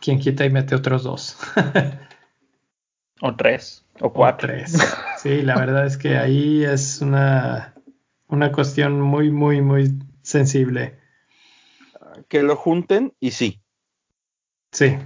[0.02, 1.38] quien quita y mete otros dos.
[3.22, 4.48] o tres, o cuatro.
[4.48, 4.76] tres.
[5.18, 7.76] Sí, la verdad es que ahí es una,
[8.28, 10.98] una cuestión muy, muy, muy sensible.
[12.28, 13.62] Que lo junten y sí.
[14.72, 14.98] Sí,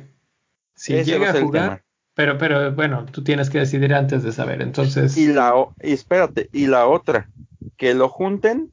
[0.75, 1.83] si llega a jugar,
[2.13, 5.17] pero, pero bueno, tú tienes que decidir antes de saber, entonces.
[5.17, 7.29] Y la, y espérate, y la otra,
[7.77, 8.71] que lo junten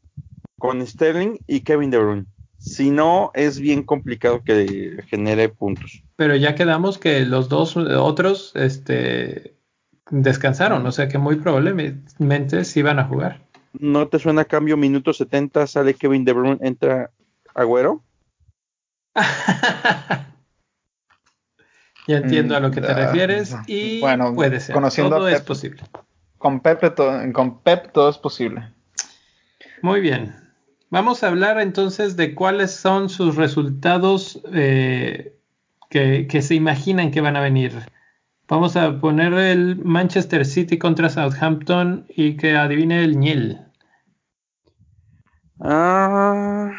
[0.59, 2.27] con Sterling y Kevin De Bruyne.
[2.59, 6.02] Si no, es bien complicado que genere puntos.
[6.16, 9.56] Pero ya quedamos que los dos otros, este,
[10.10, 13.40] descansaron, o sea que muy probablemente sí van a jugar.
[13.72, 17.10] ¿No te suena cambio minuto 70, sale Kevin De Bruyne, entra
[17.55, 18.02] Agüero?
[22.11, 24.74] Ya entiendo a lo que te mm, refieres y bueno, puede ser.
[24.74, 25.81] Conociendo todo es posible.
[26.39, 28.65] Con Pep, todo, con Pep todo es posible.
[29.81, 30.35] Muy bien.
[30.89, 35.37] Vamos a hablar entonces de cuáles son sus resultados eh,
[35.89, 37.78] que, que, se imaginan que van a venir.
[38.49, 43.61] Vamos a poner el Manchester City contra Southampton y que adivine el Niel.
[45.61, 46.73] Ah.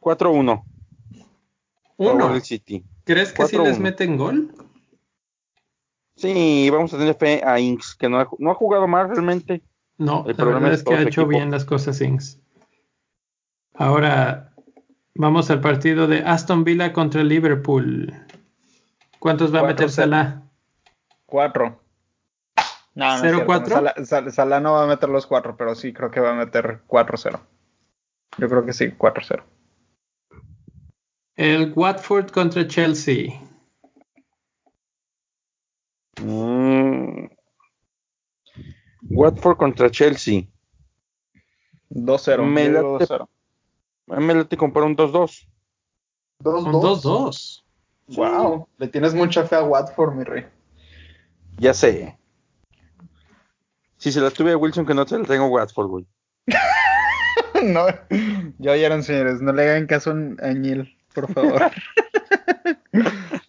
[0.00, 0.67] 4-1.
[1.98, 2.40] Uno.
[2.40, 2.84] City.
[3.04, 4.54] ¿Crees que sí les meten gol?
[6.16, 9.62] Sí, vamos a tener fe a Inks, que no ha, no ha jugado mal realmente.
[9.98, 12.40] No, el problema es que ha hecho bien las cosas Inks.
[13.74, 14.52] Ahora
[15.14, 18.12] vamos al partido de Aston Villa contra Liverpool.
[19.18, 20.42] ¿Cuántos va a meter Salah?
[21.26, 21.80] Cuatro.
[22.94, 23.80] No, no ¿Cero, cuatro?
[24.04, 27.38] Salah, no va a meter los cuatro, pero sí creo que va a meter 4-0.
[28.38, 29.42] Yo creo que sí, 4-0.
[31.38, 33.40] El Watford contra Chelsea.
[36.20, 37.28] Mm.
[39.02, 40.48] Watford contra Chelsea.
[41.90, 42.44] 2-0.
[42.44, 43.24] Me late,
[44.08, 45.48] me late comprar un 2-2.
[46.42, 47.62] 2-2.
[48.16, 50.44] Wow, le tienes mucha fe a Watford, mi rey.
[51.58, 52.18] Ya sé.
[53.98, 56.06] Si se la tuve a Wilson, que no se la tengo a Watford, güey.
[57.62, 57.86] no,
[58.58, 61.70] ya oyeron, señores, no le hagan caso a Neil, por favor.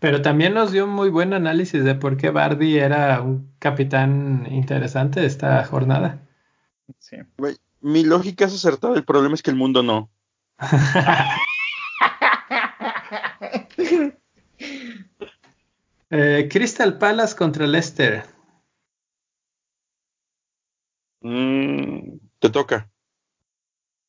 [0.00, 4.46] Pero también nos dio un muy buen análisis de por qué Bardi era un capitán
[4.50, 6.20] interesante esta jornada.
[6.98, 7.16] Sí.
[7.80, 10.10] mi lógica es acertada, el problema es que el mundo no.
[16.08, 18.24] Eh, Crystal Palace contra Leicester.
[21.20, 22.88] Mm, te toca.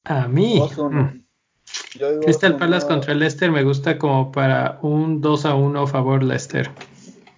[0.04, 0.62] A mí.
[0.62, 1.27] Mm.
[2.22, 6.70] Crystal Palace contra Leicester me gusta como para un 2 a 1 a favor Leicester.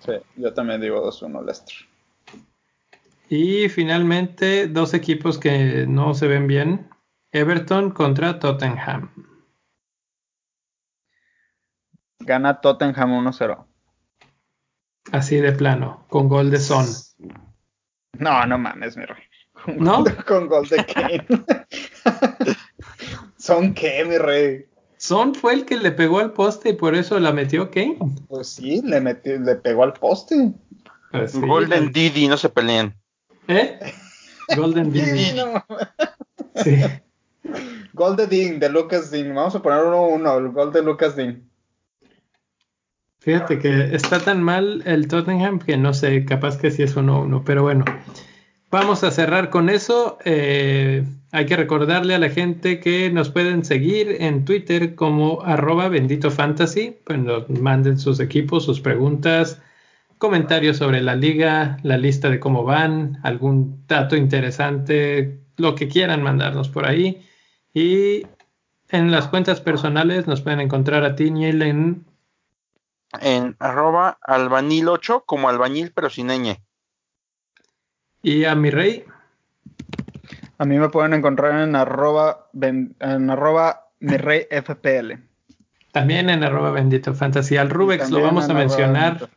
[0.05, 1.75] Sí, yo también digo 2 a 1 Leicester.
[3.29, 6.89] Y finalmente, dos equipos que no se ven bien.
[7.31, 9.11] Everton contra Tottenham.
[12.19, 13.65] Gana Tottenham 1-0.
[15.11, 16.85] Así de plano, con gol de Son.
[18.17, 19.23] No, no mames, mi rey.
[19.77, 20.03] ¿No?
[20.25, 21.25] con gol de Kane.
[23.49, 24.65] ¿Son qué, mi rey?
[24.97, 27.97] Son fue el que le pegó al poste y por eso la metió Kane.
[28.27, 30.51] Pues sí, le, metió, le pegó al poste.
[31.11, 32.93] Pues Golden Didi, no se peleen.
[33.47, 33.79] ¿Eh?
[34.55, 35.33] Golden Didi.
[35.33, 35.65] no.
[36.63, 36.83] sí.
[37.93, 39.33] Golden Dean de Lucas Dean.
[39.33, 41.43] Vamos a poner uno uno, el gol de Lucas Dean.
[43.19, 47.21] Fíjate que está tan mal el Tottenham que no sé, capaz que sí es uno
[47.21, 47.83] uno, pero bueno.
[48.71, 50.17] Vamos a cerrar con eso.
[50.23, 55.87] Eh, hay que recordarle a la gente que nos pueden seguir en Twitter como arroba
[55.87, 56.97] bendito fantasy.
[57.03, 59.61] Pues nos manden sus equipos, sus preguntas,
[60.17, 66.23] comentarios sobre la liga, la lista de cómo van, algún dato interesante, lo que quieran
[66.23, 67.25] mandarnos por ahí.
[67.73, 68.25] Y
[68.89, 72.05] en las cuentas personales nos pueden encontrar a ti, Niel, en...
[73.21, 76.59] En arroba albañil8 como albañil pero sin ñ.
[78.21, 79.03] Y a mi rey.
[80.59, 85.13] A mí me pueden encontrar en arroba, en arroba mi rey FPL.
[85.91, 87.57] También en arroba bendito fantasy.
[87.57, 89.29] Al Rubex lo vamos a mencionar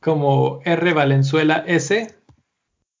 [0.00, 2.14] como R Valenzuela S,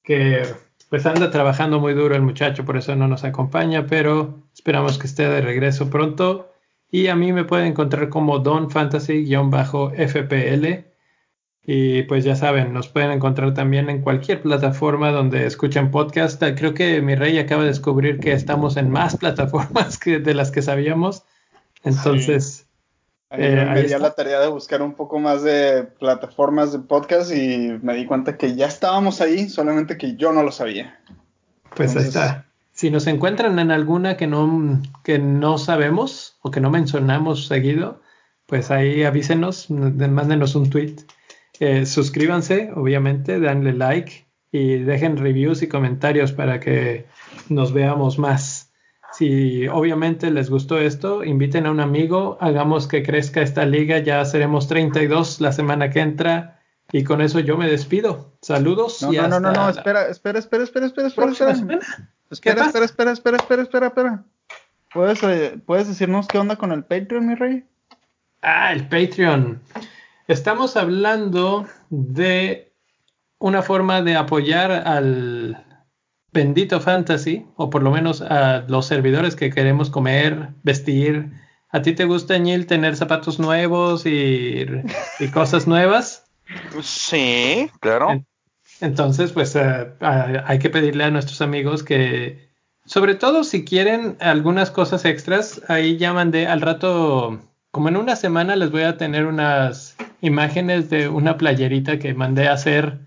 [0.02, 0.42] que
[0.88, 5.06] pues anda trabajando muy duro el muchacho, por eso no nos acompaña, pero esperamos que
[5.06, 6.50] esté de regreso pronto.
[6.90, 10.89] Y a mí me pueden encontrar como Don Fantasy-FPL.
[11.64, 16.42] Y pues ya saben, nos pueden encontrar también en cualquier plataforma donde escuchen podcast.
[16.56, 20.50] Creo que mi rey acaba de descubrir que estamos en más plataformas que de las
[20.50, 21.24] que sabíamos.
[21.84, 22.66] Entonces,
[23.30, 27.78] eh, me di la tarea de buscar un poco más de plataformas de podcast y
[27.82, 30.98] me di cuenta que ya estábamos ahí, solamente que yo no lo sabía.
[31.76, 32.46] Pues ahí está.
[32.72, 38.00] Si nos encuentran en alguna que no, que no sabemos o que no mencionamos seguido,
[38.46, 40.96] pues ahí avísenos, mándenos un tweet
[41.60, 47.06] eh, suscríbanse, obviamente, denle like y dejen reviews y comentarios para que
[47.48, 48.72] nos veamos más.
[49.12, 54.24] Si obviamente les gustó esto, inviten a un amigo, hagamos que crezca esta liga, ya
[54.24, 56.60] seremos 32 la semana que entra
[56.92, 58.32] y con eso yo me despido.
[58.40, 59.02] Saludos.
[59.02, 61.52] No, no, no, no, espera, espera, espera, espera, espera, espera, espera.
[62.30, 64.24] Espera, espera, espera, espera, espera, espera, espera.
[64.92, 67.64] ¿Puedes, eh, ¿Puedes decirnos qué onda con el Patreon, mi rey?
[68.42, 69.60] Ah, el Patreon.
[70.30, 72.72] Estamos hablando de
[73.40, 75.66] una forma de apoyar al
[76.32, 81.32] bendito fantasy, o por lo menos a los servidores que queremos comer, vestir.
[81.70, 84.66] ¿A ti te gusta, Neil, tener zapatos nuevos y,
[85.34, 86.30] cosas nuevas?
[86.80, 88.24] Sí, claro.
[88.80, 92.52] Entonces, pues eh, hay que pedirle a nuestros amigos que,
[92.84, 97.40] sobre todo si quieren algunas cosas extras, ahí llaman de al rato,
[97.70, 102.48] como en una semana les voy a tener unas imágenes de una playerita que mandé
[102.48, 103.00] a hacer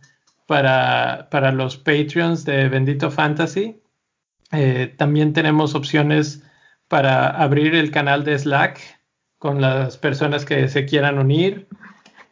[0.48, 3.82] para, para los Patreons de Bendito Fantasy.
[4.52, 6.44] Eh, también tenemos opciones
[6.88, 8.80] para abrir el canal de Slack
[9.38, 11.68] con las personas que se quieran unir,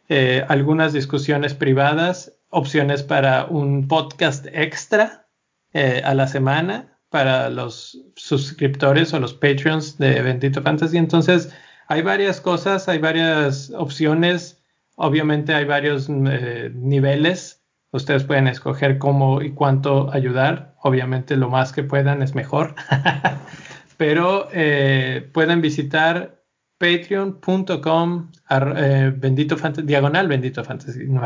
[0.08, 5.26] eh, algunas discusiones privadas, opciones para un podcast extra
[5.72, 10.96] eh, a la semana para los suscriptores o los Patreons de Bendito Fantasy.
[10.96, 11.52] Entonces,
[11.92, 14.62] hay varias cosas, hay varias opciones.
[14.96, 17.62] Obviamente hay varios eh, niveles.
[17.90, 20.74] Ustedes pueden escoger cómo y cuánto ayudar.
[20.82, 22.74] Obviamente lo más que puedan es mejor.
[23.98, 26.42] Pero eh, pueden visitar
[26.78, 31.20] patreon.com eh, bendito diagonal bendito fantasy, no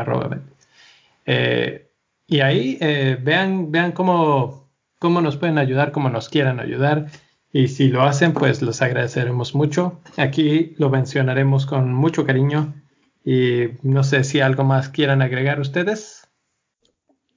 [2.28, 2.78] y ahí
[3.22, 4.68] vean, vean cómo
[4.98, 7.06] cómo nos pueden ayudar, cómo nos quieran ayudar.
[7.52, 10.00] Y si lo hacen, pues los agradeceremos mucho.
[10.16, 12.74] Aquí lo mencionaremos con mucho cariño.
[13.24, 16.28] Y no sé si algo más quieran agregar ustedes.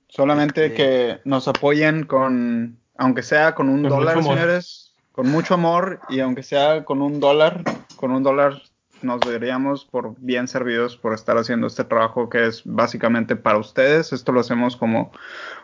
[0.07, 5.99] Solamente este, que nos apoyen con, aunque sea con un dólar, señores, con mucho amor
[6.09, 7.63] y aunque sea con un dólar,
[7.95, 8.61] con un dólar
[9.01, 14.11] nos veríamos por bien servidos por estar haciendo este trabajo que es básicamente para ustedes.
[14.11, 15.11] Esto lo hacemos como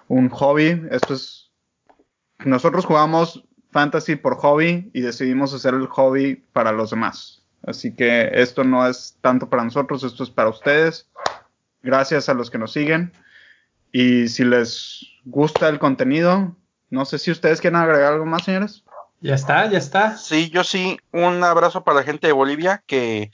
[0.07, 0.81] un hobby.
[0.91, 1.51] Esto es
[2.43, 3.43] nosotros jugamos
[3.75, 7.43] fantasy por hobby y decidimos hacer el hobby para los demás.
[7.67, 11.09] Así que esto no es tanto para nosotros, esto es para ustedes.
[11.83, 13.11] Gracias a los que nos siguen.
[13.91, 16.55] Y si les gusta el contenido,
[16.89, 18.85] no sé si ustedes quieren agregar algo más, señores.
[19.19, 20.15] Ya está, ya está.
[20.15, 20.97] Sí, yo sí.
[21.11, 23.29] Un abrazo para la gente de Bolivia que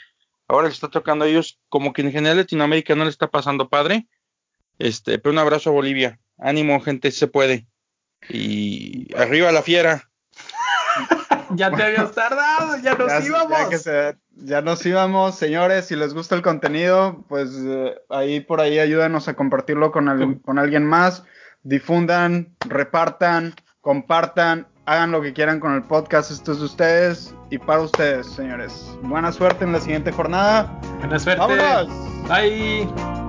[0.47, 3.69] ahora les está tocando a ellos, como que en general Latinoamérica no le está pasando
[3.69, 4.07] padre.
[4.80, 6.19] Este, pero un abrazo a Bolivia.
[6.39, 7.68] Ánimo, gente, se puede.
[8.27, 10.10] Y arriba la fiera.
[11.55, 13.85] Ya te habías tardado, ya nos íbamos.
[14.35, 15.85] Ya, nos íbamos, señores.
[15.85, 20.59] Si les gusta el contenido, pues eh, ahí por ahí ayúdenos a compartirlo con, con
[20.59, 21.23] alguien más.
[21.63, 26.31] Difundan, repartan, compartan, hagan lo que quieran con el podcast.
[26.31, 28.97] Esto es de ustedes y para ustedes, señores.
[29.03, 30.80] Buena suerte en la siguiente jornada.
[30.99, 31.43] Buena suerte.
[32.27, 33.20] Bye.